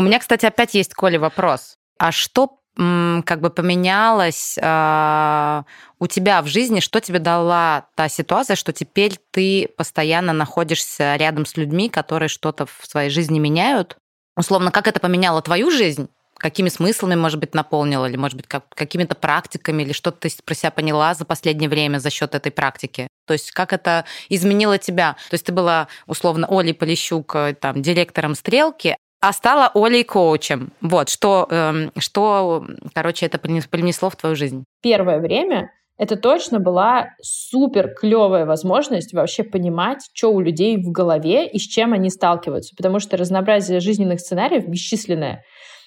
меня, 0.05 0.19
кстати, 0.19 0.47
опять 0.47 0.75
есть, 0.75 0.95
Коля, 0.95 1.19
вопрос. 1.19 1.77
А 1.99 2.13
что 2.13 2.59
как 2.77 3.41
бы 3.41 3.51
поменялось 3.51 4.59
э, 4.61 5.63
у 6.01 6.07
тебя 6.09 6.43
в 6.43 6.49
жизни, 6.49 6.81
что 6.81 7.01
тебе 7.01 7.21
дала 7.21 7.87
та 7.95 8.09
ситуация, 8.09 8.57
что 8.57 8.73
теперь 8.73 9.17
ты 9.31 9.69
постоянно 9.77 10.33
находишься 10.33 11.15
рядом 11.15 11.47
с 11.47 11.57
людьми, 11.57 11.89
которые 11.89 12.29
что-то 12.29 12.67
в 12.67 12.81
своей 12.83 13.11
жизни 13.11 13.39
меняют? 13.39 13.97
Условно, 14.37 14.73
как 14.73 14.89
это 14.89 14.99
поменяло 14.99 15.41
твою 15.41 15.71
жизнь? 15.71 16.09
Какими 16.37 16.69
смыслами, 16.69 17.15
может 17.15 17.39
быть, 17.39 17.55
наполнило, 17.55 18.07
или, 18.07 18.17
может 18.17 18.37
быть, 18.37 18.49
как, 18.49 18.65
какими-то 18.75 19.15
практиками, 19.15 19.85
или 19.85 19.93
что-то 19.93 20.29
ты 20.29 20.37
про 20.45 20.55
себя 20.55 20.73
поняла 20.73 21.15
за 21.15 21.25
последнее 21.25 21.71
время 21.71 21.99
за 22.01 22.11
счет 22.11 22.35
этой 22.35 22.51
практики? 22.51 23.07
То 23.27 23.35
есть 23.35 23.53
как 23.53 23.73
это 23.73 24.05
изменило 24.29 24.79
тебя? 24.79 25.13
То 25.31 25.35
есть 25.35 25.47
ты 25.47 25.53
была, 25.53 25.87
условно, 26.09 26.49
Олей 26.51 26.75
Полищук, 26.75 27.37
э, 27.37 27.55
там, 27.55 27.81
директором 27.81 28.35
«Стрелки», 28.35 28.97
а 29.25 29.33
стала 29.33 29.71
Олей 29.75 30.05
коучем. 30.05 30.71
Вот, 30.83 31.09
что, 31.09 31.47
эм, 31.49 31.91
что, 31.97 32.67
короче, 32.93 33.25
это 33.25 33.39
принесло 33.39 34.11
в 34.11 34.17
твою 34.17 34.37
жизнь? 34.37 34.65
Первое 34.83 35.19
время 35.19 35.71
это 35.97 36.17
точно 36.17 36.61
была 36.61 37.07
супер 37.23 37.95
клевая 37.95 38.45
возможность 38.45 39.15
вообще 39.15 39.43
понимать, 39.43 40.01
что 40.13 40.31
у 40.31 40.41
людей 40.41 40.77
в 40.77 40.91
голове 40.91 41.49
и 41.49 41.59
с 41.59 41.63
чем 41.63 41.95
они 41.95 42.11
сталкиваются, 42.11 42.75
потому 42.77 42.99
что 42.99 43.17
разнообразие 43.17 43.81
жизненных 43.81 44.21
сценариев 44.21 44.69
бесчисленное. 44.69 45.43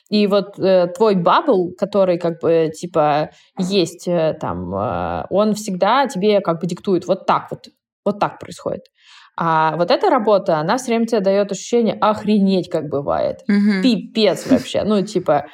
И 0.09 0.25
вот 0.25 0.57
э, 0.57 0.87
твой 0.87 1.13
бабл, 1.13 1.73
который 1.77 2.17
как 2.17 2.41
бы 2.41 2.71
типа 2.75 3.29
есть 3.59 4.07
э, 4.07 4.35
там, 4.41 4.73
э, 4.73 5.25
он 5.29 5.53
всегда 5.53 6.07
тебе 6.07 6.41
как 6.41 6.59
бы 6.59 6.65
диктует 6.65 7.05
вот 7.05 7.27
так 7.27 7.51
вот, 7.51 7.67
вот 8.03 8.19
так 8.19 8.39
происходит. 8.39 8.85
А 9.39 9.75
вот 9.77 9.91
эта 9.91 10.09
работа, 10.09 10.57
она 10.57 10.77
все 10.77 10.87
время 10.87 11.05
тебе 11.05 11.19
дает 11.19 11.51
ощущение 11.51 11.93
охренеть, 11.93 12.69
как 12.69 12.89
бывает. 12.89 13.41
Угу. 13.47 13.83
Пипец 13.83 14.49
вообще. 14.49 14.83
Ну, 14.83 15.03
типа, 15.03 15.45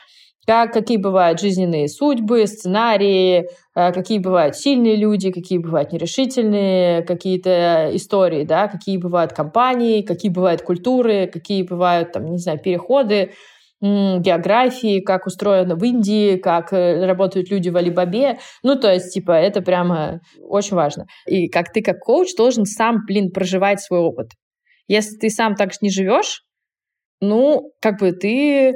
как, 0.48 0.74
какие 0.74 0.98
бывают 0.98 1.40
жизненные 1.40 1.88
судьбы, 1.90 2.48
сценарии, 2.48 3.46
э, 3.76 3.92
какие 3.92 4.20
бывают 4.20 4.56
сильные 4.56 4.96
люди, 4.96 5.32
какие 5.32 5.58
бывают 5.58 5.92
нерешительные, 5.92 7.04
какие-то 7.04 7.90
истории, 7.94 8.44
да, 8.46 8.68
какие 8.68 8.98
бывают 8.98 9.34
компании, 9.34 10.02
какие 10.02 10.32
бывают 10.32 10.62
культуры, 10.62 11.30
какие 11.32 11.64
бывают, 11.64 12.14
там, 12.14 12.26
не 12.32 12.38
знаю, 12.38 12.60
переходы, 12.60 13.34
географии, 13.84 15.02
как 15.02 15.26
устроено 15.26 15.76
в 15.76 15.84
Индии, 15.84 16.38
как 16.38 16.72
э, 16.72 17.06
работают 17.06 17.52
люди 17.52 17.68
в 17.68 17.76
Алибабе. 17.76 18.40
Ну, 18.64 18.78
то 18.80 18.92
есть, 18.92 19.14
типа, 19.14 19.32
это 19.32 19.62
прямо 19.62 20.22
очень 20.42 20.76
важно. 20.76 21.06
И 21.26 21.50
как 21.50 21.74
ты, 21.74 21.82
как 21.82 22.00
коуч, 22.00 22.34
должен 22.36 22.66
сам, 22.66 23.00
блин, 23.06 23.32
проживать 23.32 23.82
свой 23.82 24.00
опыт. 24.00 24.32
Если 24.88 25.18
ты 25.18 25.30
сам 25.30 25.56
так 25.56 25.72
не 25.82 25.90
живешь, 25.90 26.44
ну, 27.20 27.74
как 27.82 28.00
бы 28.00 28.14
ты 28.14 28.74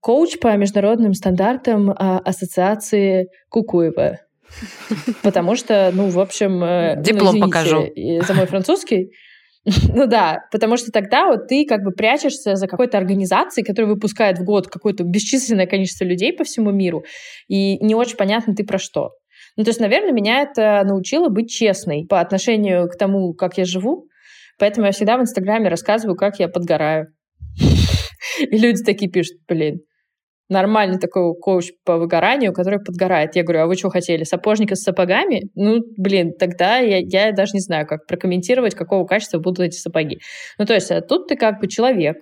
коуч 0.00 0.38
по 0.40 0.56
международным 0.56 1.14
стандартам 1.14 1.90
а, 1.90 2.18
ассоциации 2.18 3.28
Кукуева. 3.48 4.18
Потому 5.22 5.54
что, 5.54 5.90
ну, 5.92 6.08
в 6.08 6.18
общем... 6.18 6.64
Э, 6.64 6.96
ну, 6.96 7.02
Диплом 7.02 7.36
ну, 7.36 7.46
покажу. 7.46 7.86
За 8.26 8.34
мой 8.34 8.46
французский. 8.46 9.12
Ну 9.94 10.06
да, 10.06 10.46
потому 10.52 10.76
что 10.76 10.92
тогда 10.92 11.26
вот 11.26 11.48
ты 11.48 11.64
как 11.66 11.82
бы 11.82 11.90
прячешься 11.90 12.56
за 12.56 12.66
какой-то 12.68 12.98
организацией, 12.98 13.64
которая 13.64 13.92
выпускает 13.92 14.38
в 14.38 14.44
год 14.44 14.68
какое-то 14.68 15.04
бесчисленное 15.04 15.66
количество 15.66 16.04
людей 16.04 16.32
по 16.32 16.44
всему 16.44 16.70
миру, 16.70 17.04
и 17.48 17.78
не 17.84 17.94
очень 17.94 18.16
понятно 18.16 18.54
ты 18.54 18.64
про 18.64 18.78
что. 18.78 19.10
Ну, 19.56 19.64
то 19.64 19.70
есть, 19.70 19.80
наверное, 19.80 20.12
меня 20.12 20.42
это 20.42 20.82
научило 20.84 21.28
быть 21.28 21.50
честной 21.50 22.06
по 22.06 22.20
отношению 22.20 22.88
к 22.88 22.96
тому, 22.96 23.32
как 23.34 23.58
я 23.58 23.64
живу. 23.64 24.06
Поэтому 24.58 24.86
я 24.86 24.92
всегда 24.92 25.16
в 25.16 25.22
Инстаграме 25.22 25.68
рассказываю, 25.68 26.16
как 26.16 26.38
я 26.38 26.48
подгораю. 26.48 27.08
И 28.38 28.58
люди 28.58 28.82
такие 28.84 29.10
пишут, 29.10 29.38
блин, 29.48 29.80
нормальный 30.48 30.98
такой 30.98 31.34
коуч 31.34 31.72
по 31.84 31.96
выгоранию, 31.96 32.52
который 32.52 32.78
подгорает. 32.78 33.36
Я 33.36 33.42
говорю, 33.42 33.62
а 33.62 33.66
вы 33.66 33.76
что 33.76 33.90
хотели, 33.90 34.24
сапожника 34.24 34.76
с 34.76 34.82
сапогами? 34.82 35.50
Ну, 35.54 35.80
блин, 35.96 36.32
тогда 36.38 36.78
я, 36.78 36.98
я 36.98 37.32
даже 37.32 37.52
не 37.54 37.60
знаю, 37.60 37.86
как 37.86 38.06
прокомментировать, 38.06 38.74
какого 38.74 39.06
качества 39.06 39.38
будут 39.38 39.60
эти 39.60 39.76
сапоги. 39.76 40.20
Ну, 40.58 40.66
то 40.66 40.74
есть 40.74 40.90
а 40.90 41.00
тут 41.00 41.28
ты 41.28 41.36
как 41.36 41.60
бы 41.60 41.68
человек, 41.68 42.18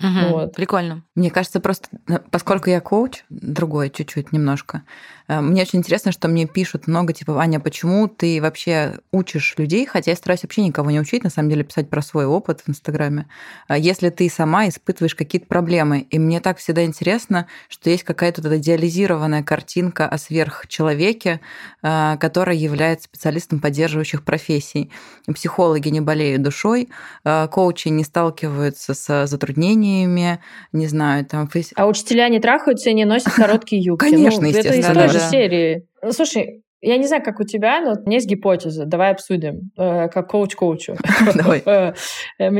Угу, 0.00 0.32
вот. 0.32 0.56
Прикольно. 0.56 1.04
Мне 1.16 1.30
кажется, 1.30 1.60
просто 1.60 1.88
э, 2.08 2.18
поскольку 2.32 2.70
я 2.70 2.80
коуч, 2.80 3.22
другой 3.30 3.88
чуть-чуть 3.90 4.32
немножко, 4.32 4.82
э, 5.28 5.40
мне 5.40 5.62
очень 5.62 5.78
интересно, 5.78 6.10
что 6.10 6.26
мне 6.26 6.44
пишут 6.44 6.88
много, 6.88 7.12
типа, 7.12 7.40
Аня, 7.40 7.60
почему 7.60 8.08
ты 8.08 8.42
вообще 8.42 8.98
учишь 9.12 9.54
людей, 9.56 9.86
хотя 9.86 10.10
я 10.10 10.16
стараюсь 10.16 10.42
вообще 10.42 10.62
никого 10.62 10.90
не 10.90 10.98
учить, 10.98 11.22
на 11.22 11.30
самом 11.30 11.50
деле 11.50 11.62
писать 11.62 11.88
про 11.88 12.02
свой 12.02 12.26
опыт 12.26 12.62
в 12.62 12.68
Инстаграме, 12.68 13.28
а 13.68 13.78
если 13.78 14.10
ты 14.10 14.28
сама 14.28 14.68
испытываешь 14.68 15.14
какие-то 15.14 15.46
проблемы. 15.46 16.00
И 16.00 16.18
мне 16.18 16.40
так 16.40 16.58
всегда 16.58 16.84
интересно, 16.84 17.46
что 17.68 17.90
есть 17.90 18.02
какая-то 18.02 18.42
вот 18.42 18.52
идеализированная 18.54 19.44
картинка 19.44 20.08
о 20.08 20.18
сверхчеловеке, 20.18 21.40
э, 21.82 22.16
который 22.18 22.56
является 22.56 23.04
специалистом 23.04 23.60
поддерживающих 23.60 24.24
профессий. 24.24 24.90
Психологи 25.32 25.90
не 25.90 26.00
болеют 26.00 26.42
душой, 26.42 26.88
коучи 27.22 27.88
не 27.88 28.04
сталкиваются 28.04 28.94
с 28.94 29.26
затруднениями, 29.26 30.40
не 30.72 30.86
знаю, 30.88 31.03
там... 31.28 31.48
А 31.76 31.86
учителя 31.86 32.28
не 32.28 32.40
трахаются 32.40 32.90
и 32.90 32.94
не 32.94 33.04
носят 33.04 33.32
короткие 33.32 33.82
юбки. 33.82 34.10
Конечно, 34.10 34.42
ну, 34.42 34.48
естественно. 34.48 34.74
Это 34.74 34.90
из 34.90 34.94
той 34.96 35.08
же 35.08 35.18
серии. 35.20 35.86
Ну, 36.02 36.12
слушай, 36.12 36.62
я 36.80 36.98
не 36.98 37.06
знаю, 37.06 37.22
как 37.22 37.40
у 37.40 37.44
тебя, 37.44 37.80
но 37.80 37.92
у 37.92 38.06
меня 38.06 38.16
есть 38.16 38.28
гипотеза. 38.28 38.84
Давай 38.84 39.10
обсудим, 39.10 39.70
э, 39.78 40.08
как 40.08 40.28
коуч 40.28 40.54
коучу. 40.54 40.96
Давай. 41.34 41.62
Э, 41.64 41.92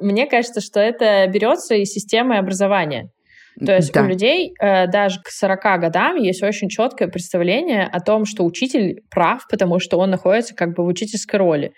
мне 0.00 0.26
кажется, 0.26 0.60
что 0.60 0.80
это 0.80 1.26
берется 1.28 1.74
из 1.74 1.90
системы 1.90 2.38
образования. 2.38 3.10
То 3.64 3.76
есть 3.76 3.92
да. 3.92 4.02
у 4.02 4.06
людей 4.06 4.52
э, 4.60 4.88
даже 4.88 5.20
к 5.22 5.28
40 5.28 5.80
годам 5.80 6.16
есть 6.16 6.42
очень 6.42 6.68
четкое 6.68 7.08
представление 7.08 7.84
о 7.84 8.00
том, 8.00 8.24
что 8.24 8.44
учитель 8.44 9.02
прав, 9.10 9.42
потому 9.48 9.78
что 9.78 9.98
он 9.98 10.10
находится 10.10 10.54
как 10.54 10.74
бы 10.74 10.82
в 10.82 10.86
учительской 10.86 11.38
роли. 11.38 11.72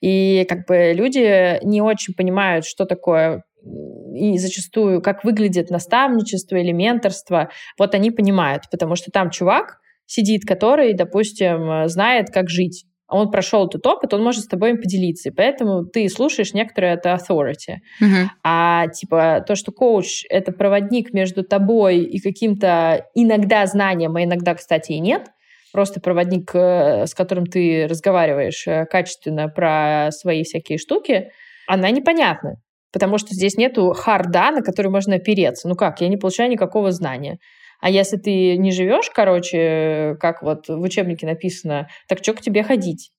И 0.00 0.46
как 0.48 0.66
бы 0.68 0.92
люди 0.94 1.58
не 1.64 1.82
очень 1.82 2.14
понимают, 2.14 2.66
что 2.66 2.84
такое 2.84 3.42
и 3.62 4.38
зачастую, 4.38 5.02
как 5.02 5.24
выглядит 5.24 5.70
наставничество 5.70 6.56
или 6.56 6.72
менторство, 6.72 7.50
вот 7.78 7.94
они 7.94 8.10
понимают, 8.10 8.64
потому 8.70 8.96
что 8.96 9.10
там 9.10 9.30
чувак 9.30 9.78
сидит, 10.06 10.44
который, 10.46 10.94
допустим, 10.94 11.88
знает, 11.88 12.30
как 12.30 12.48
жить. 12.48 12.86
Он 13.10 13.30
прошел 13.30 13.66
этот 13.66 13.86
опыт, 13.86 14.12
он 14.12 14.22
может 14.22 14.44
с 14.44 14.48
тобой 14.48 14.70
им 14.70 14.76
поделиться. 14.76 15.30
И 15.30 15.32
поэтому 15.32 15.84
ты 15.84 16.08
слушаешь 16.10 16.52
некоторое 16.52 16.94
это 16.94 17.14
authority. 17.14 17.76
Uh-huh. 18.02 18.26
А 18.44 18.88
типа 18.88 19.42
то, 19.46 19.54
что 19.54 19.72
коуч— 19.72 20.24
это 20.28 20.52
проводник 20.52 21.14
между 21.14 21.42
тобой 21.42 22.00
и 22.00 22.20
каким-то 22.20 23.06
иногда 23.14 23.64
знанием, 23.66 24.14
а 24.16 24.24
иногда, 24.24 24.54
кстати, 24.54 24.92
и 24.92 25.00
нет, 25.00 25.28
просто 25.72 26.00
проводник, 26.00 26.50
э, 26.54 27.06
с 27.06 27.14
которым 27.14 27.46
ты 27.46 27.86
разговариваешь 27.88 28.66
э, 28.66 28.84
качественно 28.84 29.48
про 29.48 30.10
свои 30.10 30.44
всякие 30.44 30.76
штуки, 30.76 31.30
она 31.66 31.90
непонятна 31.90 32.56
потому 32.92 33.18
что 33.18 33.34
здесь 33.34 33.56
нету 33.56 33.92
харда, 33.92 34.50
на 34.50 34.62
который 34.62 34.90
можно 34.90 35.16
опереться. 35.16 35.68
Ну 35.68 35.74
как, 35.74 36.00
я 36.00 36.08
не 36.08 36.16
получаю 36.16 36.50
никакого 36.50 36.92
знания. 36.92 37.38
А 37.80 37.90
если 37.90 38.16
ты 38.16 38.56
не 38.56 38.72
живешь, 38.72 39.10
короче, 39.14 40.16
как 40.20 40.42
вот 40.42 40.68
в 40.68 40.80
учебнике 40.80 41.26
написано, 41.26 41.88
так 42.08 42.18
что 42.22 42.34
к 42.34 42.40
тебе 42.40 42.64
ходить? 42.64 43.12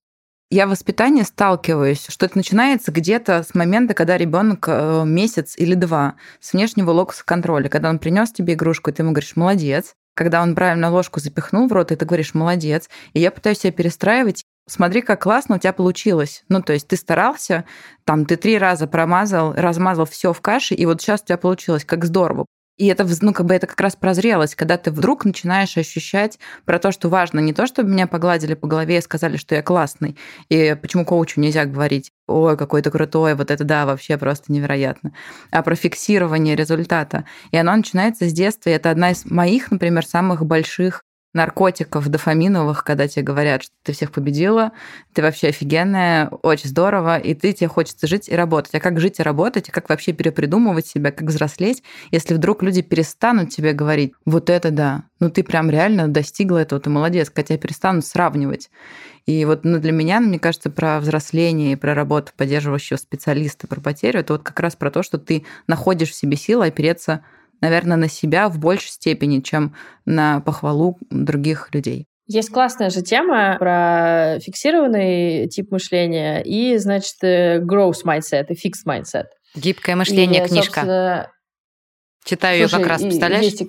Я 0.51 0.65
в 0.65 0.71
воспитании 0.71 1.21
сталкиваюсь, 1.21 2.07
что 2.09 2.25
это 2.25 2.35
начинается 2.35 2.91
где-то 2.91 3.43
с 3.43 3.53
момента, 3.53 3.93
когда 3.93 4.17
ребенок 4.17 4.65
э, 4.67 5.03
месяц 5.05 5.55
или 5.55 5.75
два 5.75 6.15
с 6.39 6.53
внешнего 6.53 6.89
локуса 6.89 7.23
контроля, 7.23 7.69
когда 7.69 7.89
он 7.89 7.99
принес 7.99 8.31
тебе 8.31 8.55
игрушку, 8.55 8.89
и 8.89 8.93
ты 8.93 9.03
ему 9.03 9.11
говоришь 9.11 9.35
молодец, 9.35 9.93
когда 10.15 10.41
он 10.41 10.55
правильно 10.55 10.89
ложку 10.89 11.19
запихнул 11.19 11.67
в 11.67 11.71
рот, 11.71 11.91
и 11.91 11.95
ты 11.95 12.03
говоришь 12.03 12.33
молодец. 12.33 12.89
И 13.13 13.19
я 13.19 13.29
пытаюсь 13.29 13.59
себя 13.59 13.71
перестраивать 13.71 14.43
смотри, 14.69 15.01
как 15.01 15.21
классно 15.23 15.55
у 15.55 15.59
тебя 15.59 15.73
получилось. 15.73 16.43
Ну, 16.49 16.61
то 16.61 16.73
есть 16.73 16.87
ты 16.87 16.95
старался, 16.95 17.65
там, 18.05 18.25
ты 18.25 18.35
три 18.35 18.57
раза 18.57 18.87
промазал, 18.87 19.53
размазал 19.53 20.05
все 20.05 20.33
в 20.33 20.41
каше, 20.41 20.75
и 20.75 20.85
вот 20.85 21.01
сейчас 21.01 21.21
у 21.21 21.25
тебя 21.25 21.37
получилось, 21.37 21.85
как 21.85 22.05
здорово. 22.05 22.45
И 22.79 22.87
это, 22.87 23.05
ну, 23.21 23.33
как 23.33 23.45
бы 23.45 23.53
это 23.53 23.67
как 23.67 23.79
раз 23.81 23.97
прозрелость, 23.97 24.55
когда 24.55 24.77
ты 24.77 24.89
вдруг 24.89 25.25
начинаешь 25.25 25.77
ощущать 25.77 26.39
про 26.63 26.79
то, 26.79 26.93
что 26.93 27.09
важно 27.09 27.41
не 27.41 27.51
то, 27.51 27.67
чтобы 27.67 27.89
меня 27.89 28.07
погладили 28.07 28.53
по 28.53 28.67
голове 28.67 28.97
и 28.97 29.01
сказали, 29.01 29.35
что 29.35 29.53
я 29.53 29.61
классный, 29.61 30.17
и 30.47 30.77
почему 30.81 31.03
коучу 31.03 31.41
нельзя 31.41 31.65
говорить, 31.65 32.09
ой, 32.25 32.55
какой 32.55 32.81
то 32.81 32.89
крутой, 32.89 33.35
вот 33.35 33.51
это 33.51 33.65
да, 33.65 33.85
вообще 33.85 34.17
просто 34.17 34.53
невероятно, 34.53 35.11
а 35.51 35.61
про 35.61 35.75
фиксирование 35.75 36.55
результата. 36.55 37.25
И 37.51 37.57
оно 37.57 37.75
начинается 37.75 38.29
с 38.29 38.31
детства, 38.31 38.69
и 38.69 38.73
это 38.73 38.91
одна 38.91 39.11
из 39.11 39.25
моих, 39.25 39.71
например, 39.71 40.05
самых 40.05 40.45
больших 40.45 41.03
наркотиков 41.33 42.07
дофаминовых, 42.07 42.83
когда 42.83 43.07
тебе 43.07 43.23
говорят, 43.23 43.63
что 43.63 43.73
ты 43.83 43.93
всех 43.93 44.11
победила, 44.11 44.71
ты 45.13 45.21
вообще 45.21 45.49
офигенная, 45.49 46.29
очень 46.29 46.69
здорово, 46.69 47.17
и 47.17 47.33
ты 47.35 47.53
тебе 47.53 47.67
хочется 47.67 48.07
жить 48.07 48.29
и 48.29 48.35
работать. 48.35 48.73
А 48.73 48.79
как 48.79 48.99
жить 48.99 49.19
и 49.19 49.23
работать, 49.23 49.69
и 49.69 49.71
как 49.71 49.89
вообще 49.89 50.11
перепридумывать 50.11 50.87
себя, 50.87 51.11
как 51.11 51.27
взрослеть, 51.27 51.83
если 52.11 52.33
вдруг 52.33 52.63
люди 52.63 52.81
перестанут 52.81 53.49
тебе 53.49 53.73
говорить, 53.73 54.13
вот 54.25 54.49
это 54.49 54.71
да, 54.71 55.03
ну 55.19 55.29
ты 55.29 55.43
прям 55.43 55.69
реально 55.69 56.07
достигла 56.07 56.59
этого, 56.59 56.81
ты 56.81 56.89
молодец, 56.89 57.31
хотя 57.33 57.57
перестанут 57.57 58.05
сравнивать. 58.05 58.69
И 59.25 59.45
вот 59.45 59.63
ну, 59.63 59.79
для 59.79 59.91
меня, 59.91 60.19
мне 60.21 60.39
кажется, 60.39 60.71
про 60.71 60.99
взросление 60.99 61.73
и 61.73 61.75
про 61.75 61.93
работу 61.93 62.31
поддерживающего 62.35 62.97
специалиста, 62.97 63.67
про 63.67 63.79
потерю, 63.79 64.21
это 64.21 64.33
вот 64.33 64.41
как 64.41 64.59
раз 64.59 64.75
про 64.75 64.89
то, 64.89 65.03
что 65.03 65.19
ты 65.19 65.45
находишь 65.67 66.09
в 66.09 66.15
себе 66.15 66.35
силы 66.35 66.65
опереться 66.65 67.23
наверное, 67.61 67.97
на 67.97 68.09
себя 68.09 68.49
в 68.49 68.59
большей 68.59 68.89
степени, 68.89 69.39
чем 69.41 69.75
на 70.05 70.41
похвалу 70.41 70.97
других 71.09 71.69
людей. 71.73 72.05
Есть 72.27 72.51
классная 72.51 72.91
же 72.91 73.01
тема 73.01 73.55
про 73.57 74.39
фиксированный 74.39 75.47
тип 75.47 75.71
мышления 75.71 76.41
и, 76.41 76.77
значит, 76.77 77.15
э, 77.23 77.59
growth 77.59 78.03
mindset 78.05 78.45
и 78.49 78.53
fixed 78.53 78.85
mindset. 78.87 79.25
Гибкое 79.55 79.95
мышление, 79.95 80.45
и, 80.45 80.47
книжка. 80.47 81.31
Читаю 82.23 82.67
Слушай, 82.67 82.73
ее 82.73 82.83
как 82.83 82.87
раз, 82.87 83.01
представляешь? 83.01 83.45
Есть, 83.45 83.63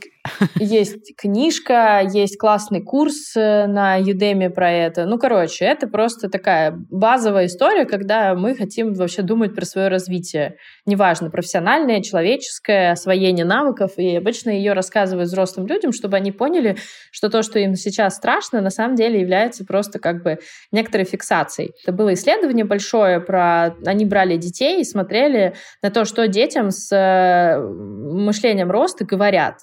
есть 0.59 1.17
книжка, 1.17 2.03
есть 2.13 2.39
классный 2.39 2.83
курс 2.83 3.35
э, 3.37 3.67
на 3.67 3.99
Udemy 4.01 4.51
про 4.51 4.71
это. 4.71 5.07
Ну, 5.07 5.19
короче, 5.19 5.65
это 5.65 5.87
просто 5.89 6.29
такая 6.29 6.75
базовая 6.91 7.47
история, 7.47 7.87
когда 7.87 8.35
мы 8.35 8.55
хотим 8.55 8.93
вообще 8.93 9.23
думать 9.23 9.55
про 9.55 9.65
свое 9.65 9.89
развитие. 9.89 10.57
Неважно, 10.85 11.31
профессиональное, 11.31 12.03
человеческое, 12.03 12.93
освоение 12.93 13.45
навыков. 13.45 13.93
И 13.97 14.17
обычно 14.17 14.51
ее 14.51 14.75
рассказывают 14.75 15.29
взрослым 15.29 15.67
людям, 15.67 15.93
чтобы 15.93 16.17
они 16.17 16.33
поняли, 16.33 16.77
что 17.11 17.31
то, 17.31 17.43
что 17.43 17.59
им 17.59 17.75
сейчас 17.75 18.17
страшно, 18.17 18.61
на 18.61 18.71
самом 18.71 18.97
деле 18.97 19.21
является 19.21 19.65
просто 19.65 19.99
как 19.99 20.23
бы 20.23 20.39
некоторой 20.71 21.07
фиксацией. 21.07 21.73
Это 21.83 21.93
было 21.93 22.13
исследование 22.13 22.65
большое 22.65 23.21
про... 23.21 23.75
Они 23.87 24.05
брали 24.05 24.37
детей 24.37 24.81
и 24.81 24.85
смотрели 24.85 25.55
на 25.83 25.91
то, 25.91 26.05
что 26.05 26.29
детям 26.29 26.71
с 26.71 26.95
э, 26.95 27.59
мышлением 27.59 28.71
роста 28.71 29.05
говорят. 29.05 29.57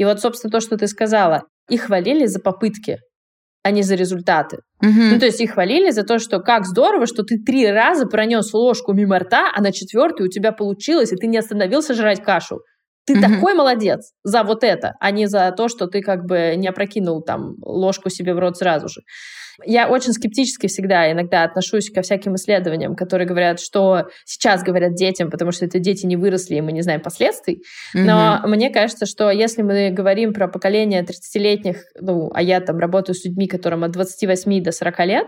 И 0.00 0.04
вот, 0.06 0.18
собственно, 0.18 0.50
то, 0.50 0.60
что 0.60 0.78
ты 0.78 0.86
сказала, 0.86 1.42
их 1.68 1.82
хвалили 1.82 2.24
за 2.24 2.40
попытки, 2.40 3.00
а 3.62 3.70
не 3.70 3.82
за 3.82 3.96
результаты. 3.96 4.60
Угу. 4.80 4.90
Ну, 4.90 5.18
то 5.18 5.26
есть 5.26 5.42
их 5.42 5.52
хвалили 5.52 5.90
за 5.90 6.04
то, 6.04 6.18
что 6.18 6.40
как 6.40 6.64
здорово, 6.64 7.06
что 7.06 7.22
ты 7.22 7.36
три 7.36 7.70
раза 7.70 8.06
пронес 8.06 8.54
ложку 8.54 8.94
мимо 8.94 9.18
рта, 9.18 9.52
а 9.54 9.60
на 9.60 9.72
четвертый 9.72 10.24
у 10.26 10.30
тебя 10.30 10.52
получилось, 10.52 11.12
и 11.12 11.16
ты 11.16 11.26
не 11.26 11.36
остановился 11.36 11.92
жрать 11.92 12.22
кашу. 12.22 12.60
Ты 13.06 13.18
mm 13.18 13.20
такой 13.20 13.52
молодец 13.52 14.12
за 14.24 14.42
вот 14.42 14.64
это, 14.64 14.94
а 15.00 15.10
не 15.10 15.26
за 15.26 15.52
то, 15.54 15.68
что 15.68 15.86
ты 15.86 16.00
как 16.00 16.24
бы 16.24 16.54
не 16.56 16.68
опрокинул 16.68 17.22
там 17.22 17.56
ложку 17.62 18.08
себе 18.08 18.32
в 18.32 18.38
рот 18.38 18.56
сразу 18.56 18.88
же. 18.88 19.02
Я 19.64 19.88
очень 19.88 20.12
скептически 20.12 20.66
всегда 20.66 21.10
иногда 21.10 21.44
отношусь 21.44 21.90
ко 21.90 22.02
всяким 22.02 22.34
исследованиям, 22.36 22.94
которые 22.96 23.26
говорят, 23.26 23.60
что 23.60 24.08
сейчас 24.24 24.62
говорят 24.62 24.94
детям, 24.94 25.30
потому 25.30 25.52
что 25.52 25.64
это 25.64 25.78
дети 25.78 26.06
не 26.06 26.16
выросли, 26.16 26.56
и 26.56 26.60
мы 26.60 26.72
не 26.72 26.82
знаем 26.82 27.00
последствий. 27.00 27.62
Mm-hmm. 27.94 28.02
Но 28.02 28.40
мне 28.46 28.70
кажется, 28.70 29.06
что 29.06 29.30
если 29.30 29.62
мы 29.62 29.90
говорим 29.90 30.32
про 30.32 30.48
поколение 30.48 31.02
30-летних, 31.02 31.76
ну, 32.00 32.30
а 32.34 32.42
я 32.42 32.60
там 32.60 32.78
работаю 32.78 33.14
с 33.14 33.24
людьми, 33.24 33.46
которым 33.46 33.84
от 33.84 33.92
28 33.92 34.62
до 34.62 34.72
40 34.72 34.98
лет, 35.06 35.26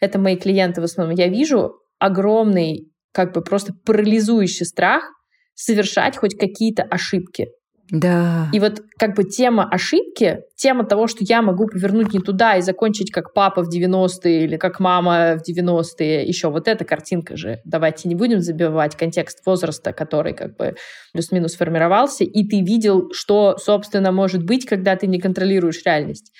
это 0.00 0.18
мои 0.18 0.36
клиенты 0.36 0.80
в 0.80 0.84
основном, 0.84 1.14
я 1.16 1.28
вижу 1.28 1.74
огромный, 1.98 2.90
как 3.12 3.34
бы 3.34 3.42
просто 3.42 3.72
парализующий 3.84 4.66
страх 4.66 5.04
совершать 5.54 6.16
хоть 6.16 6.38
какие-то 6.38 6.82
ошибки. 6.82 7.48
Да. 7.90 8.48
И 8.52 8.60
вот 8.60 8.82
как 8.98 9.16
бы 9.16 9.24
тема 9.24 9.68
ошибки, 9.68 10.40
тема 10.56 10.84
того, 10.84 11.08
что 11.08 11.24
я 11.24 11.42
могу 11.42 11.66
повернуть 11.66 12.12
не 12.12 12.20
туда 12.20 12.56
и 12.56 12.62
закончить 12.62 13.10
как 13.10 13.32
папа 13.32 13.62
в 13.62 13.68
90-е 13.68 14.44
или 14.44 14.56
как 14.56 14.78
мама 14.78 15.36
в 15.36 15.48
90-е, 15.48 16.24
еще 16.24 16.50
вот 16.50 16.68
эта 16.68 16.84
картинка 16.84 17.36
же. 17.36 17.60
Давайте 17.64 18.08
не 18.08 18.14
будем 18.14 18.40
забивать 18.40 18.96
контекст 18.96 19.44
возраста, 19.44 19.92
который 19.92 20.34
как 20.34 20.56
бы 20.56 20.76
плюс-минус 21.12 21.56
формировался, 21.56 22.24
и 22.24 22.46
ты 22.46 22.60
видел, 22.60 23.10
что, 23.12 23.56
собственно, 23.58 24.12
может 24.12 24.44
быть, 24.44 24.66
когда 24.66 24.94
ты 24.94 25.06
не 25.06 25.18
контролируешь 25.18 25.82
реальность. 25.84 26.32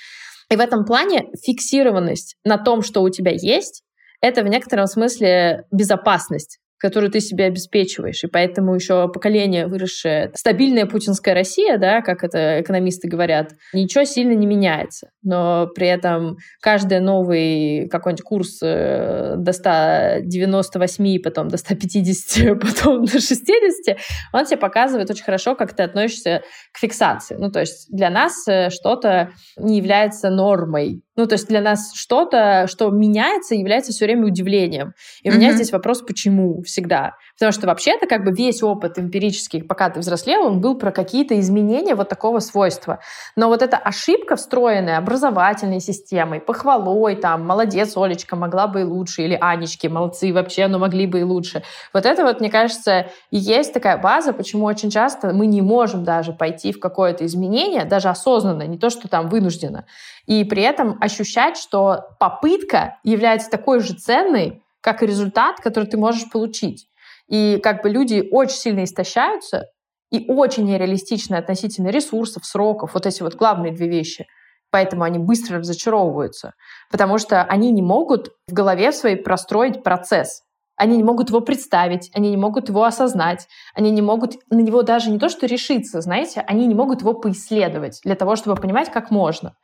И 0.51 0.57
в 0.57 0.61
этом 0.61 0.85
плане 0.85 1.27
фиксированность 1.45 2.37
на 2.45 2.59
том, 2.59 2.83
что 2.83 3.03
у 3.03 3.11
тебя 3.11 3.33
есть, 3.33 3.83
это 4.21 4.43
в 4.43 4.49
некотором 4.49 4.87
смысле 4.87 5.65
безопасность 5.73 6.59
которую 6.81 7.11
ты 7.11 7.21
себе 7.21 7.45
обеспечиваешь. 7.45 8.25
И 8.25 8.27
поэтому 8.27 8.75
еще 8.75 9.09
поколение, 9.09 9.67
выросшее 9.67 10.33
стабильная 10.35 10.87
путинская 10.87 11.35
Россия, 11.35 11.79
да, 11.79 12.01
как 12.01 12.25
это 12.25 12.61
экономисты 12.61 13.09
говорят, 13.09 13.53
ничего 13.73 14.05
сильно 14.05 14.33
не 14.33 14.47
меняется. 14.47 15.11
Но 15.23 15.69
при 15.75 15.87
этом 15.87 16.39
каждый 16.61 17.01
новый 17.01 17.89
какой-нибудь 17.89 18.25
курс 18.25 18.59
э, 18.63 19.35
до 19.37 19.53
198, 19.53 21.23
потом 21.23 21.49
до 21.49 21.59
150, 21.59 22.61
потом 22.61 23.05
до 23.05 23.21
60, 23.21 23.99
он 24.33 24.47
тебе 24.47 24.57
показывает 24.57 25.11
очень 25.11 25.25
хорошо, 25.25 25.55
как 25.55 25.75
ты 25.75 25.83
относишься 25.83 26.43
к 26.73 26.79
фиксации. 26.79 27.37
Ну, 27.39 27.51
то 27.51 27.61
есть 27.61 27.89
для 27.91 28.09
нас 28.09 28.49
э, 28.49 28.71
что-то 28.71 29.31
не 29.59 29.77
является 29.77 30.31
нормой. 30.31 31.03
Ну, 31.21 31.27
то 31.27 31.35
есть 31.35 31.49
для 31.49 31.61
нас 31.61 31.93
что-то, 31.95 32.67
что 32.67 32.89
меняется, 32.89 33.55
является 33.55 33.93
все 33.93 34.07
время 34.07 34.27
удивлением. 34.27 34.95
И 35.23 35.29
у 35.29 35.33
mm-hmm. 35.33 35.37
меня 35.37 35.53
здесь 35.53 35.71
вопрос, 35.71 36.01
почему? 36.01 36.63
всегда. 36.63 37.17
Потому 37.35 37.53
что 37.53 37.67
вообще-то 37.67 38.07
как 38.07 38.25
бы 38.25 38.33
весь 38.33 38.63
опыт 38.63 38.99
эмпирический, 38.99 39.63
пока 39.63 39.91
ты 39.91 40.01
взрослел, 40.01 40.47
он 40.47 40.61
был 40.61 40.79
про 40.79 40.93
какие-то 40.93 41.39
изменения 41.41 41.95
вот 41.95 42.09
такого 42.09 42.39
свойства. 42.39 43.01
Но 43.37 43.49
вот 43.49 43.63
эта 43.63 43.77
ошибка, 43.77 44.37
встроенная 44.37 44.99
образовательной 44.99 45.81
системой, 45.81 46.41
похвалой, 46.41 47.17
там, 47.17 47.47
молодец, 47.47 47.97
Олечка, 47.97 48.37
могла 48.37 48.67
бы 48.67 48.81
и 48.81 48.85
лучше, 48.85 49.23
или 49.23 49.37
Анечки, 49.41 49.87
молодцы 49.89 50.33
вообще, 50.33 50.69
но 50.69 50.79
могли 50.79 51.07
бы 51.07 51.21
и 51.21 51.23
лучше. 51.23 51.63
Вот 51.93 52.07
это 52.07 52.25
вот, 52.25 52.41
мне 52.41 52.51
кажется, 52.51 53.09
и 53.31 53.37
есть 53.37 53.75
такая 53.75 53.99
база, 53.99 54.33
почему 54.33 54.65
очень 54.65 54.91
часто 54.91 55.33
мы 55.35 55.47
не 55.47 55.61
можем 55.63 56.05
даже 56.05 56.33
пойти 56.33 56.73
в 56.73 56.81
какое-то 56.81 57.27
изменение, 57.27 57.85
даже 57.85 58.09
осознанно, 58.09 58.67
не 58.67 58.79
то, 58.79 58.91
что 58.91 59.09
там 59.09 59.29
вынужденно, 59.29 59.85
и 60.27 60.45
при 60.45 60.63
этом 60.63 60.97
ощущать, 61.01 61.57
что 61.57 62.17
попытка 62.19 62.99
является 63.03 63.51
такой 63.51 63.81
же 63.81 63.95
ценной, 63.95 64.63
как 64.81 65.03
и 65.03 65.07
результат, 65.07 65.61
который 65.61 65.87
ты 65.87 65.97
можешь 65.97 66.31
получить. 66.31 66.87
И 67.29 67.61
как 67.63 67.83
бы 67.83 67.91
люди 67.91 68.29
очень 68.31 68.57
сильно 68.57 68.85
истощаются 68.85 69.67
и 70.11 70.27
очень 70.29 70.65
нереалистичны 70.65 71.37
относительно 71.37 71.89
ресурсов, 71.89 72.45
сроков, 72.45 72.95
вот 72.95 73.07
эти 73.07 73.23
вот 73.23 73.37
главные 73.37 73.73
две 73.73 73.89
вещи. 73.89 74.27
Поэтому 74.71 75.03
они 75.03 75.19
быстро 75.19 75.59
разочаровываются, 75.59 76.55
потому 76.91 77.19
что 77.19 77.43
они 77.43 77.73
не 77.73 77.83
могут 77.83 78.31
в 78.47 78.53
голове 78.53 78.93
своей 78.93 79.17
простроить 79.17 79.83
процесс. 79.83 80.43
Они 80.77 80.97
не 80.97 81.03
могут 81.03 81.29
его 81.29 81.41
представить, 81.41 82.11
они 82.15 82.31
не 82.31 82.37
могут 82.37 82.69
его 82.69 82.85
осознать, 82.85 83.49
они 83.75 83.91
не 83.91 84.01
могут 84.01 84.37
на 84.49 84.61
него 84.61 84.83
даже 84.83 85.11
не 85.11 85.19
то 85.19 85.29
что 85.29 85.47
решиться, 85.47 86.01
знаете, 86.01 86.41
они 86.47 86.67
не 86.67 86.75
могут 86.75 87.03
его 87.03 87.13
поисследовать 87.13 88.01
для 88.03 88.15
того, 88.15 88.35
чтобы 88.35 88.61
понимать, 88.61 88.91
как 88.91 89.11
можно. 89.11 89.57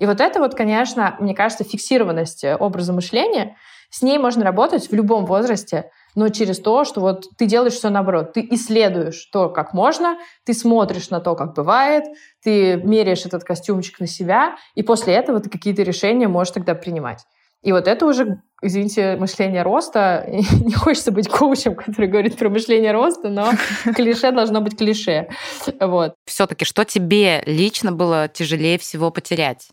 И 0.00 0.06
вот 0.06 0.20
это 0.20 0.40
вот, 0.40 0.54
конечно, 0.54 1.16
мне 1.20 1.34
кажется, 1.34 1.62
фиксированность 1.62 2.44
образа 2.58 2.92
мышления, 2.92 3.56
с 3.90 4.02
ней 4.02 4.18
можно 4.18 4.44
работать 4.44 4.88
в 4.88 4.94
любом 4.94 5.26
возрасте, 5.26 5.90
но 6.14 6.28
через 6.28 6.58
то, 6.58 6.84
что 6.84 7.00
вот 7.00 7.26
ты 7.36 7.46
делаешь 7.46 7.74
все 7.74 7.90
наоборот. 7.90 8.32
Ты 8.32 8.46
исследуешь 8.50 9.28
то, 9.32 9.48
как 9.48 9.74
можно, 9.74 10.16
ты 10.44 10.54
смотришь 10.54 11.10
на 11.10 11.20
то, 11.20 11.34
как 11.34 11.54
бывает, 11.54 12.04
ты 12.42 12.76
меряешь 12.76 13.26
этот 13.26 13.44
костюмчик 13.44 14.00
на 14.00 14.06
себя, 14.06 14.56
и 14.74 14.82
после 14.82 15.14
этого 15.14 15.40
ты 15.40 15.50
какие-то 15.50 15.82
решения 15.82 16.28
можешь 16.28 16.54
тогда 16.54 16.74
принимать. 16.74 17.24
И 17.62 17.72
вот 17.72 17.86
это 17.86 18.06
уже, 18.06 18.40
извините, 18.62 19.16
мышление 19.16 19.62
роста. 19.62 20.24
Не 20.28 20.72
хочется 20.72 21.12
быть 21.12 21.28
коучем, 21.28 21.74
который 21.74 22.06
говорит 22.06 22.38
про 22.38 22.48
мышление 22.48 22.92
роста, 22.92 23.28
но 23.28 23.50
клише 23.94 24.32
должно 24.32 24.62
быть 24.62 24.78
клише. 24.78 25.28
Вот. 25.78 26.14
Все-таки 26.24 26.64
что 26.64 26.84
тебе 26.84 27.42
лично 27.44 27.92
было 27.92 28.28
тяжелее 28.28 28.78
всего 28.78 29.10
потерять? 29.10 29.68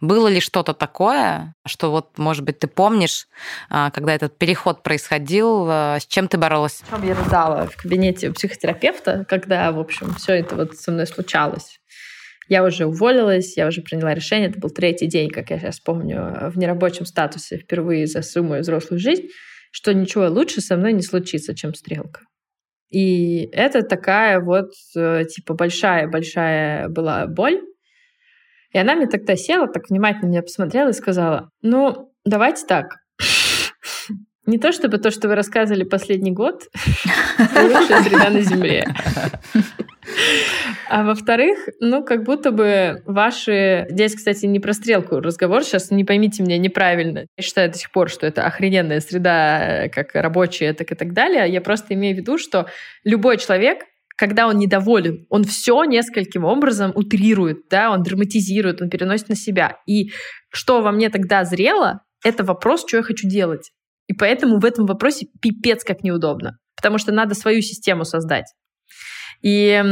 Было 0.00 0.28
ли 0.28 0.40
что-то 0.40 0.74
такое, 0.74 1.54
что 1.66 1.90
вот, 1.90 2.18
может 2.18 2.44
быть, 2.44 2.58
ты 2.58 2.66
помнишь, 2.66 3.26
а, 3.68 3.90
когда 3.90 4.14
этот 4.14 4.36
переход 4.38 4.82
происходил, 4.82 5.66
а, 5.68 5.98
с 6.00 6.06
чем 6.06 6.28
ты 6.28 6.38
боролась? 6.38 6.82
Я 7.02 7.14
рыдала 7.14 7.66
в 7.66 7.76
кабинете 7.76 8.30
у 8.30 8.32
психотерапевта, 8.32 9.24
когда, 9.28 9.70
в 9.72 9.78
общем, 9.78 10.14
все 10.14 10.34
это 10.34 10.56
вот 10.56 10.76
со 10.76 10.92
мной 10.92 11.06
случалось. 11.06 11.80
Я 12.48 12.62
уже 12.62 12.86
уволилась, 12.86 13.56
я 13.56 13.66
уже 13.66 13.80
приняла 13.80 14.14
решение. 14.14 14.50
Это 14.50 14.58
был 14.58 14.70
третий 14.70 15.06
день, 15.06 15.30
как 15.30 15.50
я 15.50 15.58
сейчас 15.58 15.80
помню, 15.80 16.50
в 16.50 16.58
нерабочем 16.58 17.06
статусе 17.06 17.56
впервые 17.56 18.06
за 18.06 18.20
всю 18.20 18.42
мою 18.42 18.62
взрослую 18.62 19.00
жизнь, 19.00 19.28
что 19.70 19.94
ничего 19.94 20.28
лучше 20.28 20.60
со 20.60 20.76
мной 20.76 20.92
не 20.92 21.02
случится, 21.02 21.54
чем 21.54 21.74
стрелка. 21.74 22.20
И 22.90 23.48
это 23.52 23.82
такая 23.82 24.40
вот, 24.40 24.70
э, 24.94 25.24
типа, 25.24 25.54
большая-большая 25.54 26.88
была 26.88 27.26
боль, 27.26 27.60
и 28.74 28.78
она 28.78 28.96
мне 28.96 29.06
тогда 29.06 29.36
села, 29.36 29.68
так 29.68 29.88
внимательно 29.88 30.28
меня 30.28 30.42
посмотрела 30.42 30.88
и 30.90 30.94
сказала, 30.94 31.48
ну, 31.62 32.12
давайте 32.24 32.66
так. 32.66 32.96
Не 34.46 34.58
то 34.58 34.72
чтобы 34.72 34.98
то, 34.98 35.10
что 35.10 35.28
вы 35.28 35.36
рассказывали 35.36 35.84
последний 35.84 36.32
год, 36.32 36.64
лучшая 37.38 38.02
среда 38.02 38.30
на 38.30 38.40
Земле. 38.40 38.86
А 40.88 41.04
во-вторых, 41.04 41.56
ну, 41.80 42.04
как 42.04 42.24
будто 42.24 42.50
бы 42.50 43.02
ваши... 43.06 43.86
Здесь, 43.88 44.16
кстати, 44.16 44.44
не 44.46 44.58
про 44.58 44.72
стрелку 44.72 45.20
разговор, 45.20 45.62
сейчас 45.62 45.90
не 45.92 46.04
поймите 46.04 46.42
меня 46.42 46.58
неправильно. 46.58 47.26
Я 47.38 47.42
считаю 47.42 47.70
до 47.70 47.78
сих 47.78 47.90
пор, 47.92 48.10
что 48.10 48.26
это 48.26 48.44
охрененная 48.44 49.00
среда, 49.00 49.88
как 49.88 50.14
рабочая, 50.14 50.74
так 50.74 50.90
и 50.90 50.94
так 50.94 51.12
далее. 51.12 51.48
Я 51.50 51.60
просто 51.60 51.94
имею 51.94 52.16
в 52.16 52.18
виду, 52.18 52.38
что 52.38 52.66
любой 53.04 53.38
человек 53.38 53.84
когда 54.16 54.46
он 54.46 54.58
недоволен, 54.58 55.26
он 55.28 55.44
все 55.44 55.84
нескольким 55.84 56.44
образом 56.44 56.92
утрирует, 56.94 57.68
да, 57.68 57.90
он 57.90 58.02
драматизирует, 58.02 58.80
он 58.80 58.88
переносит 58.88 59.28
на 59.28 59.34
себя. 59.34 59.78
И 59.86 60.12
что 60.50 60.82
во 60.82 60.92
мне 60.92 61.10
тогда 61.10 61.44
зрело, 61.44 62.00
это 62.24 62.44
вопрос, 62.44 62.84
что 62.86 62.96
я 62.98 63.02
хочу 63.02 63.28
делать. 63.28 63.72
И 64.06 64.14
поэтому 64.14 64.58
в 64.58 64.64
этом 64.64 64.86
вопросе 64.86 65.26
пипец 65.40 65.82
как 65.84 66.02
неудобно, 66.02 66.58
потому 66.76 66.98
что 66.98 67.12
надо 67.12 67.34
свою 67.34 67.60
систему 67.62 68.04
создать. 68.04 68.46
И 69.42 69.82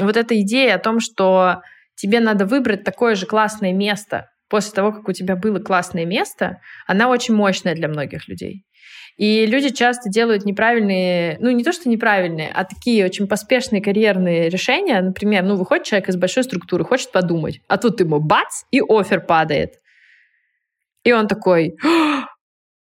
вот 0.00 0.16
эта 0.16 0.40
идея 0.42 0.74
о 0.76 0.78
том, 0.78 1.00
что 1.00 1.62
тебе 1.96 2.20
надо 2.20 2.46
выбрать 2.46 2.84
такое 2.84 3.14
же 3.14 3.26
классное 3.26 3.72
место 3.72 4.28
после 4.48 4.72
того, 4.72 4.92
как 4.92 5.08
у 5.08 5.12
тебя 5.12 5.36
было 5.36 5.58
классное 5.58 6.04
место, 6.04 6.58
она 6.86 7.08
очень 7.08 7.34
мощная 7.34 7.74
для 7.74 7.88
многих 7.88 8.28
людей. 8.28 8.64
И 9.16 9.46
люди 9.46 9.68
часто 9.68 10.10
делают 10.10 10.44
неправильные, 10.44 11.36
ну 11.40 11.50
не 11.50 11.62
то, 11.62 11.72
что 11.72 11.88
неправильные, 11.88 12.50
а 12.52 12.64
такие 12.64 13.04
очень 13.04 13.28
поспешные 13.28 13.80
карьерные 13.80 14.48
решения. 14.48 15.00
Например, 15.00 15.44
ну 15.44 15.56
выходит 15.56 15.84
человек 15.84 16.08
из 16.08 16.16
большой 16.16 16.42
структуры, 16.42 16.84
хочет 16.84 17.12
подумать, 17.12 17.60
а 17.68 17.78
тут 17.78 18.00
ему 18.00 18.18
бац, 18.20 18.64
и 18.72 18.80
офер 18.80 19.20
падает. 19.20 19.74
И 21.04 21.12
он 21.12 21.28
такой, 21.28 21.76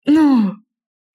ну, 0.05 0.53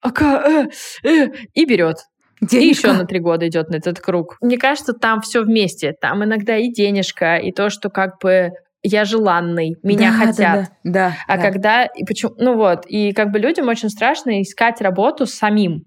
а 0.01 0.11
э, 0.21 0.67
э, 1.03 1.27
и 1.53 1.65
берет. 1.65 1.97
Денежка. 2.39 2.57
И 2.63 2.67
еще 2.67 2.93
на 2.93 3.05
три 3.05 3.19
года 3.19 3.47
идет 3.47 3.69
на 3.69 3.77
этот 3.77 3.99
круг. 3.99 4.37
Мне 4.41 4.59
кажется, 4.59 4.93
там 4.93 5.21
все 5.21 5.41
вместе. 5.41 5.93
Там 5.99 6.23
иногда 6.23 6.55
и 6.55 6.71
денежка, 6.71 7.37
и 7.37 7.51
то, 7.51 7.71
что 7.71 7.89
как 7.89 8.19
бы 8.21 8.51
я 8.83 9.05
желанный, 9.05 9.75
меня 9.83 10.11
да, 10.11 10.25
хотят. 10.25 10.37
Да, 10.37 10.67
да, 10.83 11.09
да, 11.09 11.17
а 11.27 11.37
да. 11.37 11.43
когда, 11.43 11.85
и 11.85 12.03
почему, 12.05 12.33
ну 12.37 12.55
вот, 12.55 12.85
и 12.87 13.11
как 13.13 13.31
бы 13.31 13.39
людям 13.39 13.67
очень 13.67 13.89
страшно 13.89 14.41
искать 14.41 14.81
работу 14.81 15.25
самим. 15.25 15.83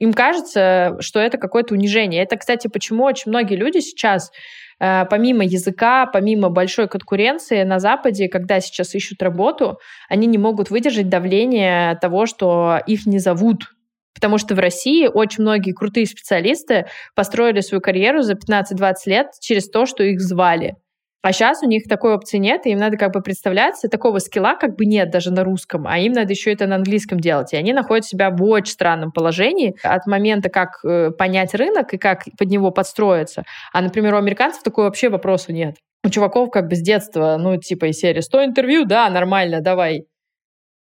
Им 0.00 0.12
кажется, 0.12 0.96
что 1.00 1.20
это 1.20 1.38
какое-то 1.38 1.74
унижение. 1.74 2.22
Это, 2.22 2.36
кстати, 2.36 2.66
почему 2.66 3.04
очень 3.04 3.30
многие 3.30 3.54
люди 3.54 3.78
сейчас, 3.78 4.32
э, 4.80 5.04
помимо 5.08 5.44
языка, 5.44 6.06
помимо 6.06 6.50
большой 6.50 6.88
конкуренции 6.88 7.62
на 7.62 7.78
Западе, 7.78 8.28
когда 8.28 8.60
сейчас 8.60 8.94
ищут 8.94 9.22
работу, 9.22 9.78
они 10.08 10.26
не 10.26 10.36
могут 10.36 10.70
выдержать 10.70 11.08
давление 11.08 11.96
того, 12.00 12.26
что 12.26 12.80
их 12.86 13.06
не 13.06 13.18
зовут 13.18 13.68
Потому 14.14 14.38
что 14.38 14.54
в 14.54 14.58
России 14.58 15.08
очень 15.12 15.42
многие 15.42 15.72
крутые 15.72 16.06
специалисты 16.06 16.86
построили 17.14 17.60
свою 17.60 17.82
карьеру 17.82 18.22
за 18.22 18.34
15-20 18.34 18.94
лет 19.06 19.26
через 19.40 19.68
то, 19.68 19.86
что 19.86 20.02
их 20.04 20.20
звали. 20.20 20.76
А 21.24 21.32
сейчас 21.32 21.62
у 21.62 21.66
них 21.66 21.84
такой 21.88 22.12
опции 22.12 22.36
нет, 22.36 22.66
и 22.66 22.72
им 22.72 22.78
надо 22.78 22.98
как 22.98 23.14
бы 23.14 23.22
представляться, 23.22 23.88
такого 23.88 24.18
скилла 24.18 24.56
как 24.56 24.76
бы 24.76 24.84
нет 24.84 25.10
даже 25.10 25.32
на 25.32 25.42
русском, 25.42 25.86
а 25.86 25.98
им 25.98 26.12
надо 26.12 26.34
еще 26.34 26.52
это 26.52 26.66
на 26.66 26.76
английском 26.76 27.18
делать. 27.18 27.54
И 27.54 27.56
они 27.56 27.72
находят 27.72 28.04
себя 28.04 28.28
в 28.28 28.42
очень 28.42 28.74
странном 28.74 29.10
положении 29.10 29.74
от 29.82 30.06
момента, 30.06 30.50
как 30.50 30.84
э, 30.84 31.12
понять 31.12 31.54
рынок 31.54 31.94
и 31.94 31.96
как 31.96 32.24
под 32.38 32.48
него 32.50 32.70
подстроиться. 32.72 33.44
А, 33.72 33.80
например, 33.80 34.12
у 34.12 34.18
американцев 34.18 34.62
такого 34.62 34.84
вообще 34.84 35.08
вопроса 35.08 35.54
нет. 35.54 35.76
У 36.04 36.10
чуваков 36.10 36.50
как 36.50 36.68
бы 36.68 36.76
с 36.76 36.82
детства, 36.82 37.38
ну, 37.40 37.56
типа 37.56 37.86
из 37.86 37.96
серии 37.96 38.20
100 38.20 38.44
интервью, 38.44 38.84
да, 38.84 39.08
нормально, 39.08 39.62
давай 39.62 40.04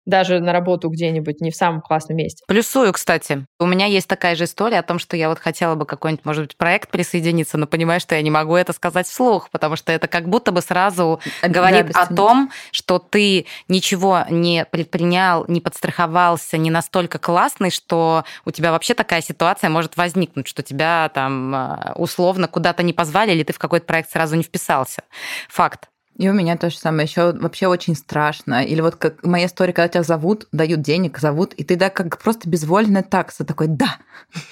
даже 0.06 0.40
на 0.40 0.52
работу 0.52 0.88
где-нибудь 0.88 1.40
не 1.40 1.50
в 1.50 1.56
самом 1.56 1.80
классном 1.80 2.16
месте. 2.16 2.42
Плюсую, 2.46 2.92
кстати. 2.92 3.46
У 3.58 3.66
меня 3.66 3.86
есть 3.86 4.08
такая 4.08 4.34
же 4.34 4.44
история 4.44 4.78
о 4.78 4.82
том, 4.82 4.98
что 4.98 5.16
я 5.16 5.28
вот 5.28 5.38
хотела 5.38 5.74
бы 5.74 5.86
какой-нибудь, 5.86 6.24
может 6.24 6.44
быть, 6.44 6.56
проект 6.56 6.90
присоединиться, 6.90 7.58
но 7.58 7.66
понимаю, 7.66 8.00
что 8.00 8.14
я 8.14 8.22
не 8.22 8.30
могу 8.30 8.56
это 8.56 8.72
сказать 8.72 9.06
вслух, 9.06 9.50
потому 9.50 9.76
что 9.76 9.92
это 9.92 10.08
как 10.08 10.28
будто 10.28 10.52
бы 10.52 10.62
сразу 10.62 11.20
говорит 11.42 11.94
о 11.94 12.06
том, 12.12 12.50
что 12.72 12.98
ты 12.98 13.46
ничего 13.68 14.24
не 14.30 14.64
предпринял, 14.64 15.44
не 15.48 15.60
подстраховался, 15.60 16.56
не 16.56 16.70
настолько 16.70 17.18
классный, 17.18 17.70
что 17.70 18.24
у 18.44 18.50
тебя 18.50 18.72
вообще 18.72 18.94
такая 18.94 19.20
ситуация 19.20 19.70
может 19.70 19.96
возникнуть, 19.96 20.48
что 20.48 20.62
тебя 20.62 21.10
там 21.14 21.54
а, 21.54 21.92
условно 21.96 22.48
куда-то 22.48 22.82
не 22.82 22.92
позвали, 22.92 23.32
или 23.32 23.42
ты 23.42 23.52
в 23.52 23.58
какой-то 23.58 23.86
проект 23.86 24.10
сразу 24.10 24.36
не 24.36 24.42
вписался. 24.42 25.02
Факт. 25.48 25.88
И 26.20 26.28
у 26.28 26.34
меня 26.34 26.58
то 26.58 26.68
же 26.68 26.76
самое. 26.76 27.08
Еще 27.08 27.32
вообще 27.32 27.66
очень 27.66 27.94
страшно. 27.94 28.62
Или 28.62 28.82
вот 28.82 28.96
как 28.96 29.24
моя 29.24 29.46
история, 29.46 29.72
когда 29.72 29.88
тебя 29.88 30.02
зовут, 30.02 30.48
дают 30.52 30.82
денег, 30.82 31.18
зовут, 31.18 31.54
и 31.54 31.64
ты 31.64 31.76
да 31.76 31.88
как 31.88 32.18
просто 32.18 32.46
безвольная 32.46 33.02
такса 33.02 33.42
такой, 33.42 33.68
да, 33.68 33.96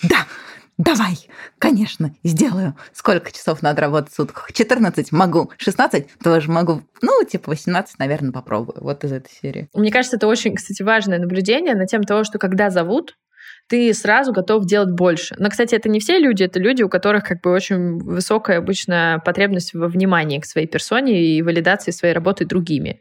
да, 0.02 0.24
давай, 0.78 1.28
конечно, 1.58 2.14
сделаю. 2.24 2.74
Сколько 2.94 3.30
часов 3.32 3.60
надо 3.60 3.82
работать 3.82 4.10
в 4.10 4.16
сутках? 4.16 4.50
14 4.50 5.12
могу, 5.12 5.50
16 5.58 6.06
тоже 6.24 6.50
могу. 6.50 6.84
Ну, 7.02 7.22
типа 7.24 7.50
18, 7.50 7.98
наверное, 7.98 8.32
попробую. 8.32 8.78
Вот 8.80 9.04
из 9.04 9.12
этой 9.12 9.30
серии. 9.30 9.68
Мне 9.74 9.92
кажется, 9.92 10.16
это 10.16 10.26
очень, 10.26 10.54
кстати, 10.54 10.82
важное 10.82 11.18
наблюдение 11.18 11.74
на 11.74 11.86
тем 11.86 12.02
того, 12.02 12.24
что 12.24 12.38
когда 12.38 12.70
зовут, 12.70 13.18
ты 13.68 13.92
сразу 13.92 14.32
готов 14.32 14.64
делать 14.64 14.90
больше. 14.90 15.34
Но, 15.38 15.50
кстати, 15.50 15.74
это 15.74 15.88
не 15.88 16.00
все 16.00 16.18
люди, 16.18 16.42
это 16.42 16.58
люди, 16.58 16.82
у 16.82 16.88
которых 16.88 17.24
как 17.24 17.42
бы 17.42 17.52
очень 17.52 17.98
высокая 17.98 18.58
обычно 18.58 19.20
потребность 19.24 19.74
во 19.74 19.88
внимании 19.88 20.40
к 20.40 20.46
своей 20.46 20.66
персоне 20.66 21.22
и 21.22 21.42
валидации 21.42 21.90
своей 21.90 22.14
работы 22.14 22.46
другими. 22.46 23.00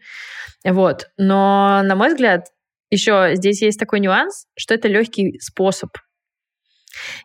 Вот. 0.66 1.08
Но, 1.18 1.82
на 1.84 1.96
мой 1.96 2.10
взгляд, 2.10 2.48
еще 2.90 3.32
здесь 3.34 3.62
есть 3.62 3.80
такой 3.80 4.02
нюанс, 4.02 4.46
что 4.58 4.74
это 4.74 4.88
легкий 4.88 5.40
способ. 5.40 5.92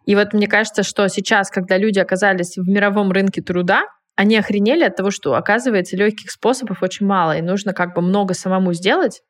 И 0.06 0.14
вот 0.14 0.32
мне 0.34 0.46
кажется, 0.46 0.82
что 0.82 1.08
сейчас, 1.08 1.50
когда 1.50 1.78
люди 1.78 1.98
оказались 1.98 2.56
в 2.56 2.68
мировом 2.68 3.10
рынке 3.10 3.42
труда, 3.42 3.84
они 4.14 4.36
охренели 4.36 4.84
от 4.84 4.96
того, 4.96 5.10
что, 5.10 5.34
оказывается, 5.34 5.96
легких 5.96 6.30
способов 6.30 6.82
очень 6.82 7.06
мало, 7.06 7.38
и 7.38 7.42
нужно 7.42 7.72
как 7.72 7.94
бы 7.94 8.02
много 8.02 8.34
самому 8.34 8.72
сделать, 8.74 9.22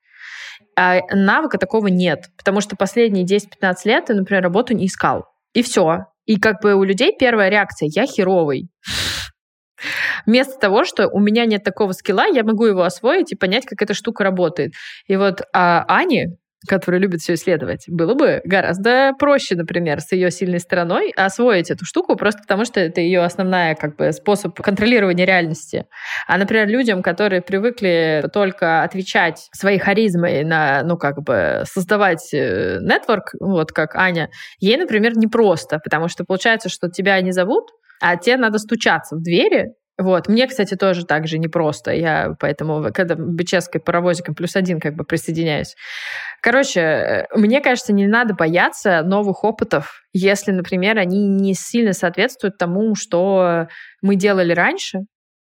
а 0.77 1.01
навыка 1.11 1.59
такого 1.59 1.89
нет, 1.89 2.31
потому 2.37 2.61
что 2.61 2.77
последние 2.77 3.25
10-15 3.25 3.75
лет 3.85 4.07
ты, 4.07 4.14
например, 4.14 4.43
работу 4.43 4.75
не 4.75 4.87
искал. 4.87 5.27
И 5.55 5.62
все. 5.62 6.07
И 6.25 6.39
как 6.39 6.62
бы 6.62 6.75
у 6.75 6.85
людей 6.85 7.14
первая 7.18 7.49
реакция 7.49 7.89
«я 7.93 8.07
херовый». 8.07 8.68
Вместо 10.27 10.59
того, 10.59 10.85
что 10.85 11.09
у 11.09 11.18
меня 11.18 11.45
нет 11.47 11.64
такого 11.64 11.93
скилла, 11.93 12.27
я 12.27 12.45
могу 12.45 12.66
его 12.66 12.83
освоить 12.83 13.33
и 13.33 13.37
понять, 13.37 13.66
как 13.66 13.83
эта 13.83 13.95
штука 13.95 14.25
работает. 14.25 14.73
И 15.09 15.16
вот 15.16 15.43
а 15.53 15.85
Ане, 15.89 16.37
который 16.67 17.01
любит 17.01 17.21
все 17.21 17.35
исследовать, 17.35 17.85
было 17.89 18.15
бы 18.15 18.41
гораздо 18.45 19.13
проще, 19.19 19.55
например, 19.55 20.01
с 20.01 20.13
ее 20.13 20.31
сильной 20.31 20.61
стороной 20.61 21.11
освоить 21.17 21.71
эту 21.71 21.85
штуку, 21.85 22.17
просто 22.17 22.43
потому 22.43 22.65
что 22.65 22.81
это 22.81 23.01
ее 23.01 23.23
основная 23.23 23.75
как 23.75 23.97
бы 23.97 24.13
способ 24.13 24.55
контролирования 24.61 25.25
реальности. 25.25 25.87
А, 26.27 26.39
например, 26.39 26.69
людям, 26.69 27.03
которые 27.03 27.43
привыкли 27.43 28.25
только 28.33 28.83
отвечать 28.83 29.49
своей 29.53 29.79
харизмой 29.79 30.45
на, 30.45 30.83
ну, 30.83 30.97
как 30.97 31.23
бы 31.23 31.63
создавать 31.65 32.33
э, 32.33 32.79
нетворк, 32.81 33.35
вот 33.41 33.73
как 33.73 33.97
Аня, 33.97 34.31
ей, 34.59 34.77
например, 34.77 35.17
непросто, 35.17 35.79
потому 35.79 36.09
что 36.09 36.25
получается, 36.25 36.69
что 36.69 36.89
тебя 36.89 37.21
не 37.21 37.33
зовут, 37.33 37.71
а 38.01 38.17
тебе 38.17 38.37
надо 38.37 38.59
стучаться 38.59 39.17
в 39.17 39.23
двери, 39.23 39.75
вот. 39.99 40.28
Мне, 40.28 40.47
кстати, 40.47 40.74
тоже 40.74 41.05
так 41.05 41.26
же 41.26 41.38
непросто. 41.38 41.93
Я 41.93 42.34
поэтому, 42.40 42.93
когда 42.93 43.14
Бической 43.14 43.80
паровозиком 43.80 44.34
плюс 44.34 44.57
один 44.57 44.80
как 44.80 44.95
бы 44.95 45.05
присоединяюсь. 45.05 45.74
Короче, 46.40 46.80
э, 46.80 47.26
мне 47.36 47.61
кажется, 47.61 47.93
не 47.93 48.07
надо 48.07 48.34
бояться 48.34 49.03
новых 49.03 49.45
опытов, 49.45 50.03
если, 50.12 50.51
например, 50.51 50.99
они 50.99 51.28
не 51.28 51.55
сильно 51.55 51.93
соответствуют 51.93 52.59
тому, 52.59 52.95
что 52.95 53.68
мы 54.01 54.16
делали 54.16 54.53
раньше, 54.53 55.01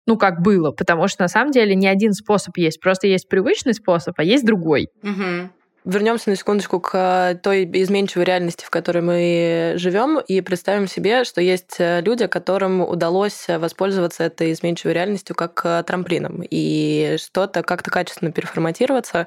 ну, 0.07 0.19
как 0.19 0.43
было, 0.43 0.73
потому 0.73 1.09
что 1.09 1.23
на 1.23 1.29
самом 1.29 1.51
деле 1.51 1.75
не 1.75 1.87
один 1.87 2.13
способ 2.13 2.57
есть, 2.57 2.81
просто 2.81 3.07
есть 3.07 3.29
привычный 3.29 3.75
способ, 3.75 4.15
а 4.19 4.25
есть 4.25 4.45
другой. 4.45 4.89
Угу. 5.03 5.51
Вернемся 5.85 6.31
на 6.31 6.37
секундочку 6.37 6.81
к 6.81 6.95
э, 6.95 7.35
той 7.43 7.69
изменчивой 7.83 8.25
реальности, 8.25 8.65
в 8.65 8.71
которой 8.71 9.03
мы 9.03 9.75
живем, 9.77 10.19
и 10.19 10.41
представим 10.41 10.89
себе, 10.89 11.25
что 11.25 11.43
есть 11.43 11.77
э, 11.79 12.01
люди, 12.01 12.27
которым 12.27 12.81
удалось 12.81 13.47
воспользоваться 13.49 14.25
этой 14.25 14.53
изменчивой 14.53 14.95
реальностью 14.95 15.37
как 15.37 15.61
э, 15.63 15.83
трамплином, 15.87 16.43
и 16.49 17.17
что-то 17.23 17.63
как-то 17.63 17.91
качественно 17.91 18.33
переформатироваться, 18.33 19.27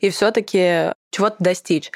и 0.00 0.10
все-таки 0.10 0.92
чего-то 1.10 1.36
достичь. 1.38 1.90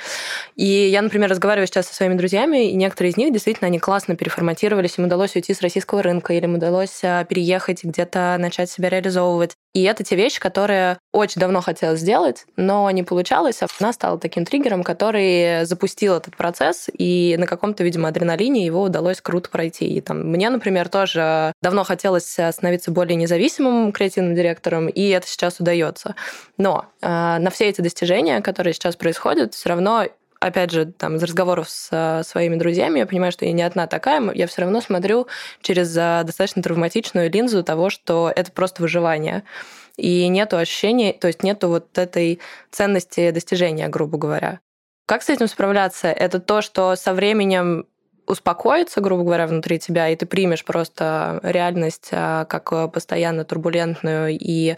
И 0.57 0.65
я, 0.65 1.03
например, 1.03 1.29
разговариваю 1.31 1.67
сейчас 1.67 1.89
со 1.89 1.95
своими 1.95 2.15
друзьями, 2.15 2.71
и 2.71 2.75
некоторые 2.75 3.11
из 3.11 3.17
них 3.17 3.33
действительно 3.33 3.67
они 3.67 3.79
классно 3.79 4.17
переформатировались, 4.17 4.99
им 4.99 5.05
удалось 5.05 5.35
уйти 5.37 5.53
с 5.53 5.61
российского 5.61 6.03
рынка, 6.03 6.33
или 6.33 6.45
им 6.45 6.55
удалось 6.55 7.01
а, 7.03 7.25
переехать, 7.25 7.85
где-то 7.85 8.37
начать 8.39 8.71
себя 8.71 8.89
реализовывать. 8.89 9.55
И 9.73 9.83
это 9.85 10.03
те 10.03 10.17
вещи, 10.17 10.41
которые 10.41 10.99
очень 11.13 11.41
давно 11.41 11.61
хотела 11.61 11.95
сделать, 11.95 12.45
но 12.57 12.91
не 12.91 13.05
получалось. 13.05 13.63
А 13.63 13.67
она 13.79 13.93
стала 13.93 14.19
таким 14.19 14.45
триггером, 14.45 14.83
который 14.83 15.65
запустил 15.65 16.15
этот 16.15 16.37
процесс, 16.37 16.89
и 16.93 17.37
на 17.39 17.47
каком-то, 17.47 17.85
видимо, 17.85 18.09
адреналине 18.09 18.65
его 18.67 18.83
удалось 18.83 19.21
круто 19.21 19.49
пройти. 19.49 19.87
И 19.87 20.01
там 20.01 20.29
мне, 20.29 20.51
например, 20.51 20.89
тоже 20.89 21.53
давно 21.63 21.85
хотелось 21.85 22.37
становиться 22.51 22.91
более 22.91 23.15
независимым 23.15 23.93
креативным 23.93 24.35
директором, 24.35 24.89
и 24.89 25.09
это 25.09 25.29
сейчас 25.29 25.61
удается. 25.61 26.17
Но 26.57 26.87
э, 27.01 27.07
на 27.09 27.51
все 27.51 27.69
эти 27.69 27.81
достижения, 27.81 28.41
которые 28.41 28.75
сейчас 28.75 28.97
происходит, 29.01 29.55
все 29.55 29.71
равно 29.71 30.07
опять 30.41 30.71
же, 30.71 30.87
там, 30.87 31.17
из 31.17 31.23
разговоров 31.23 31.69
с 31.69 32.23
своими 32.25 32.57
друзьями, 32.57 32.99
я 32.99 33.07
понимаю, 33.07 33.31
что 33.31 33.45
я 33.45 33.53
не 33.53 33.63
одна 33.63 33.87
такая, 33.87 34.33
я 34.33 34.47
все 34.47 34.63
равно 34.63 34.81
смотрю 34.81 35.29
через 35.61 35.95
а, 35.97 36.25
достаточно 36.25 36.63
травматичную 36.63 37.31
линзу 37.31 37.63
того, 37.63 37.91
что 37.91 38.33
это 38.35 38.51
просто 38.51 38.83
выживание. 38.83 39.45
И 39.97 40.27
нету 40.29 40.57
ощущения, 40.57 41.13
то 41.13 41.27
есть 41.27 41.43
нету 41.43 41.69
вот 41.69 41.99
этой 41.99 42.41
ценности 42.71 43.31
достижения, 43.31 43.89
грубо 43.89 44.17
говоря. 44.17 44.61
Как 45.07 45.23
с 45.23 45.29
этим 45.29 45.47
справляться? 45.47 46.09
Это 46.09 46.41
то, 46.41 46.63
что 46.63 46.97
со 46.97 47.13
временем 47.13 47.87
успокоится, 48.27 49.01
грубо 49.01 49.25
говоря, 49.25 49.47
внутри 49.47 49.79
тебя, 49.79 50.09
и 50.09 50.17
ты 50.17 50.25
примешь 50.25 50.65
просто 50.65 51.41
реальность 51.43 52.09
а, 52.13 52.47
как 52.47 52.93
постоянно 52.93 53.45
турбулентную 53.45 54.39
и 54.41 54.77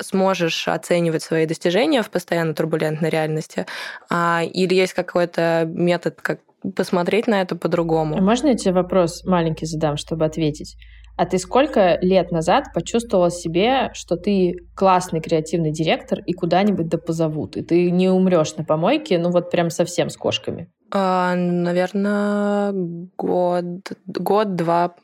сможешь 0.00 0.68
оценивать 0.68 1.22
свои 1.22 1.46
достижения 1.46 2.02
в 2.02 2.10
постоянно 2.10 2.54
турбулентной 2.54 3.10
реальности, 3.10 3.66
а, 4.10 4.42
или 4.44 4.74
есть 4.74 4.92
какой-то 4.92 5.64
метод, 5.66 6.20
как 6.20 6.40
посмотреть 6.76 7.26
на 7.26 7.42
это 7.42 7.56
по-другому. 7.56 8.16
А 8.16 8.20
можно 8.20 8.48
я 8.48 8.54
тебе 8.54 8.72
вопрос 8.72 9.24
маленький 9.24 9.66
задам, 9.66 9.96
чтобы 9.96 10.24
ответить? 10.24 10.76
А 11.16 11.26
ты 11.26 11.38
сколько 11.38 11.98
лет 12.00 12.30
назад 12.30 12.66
почувствовала 12.72 13.30
себе, 13.30 13.90
что 13.92 14.16
ты 14.16 14.54
классный 14.74 15.20
креативный 15.20 15.70
директор 15.70 16.20
и 16.20 16.32
куда-нибудь 16.32 16.88
да 16.88 16.98
позовут, 16.98 17.56
и 17.56 17.62
ты 17.62 17.90
не 17.90 18.08
умрешь 18.08 18.56
на 18.56 18.64
помойке, 18.64 19.18
ну 19.18 19.30
вот 19.30 19.50
прям 19.50 19.68
совсем 19.68 20.08
с 20.08 20.16
кошками? 20.16 20.70
А, 20.90 21.34
наверное, 21.34 22.72
год, 23.18 23.92
год-два 24.06 24.94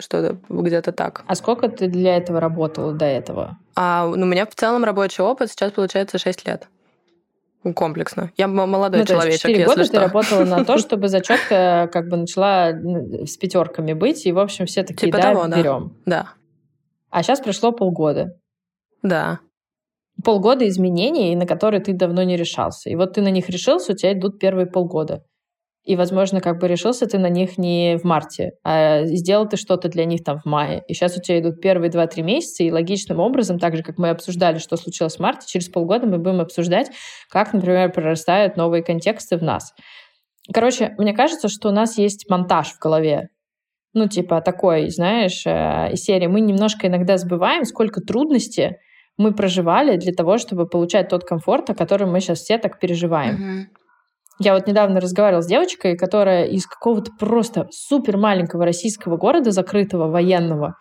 что-то 0.00 0.38
где-то 0.48 0.92
так. 0.92 1.24
А 1.26 1.34
сколько 1.34 1.68
ты 1.68 1.86
для 1.86 2.16
этого 2.16 2.40
работала 2.40 2.92
до 2.92 3.04
этого? 3.04 3.58
А, 3.76 4.06
ну, 4.06 4.26
у 4.26 4.28
меня 4.28 4.46
в 4.46 4.54
целом 4.54 4.84
рабочий 4.84 5.22
опыт 5.22 5.50
сейчас 5.50 5.72
получается 5.72 6.18
6 6.18 6.46
лет. 6.46 6.68
Комплексно. 7.76 8.32
Я 8.38 8.48
молодой 8.48 9.00
ну, 9.00 9.06
человечек, 9.06 9.42
4 9.42 9.66
года 9.66 9.84
что. 9.84 9.92
ты 9.92 9.98
работала 9.98 10.44
на 10.44 10.64
то, 10.64 10.78
чтобы 10.78 11.08
зачетка 11.08 11.90
как 11.92 12.08
бы 12.08 12.16
начала 12.16 12.72
с 12.72 13.36
пятерками 13.36 13.92
быть, 13.92 14.24
и, 14.24 14.32
в 14.32 14.38
общем, 14.38 14.64
все 14.64 14.82
такие, 14.82 15.08
типа 15.08 15.18
да, 15.18 15.32
того, 15.32 15.46
берем. 15.46 15.96
Да. 16.06 16.32
А 17.10 17.22
сейчас 17.22 17.40
прошло 17.40 17.72
полгода. 17.72 18.38
Да. 19.02 19.40
Полгода 20.24 20.66
изменений, 20.68 21.36
на 21.36 21.46
которые 21.46 21.82
ты 21.82 21.92
давно 21.92 22.22
не 22.22 22.36
решался. 22.36 22.88
И 22.88 22.96
вот 22.96 23.14
ты 23.14 23.20
на 23.20 23.30
них 23.30 23.48
решился, 23.50 23.92
у 23.92 23.96
тебя 23.96 24.12
идут 24.12 24.38
первые 24.38 24.66
полгода. 24.66 25.24
И, 25.84 25.96
возможно, 25.96 26.40
как 26.40 26.60
бы 26.60 26.68
решился 26.68 27.06
ты 27.06 27.18
на 27.18 27.30
них 27.30 27.56
не 27.56 27.96
в 27.96 28.04
марте, 28.04 28.52
а 28.62 29.04
сделал 29.04 29.48
ты 29.48 29.56
что-то 29.56 29.88
для 29.88 30.04
них 30.04 30.22
там 30.22 30.38
в 30.38 30.44
мае. 30.44 30.82
И 30.88 30.92
сейчас 30.92 31.16
у 31.16 31.22
тебя 31.22 31.40
идут 31.40 31.62
первые 31.62 31.90
2-3 31.90 32.22
месяца, 32.22 32.62
и 32.62 32.70
логичным 32.70 33.18
образом, 33.18 33.58
так 33.58 33.76
же, 33.76 33.82
как 33.82 33.96
мы 33.96 34.10
обсуждали, 34.10 34.58
что 34.58 34.76
случилось 34.76 35.16
в 35.16 35.20
марте, 35.20 35.46
через 35.46 35.68
полгода 35.68 36.06
мы 36.06 36.18
будем 36.18 36.40
обсуждать, 36.40 36.90
как, 37.30 37.54
например, 37.54 37.90
прорастают 37.92 38.56
новые 38.56 38.82
контексты 38.82 39.38
в 39.38 39.42
нас. 39.42 39.72
Короче, 40.52 40.94
мне 40.98 41.14
кажется, 41.14 41.48
что 41.48 41.68
у 41.68 41.72
нас 41.72 41.96
есть 41.96 42.28
монтаж 42.28 42.68
в 42.68 42.78
голове. 42.78 43.28
Ну, 43.94 44.06
типа 44.06 44.40
такой, 44.40 44.90
знаешь, 44.90 45.44
э, 45.46 45.92
из 45.92 46.04
серии. 46.04 46.26
Мы 46.26 46.40
немножко 46.40 46.86
иногда 46.86 47.16
забываем, 47.16 47.64
сколько 47.64 48.00
трудностей 48.00 48.76
мы 49.16 49.34
проживали 49.34 49.96
для 49.96 50.12
того, 50.12 50.38
чтобы 50.38 50.66
получать 50.66 51.08
тот 51.08 51.24
комфорт, 51.24 51.70
о 51.70 51.74
котором 51.74 52.12
мы 52.12 52.20
сейчас 52.20 52.40
все 52.40 52.58
так 52.58 52.78
переживаем. 52.78 53.34
Mm-hmm. 53.34 53.79
Я 54.42 54.54
вот 54.54 54.66
недавно 54.66 55.00
разговаривала 55.00 55.42
с 55.42 55.46
девочкой, 55.46 55.98
которая 55.98 56.46
из 56.46 56.66
какого-то 56.66 57.12
просто 57.18 57.68
супер 57.70 58.16
маленького 58.16 58.64
российского 58.64 59.18
города, 59.18 59.50
закрытого, 59.50 60.10
военного, 60.10 60.76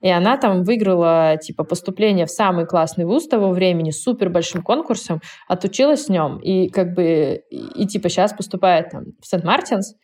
и 0.00 0.08
она 0.08 0.36
там 0.36 0.62
выиграла, 0.62 1.36
типа, 1.36 1.64
поступление 1.64 2.26
в 2.26 2.30
самый 2.30 2.64
классный 2.64 3.04
вуз 3.04 3.26
того 3.26 3.50
времени 3.50 3.90
с 3.90 4.02
супер 4.02 4.30
большим 4.30 4.62
конкурсом, 4.62 5.20
отучилась 5.48 6.06
в 6.06 6.08
нем, 6.10 6.38
и 6.38 6.68
как 6.68 6.94
бы, 6.94 7.42
и, 7.50 7.82
и 7.82 7.86
типа 7.88 8.08
сейчас 8.08 8.32
поступает 8.32 8.90
там 8.90 9.04
в 9.20 9.26
Сент-Мартинс, 9.26 9.94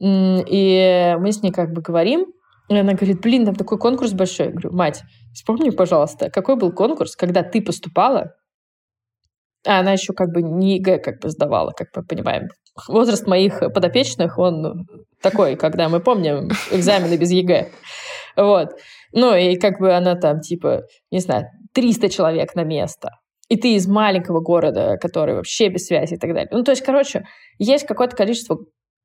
и 0.00 1.16
мы 1.18 1.32
с 1.32 1.42
ней 1.42 1.52
как 1.52 1.72
бы 1.72 1.82
говорим, 1.82 2.26
и 2.68 2.76
она 2.76 2.94
говорит, 2.94 3.20
блин, 3.20 3.44
там 3.44 3.54
такой 3.54 3.78
конкурс 3.78 4.12
большой. 4.12 4.46
Я 4.46 4.52
говорю, 4.52 4.72
мать, 4.72 5.02
вспомни, 5.34 5.70
пожалуйста, 5.70 6.30
какой 6.30 6.56
был 6.56 6.72
конкурс, 6.72 7.14
когда 7.14 7.42
ты 7.42 7.60
поступала, 7.60 8.34
а 9.66 9.80
она 9.80 9.92
еще 9.92 10.12
как 10.12 10.32
бы 10.32 10.42
не 10.42 10.76
ЕГЭ 10.76 10.98
как 10.98 11.20
бы 11.20 11.30
сдавала, 11.30 11.72
как 11.76 11.88
мы 11.94 12.02
понимаем. 12.04 12.48
Возраст 12.88 13.26
моих 13.26 13.60
подопечных, 13.72 14.38
он 14.38 14.86
такой, 15.22 15.56
когда 15.56 15.88
мы 15.88 16.00
помним 16.00 16.48
экзамены 16.70 17.16
без 17.16 17.30
ЕГЭ. 17.30 17.68
Вот. 18.36 18.70
Ну, 19.12 19.34
и 19.34 19.56
как 19.56 19.78
бы 19.78 19.94
она 19.94 20.16
там, 20.16 20.40
типа, 20.40 20.82
не 21.10 21.20
знаю, 21.20 21.46
300 21.72 22.08
человек 22.10 22.54
на 22.54 22.64
место. 22.64 23.10
И 23.48 23.56
ты 23.56 23.74
из 23.74 23.86
маленького 23.86 24.40
города, 24.40 24.96
который 25.00 25.34
вообще 25.34 25.68
без 25.68 25.86
связи 25.86 26.14
и 26.14 26.18
так 26.18 26.32
далее. 26.32 26.48
Ну, 26.50 26.62
то 26.64 26.72
есть, 26.72 26.82
короче, 26.82 27.24
есть 27.58 27.86
какое-то 27.86 28.16
количество 28.16 28.58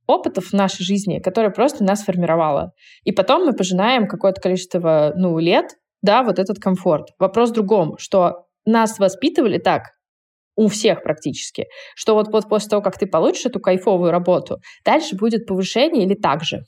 опытов 0.08 0.46
в 0.46 0.54
нашей 0.54 0.84
жизни, 0.84 1.20
которое 1.20 1.52
просто 1.52 1.84
нас 1.84 2.04
формировало. 2.04 2.72
И 3.04 3.12
потом 3.12 3.46
мы 3.46 3.54
пожинаем 3.54 4.08
какое-то 4.08 4.42
количество, 4.42 5.14
ну, 5.16 5.38
лет, 5.38 5.76
да, 6.02 6.24
вот 6.24 6.40
этот 6.40 6.58
комфорт. 6.60 7.10
Вопрос 7.20 7.52
в 7.52 7.54
другом, 7.54 7.98
что 8.00 8.46
нас 8.66 8.98
воспитывали 8.98 9.60
так, 9.60 9.84
у 10.60 10.68
всех 10.68 11.04
практически, 11.04 11.68
что 11.96 12.16
вот, 12.16 12.28
вот 12.34 12.50
после 12.50 12.70
того, 12.70 12.82
как 12.82 12.98
ты 12.98 13.08
получишь 13.08 13.46
эту 13.46 13.62
кайфовую 13.62 14.12
работу, 14.12 14.58
дальше 14.84 15.16
будет 15.16 15.46
повышение 15.46 16.04
или 16.06 16.16
так 16.16 16.44
же. 16.44 16.64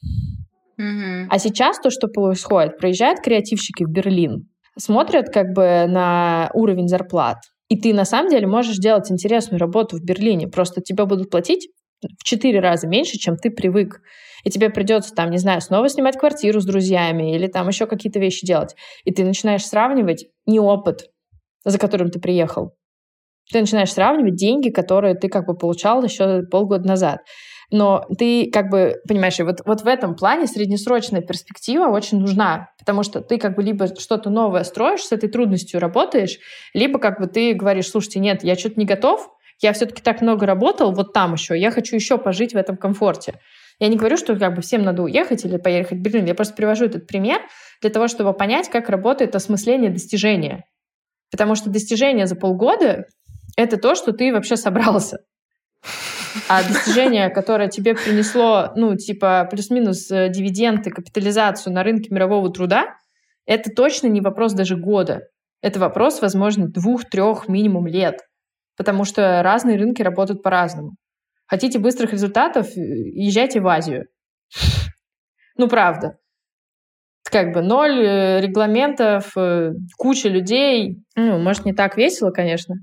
Mm-hmm. 0.80 1.26
А 1.30 1.40
сейчас 1.40 1.78
то, 1.80 1.90
что 1.90 2.08
происходит, 2.08 2.78
приезжают 2.78 3.20
креативщики 3.20 3.84
в 3.84 3.90
Берлин, 3.90 4.48
смотрят 4.80 5.30
как 5.30 5.54
бы 5.54 5.88
на 5.90 6.50
уровень 6.54 6.88
зарплат, 6.88 7.40
и 7.68 7.78
ты 7.78 7.94
на 7.94 8.06
самом 8.06 8.30
деле 8.30 8.48
можешь 8.48 8.78
делать 8.78 9.12
интересную 9.12 9.60
работу 9.60 9.98
в 9.98 10.04
Берлине, 10.04 10.48
просто 10.48 10.80
тебе 10.80 11.06
будут 11.06 11.30
платить 11.30 11.68
в 12.02 12.24
четыре 12.24 12.62
раза 12.62 12.88
меньше, 12.88 13.18
чем 13.18 13.36
ты 13.36 13.52
привык. 13.52 14.02
И 14.46 14.50
тебе 14.50 14.70
придется 14.70 15.14
там, 15.14 15.30
не 15.30 15.38
знаю, 15.38 15.62
снова 15.62 15.88
снимать 15.90 16.18
квартиру 16.18 16.62
с 16.62 16.66
друзьями 16.66 17.36
или 17.36 17.48
там 17.48 17.68
еще 17.68 17.86
какие-то 17.86 18.20
вещи 18.20 18.46
делать. 18.46 18.76
И 19.04 19.12
ты 19.14 19.24
начинаешь 19.24 19.66
сравнивать 19.66 20.26
не 20.48 20.60
опыт, 20.60 21.10
за 21.64 21.78
которым 21.78 22.10
ты 22.10 22.20
приехал. 22.20 22.74
Ты 23.52 23.60
начинаешь 23.60 23.92
сравнивать 23.92 24.36
деньги, 24.36 24.70
которые 24.70 25.16
ты 25.16 25.30
как 25.30 25.46
бы 25.46 25.56
получал 25.56 26.04
еще 26.04 26.44
полгода 26.44 26.88
назад. 26.88 27.20
Но 27.72 28.06
ты 28.18 28.50
как 28.52 28.70
бы 28.70 28.96
понимаешь, 29.08 29.40
вот, 29.40 29.62
вот 29.66 29.82
в 29.82 29.88
этом 29.88 30.16
плане 30.16 30.46
среднесрочная 30.46 31.22
перспектива 31.22 31.88
очень 31.88 32.20
нужна, 32.20 32.68
потому 32.78 33.04
что 33.04 33.22
ты 33.22 33.38
как 33.38 33.56
бы 33.56 33.64
либо 33.64 33.88
что-то 33.98 34.30
новое 34.30 34.66
строишь, 34.66 35.04
с 35.04 35.14
этой 35.14 35.30
трудностью 35.30 35.80
работаешь, 35.80 36.38
либо 36.74 37.00
как 37.00 37.22
бы 37.22 37.28
ты 37.28 37.54
говоришь, 37.54 37.90
слушайте, 37.90 38.20
нет, 38.20 38.44
я 38.44 38.56
что-то 38.56 38.78
не 38.78 38.86
готов, 38.86 39.30
я 39.62 39.72
все-таки 39.72 40.02
так 40.02 40.22
много 40.22 40.46
работал, 40.46 40.92
вот 40.92 41.14
там 41.14 41.34
еще, 41.34 41.58
я 41.58 41.72
хочу 41.72 41.96
еще 41.96 42.18
пожить 42.18 42.54
в 42.54 42.58
этом 42.58 42.76
комфорте. 42.76 43.36
Я 43.80 43.88
не 43.88 43.96
говорю, 43.96 44.18
что 44.18 44.36
как 44.36 44.56
бы 44.56 44.62
всем 44.62 44.84
надо 44.84 45.02
уехать 45.02 45.46
или 45.46 45.58
поехать 45.58 45.98
в 45.98 46.02
Берлин. 46.02 46.26
Я 46.26 46.36
просто 46.36 46.54
привожу 46.54 46.86
этот 46.86 47.08
пример 47.08 47.42
для 47.82 47.90
того, 47.90 48.08
чтобы 48.08 48.32
понять, 48.34 48.70
как 48.70 48.90
работает 48.90 49.36
осмысление 49.36 49.90
достижения. 49.90 50.66
Потому 51.32 51.56
что 51.56 51.72
достижение 51.72 52.28
за 52.28 52.36
полгода— 52.36 53.06
это 53.56 53.78
то, 53.78 53.96
что 53.96 54.12
ты 54.12 54.32
вообще 54.32 54.56
собрался. 54.56 55.20
А 56.48 56.64
достижение, 56.64 57.30
которое 57.30 57.68
тебе 57.68 57.94
принесло, 57.94 58.72
ну, 58.76 58.96
типа, 58.96 59.48
плюс-минус 59.52 60.10
э, 60.12 60.30
дивиденды, 60.30 60.90
капитализацию 60.90 61.74
на 61.74 61.84
рынке 61.84 62.10
мирового 62.10 62.52
труда, 62.52 62.96
это 63.46 63.70
точно 63.70 64.08
не 64.08 64.22
вопрос 64.22 64.54
даже 64.54 64.78
года. 64.78 65.24
Это 65.62 65.80
вопрос, 65.80 66.22
возможно, 66.22 66.68
двух-трех 66.68 67.48
минимум 67.50 67.88
лет 67.88 68.22
потому 68.82 69.06
что 69.06 69.44
разные 69.44 69.78
рынки 69.78 70.02
работают 70.02 70.42
по-разному. 70.42 70.96
Хотите 71.46 71.78
быстрых 71.78 72.14
результатов, 72.14 72.68
э, 72.76 72.82
езжайте 72.82 73.60
в 73.60 73.68
Азию. 73.68 74.08
Ну, 75.58 75.68
правда. 75.68 76.18
Как 77.24 77.54
бы 77.54 77.62
ноль 77.62 78.00
э, 78.04 78.42
регламентов, 78.42 79.36
куча 79.98 80.30
людей. 80.30 81.04
Ну, 81.16 81.38
может, 81.38 81.66
не 81.66 81.74
так 81.74 81.98
весело, 81.98 82.32
конечно. 82.32 82.76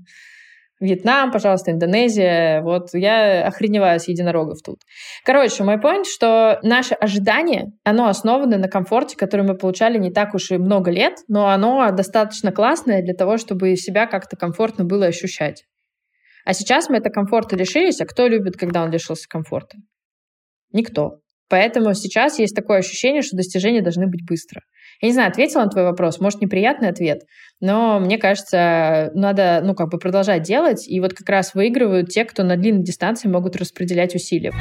Вьетнам, 0.79 1.31
пожалуйста, 1.31 1.71
Индонезия. 1.71 2.61
Вот 2.61 2.93
я 2.93 3.45
охреневаю 3.45 3.99
с 3.99 4.07
единорогов 4.07 4.61
тут. 4.63 4.79
Короче, 5.25 5.63
мой 5.63 5.75
point, 5.75 6.05
что 6.05 6.59
наше 6.63 6.95
ожидание, 6.95 7.73
оно 7.83 8.07
основано 8.07 8.57
на 8.57 8.69
комфорте, 8.69 9.17
который 9.17 9.45
мы 9.45 9.57
получали 9.57 9.97
не 9.97 10.11
так 10.11 10.33
уж 10.33 10.51
и 10.51 10.57
много 10.57 10.89
лет, 10.89 11.17
но 11.27 11.49
оно 11.49 11.91
достаточно 11.91 12.53
классное 12.53 13.01
для 13.01 13.13
того, 13.13 13.37
чтобы 13.37 13.75
себя 13.75 14.07
как-то 14.07 14.37
комфортно 14.37 14.85
было 14.85 15.07
ощущать. 15.07 15.65
А 16.45 16.53
сейчас 16.53 16.89
мы 16.89 16.97
это 16.97 17.09
комфорта 17.09 17.57
лишились, 17.57 17.99
а 17.99 18.05
кто 18.05 18.27
любит, 18.27 18.55
когда 18.55 18.83
он 18.83 18.89
лишился 18.89 19.27
комфорта? 19.27 19.77
Никто. 20.71 21.19
Поэтому 21.49 21.93
сейчас 21.93 22.39
есть 22.39 22.55
такое 22.55 22.77
ощущение, 22.77 23.21
что 23.21 23.35
достижения 23.35 23.81
должны 23.81 24.07
быть 24.07 24.25
быстро. 24.25 24.61
Я 25.01 25.07
не 25.07 25.13
знаю, 25.13 25.29
ответила 25.29 25.63
на 25.63 25.69
твой 25.69 25.85
вопрос, 25.85 26.19
может, 26.19 26.41
неприятный 26.41 26.89
ответ, 26.89 27.23
но 27.61 27.99
мне 27.99 28.17
кажется, 28.17 29.11
надо, 29.13 29.61
ну, 29.63 29.73
как 29.73 29.89
бы 29.89 29.97
продолжать 29.97 30.43
делать, 30.43 30.87
и 30.87 30.99
вот 30.99 31.13
как 31.13 31.29
раз 31.29 31.53
выигрывают 31.53 32.09
те, 32.09 32.25
кто 32.25 32.43
на 32.43 32.57
длинной 32.57 32.83
дистанции 32.83 33.29
могут 33.29 33.55
распределять 33.55 34.13
усилия. 34.15 34.53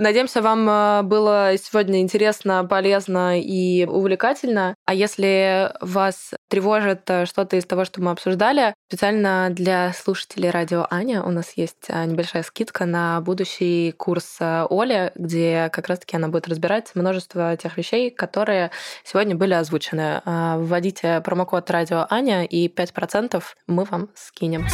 Надеемся, 0.00 0.42
вам 0.42 0.70
э, 0.70 1.02
было 1.02 1.54
сегодня 1.60 2.00
интересно, 2.00 2.64
полезно 2.64 3.40
и 3.40 3.84
увлекательно. 3.84 4.76
А 4.86 4.94
если 4.94 5.72
вас 5.80 6.30
тревожит 6.48 7.02
э, 7.10 7.26
что-то 7.26 7.56
из 7.56 7.64
того, 7.64 7.84
что 7.84 8.00
мы 8.00 8.12
обсуждали, 8.12 8.74
специально 8.88 9.48
для 9.50 9.92
слушателей 9.92 10.50
радио 10.50 10.86
Аня 10.88 11.24
у 11.24 11.30
нас 11.32 11.54
есть 11.56 11.86
э, 11.88 12.04
небольшая 12.04 12.44
скидка 12.44 12.86
на 12.86 13.20
будущий 13.22 13.90
курс 13.90 14.36
Оли, 14.40 15.10
где 15.16 15.68
как 15.72 15.88
раз-таки 15.88 16.14
она 16.14 16.28
будет 16.28 16.46
разбирать 16.46 16.92
множество 16.94 17.56
тех 17.56 17.76
вещей, 17.76 18.10
которые 18.10 18.70
сегодня 19.02 19.34
были 19.34 19.54
озвучены. 19.54 20.22
Вводите 20.24 21.20
промокод 21.22 21.68
радио 21.72 22.06
Аня, 22.08 22.44
и 22.44 22.68
5% 22.68 23.42
мы 23.66 23.82
вам 23.82 24.10
скинем. 24.14 24.64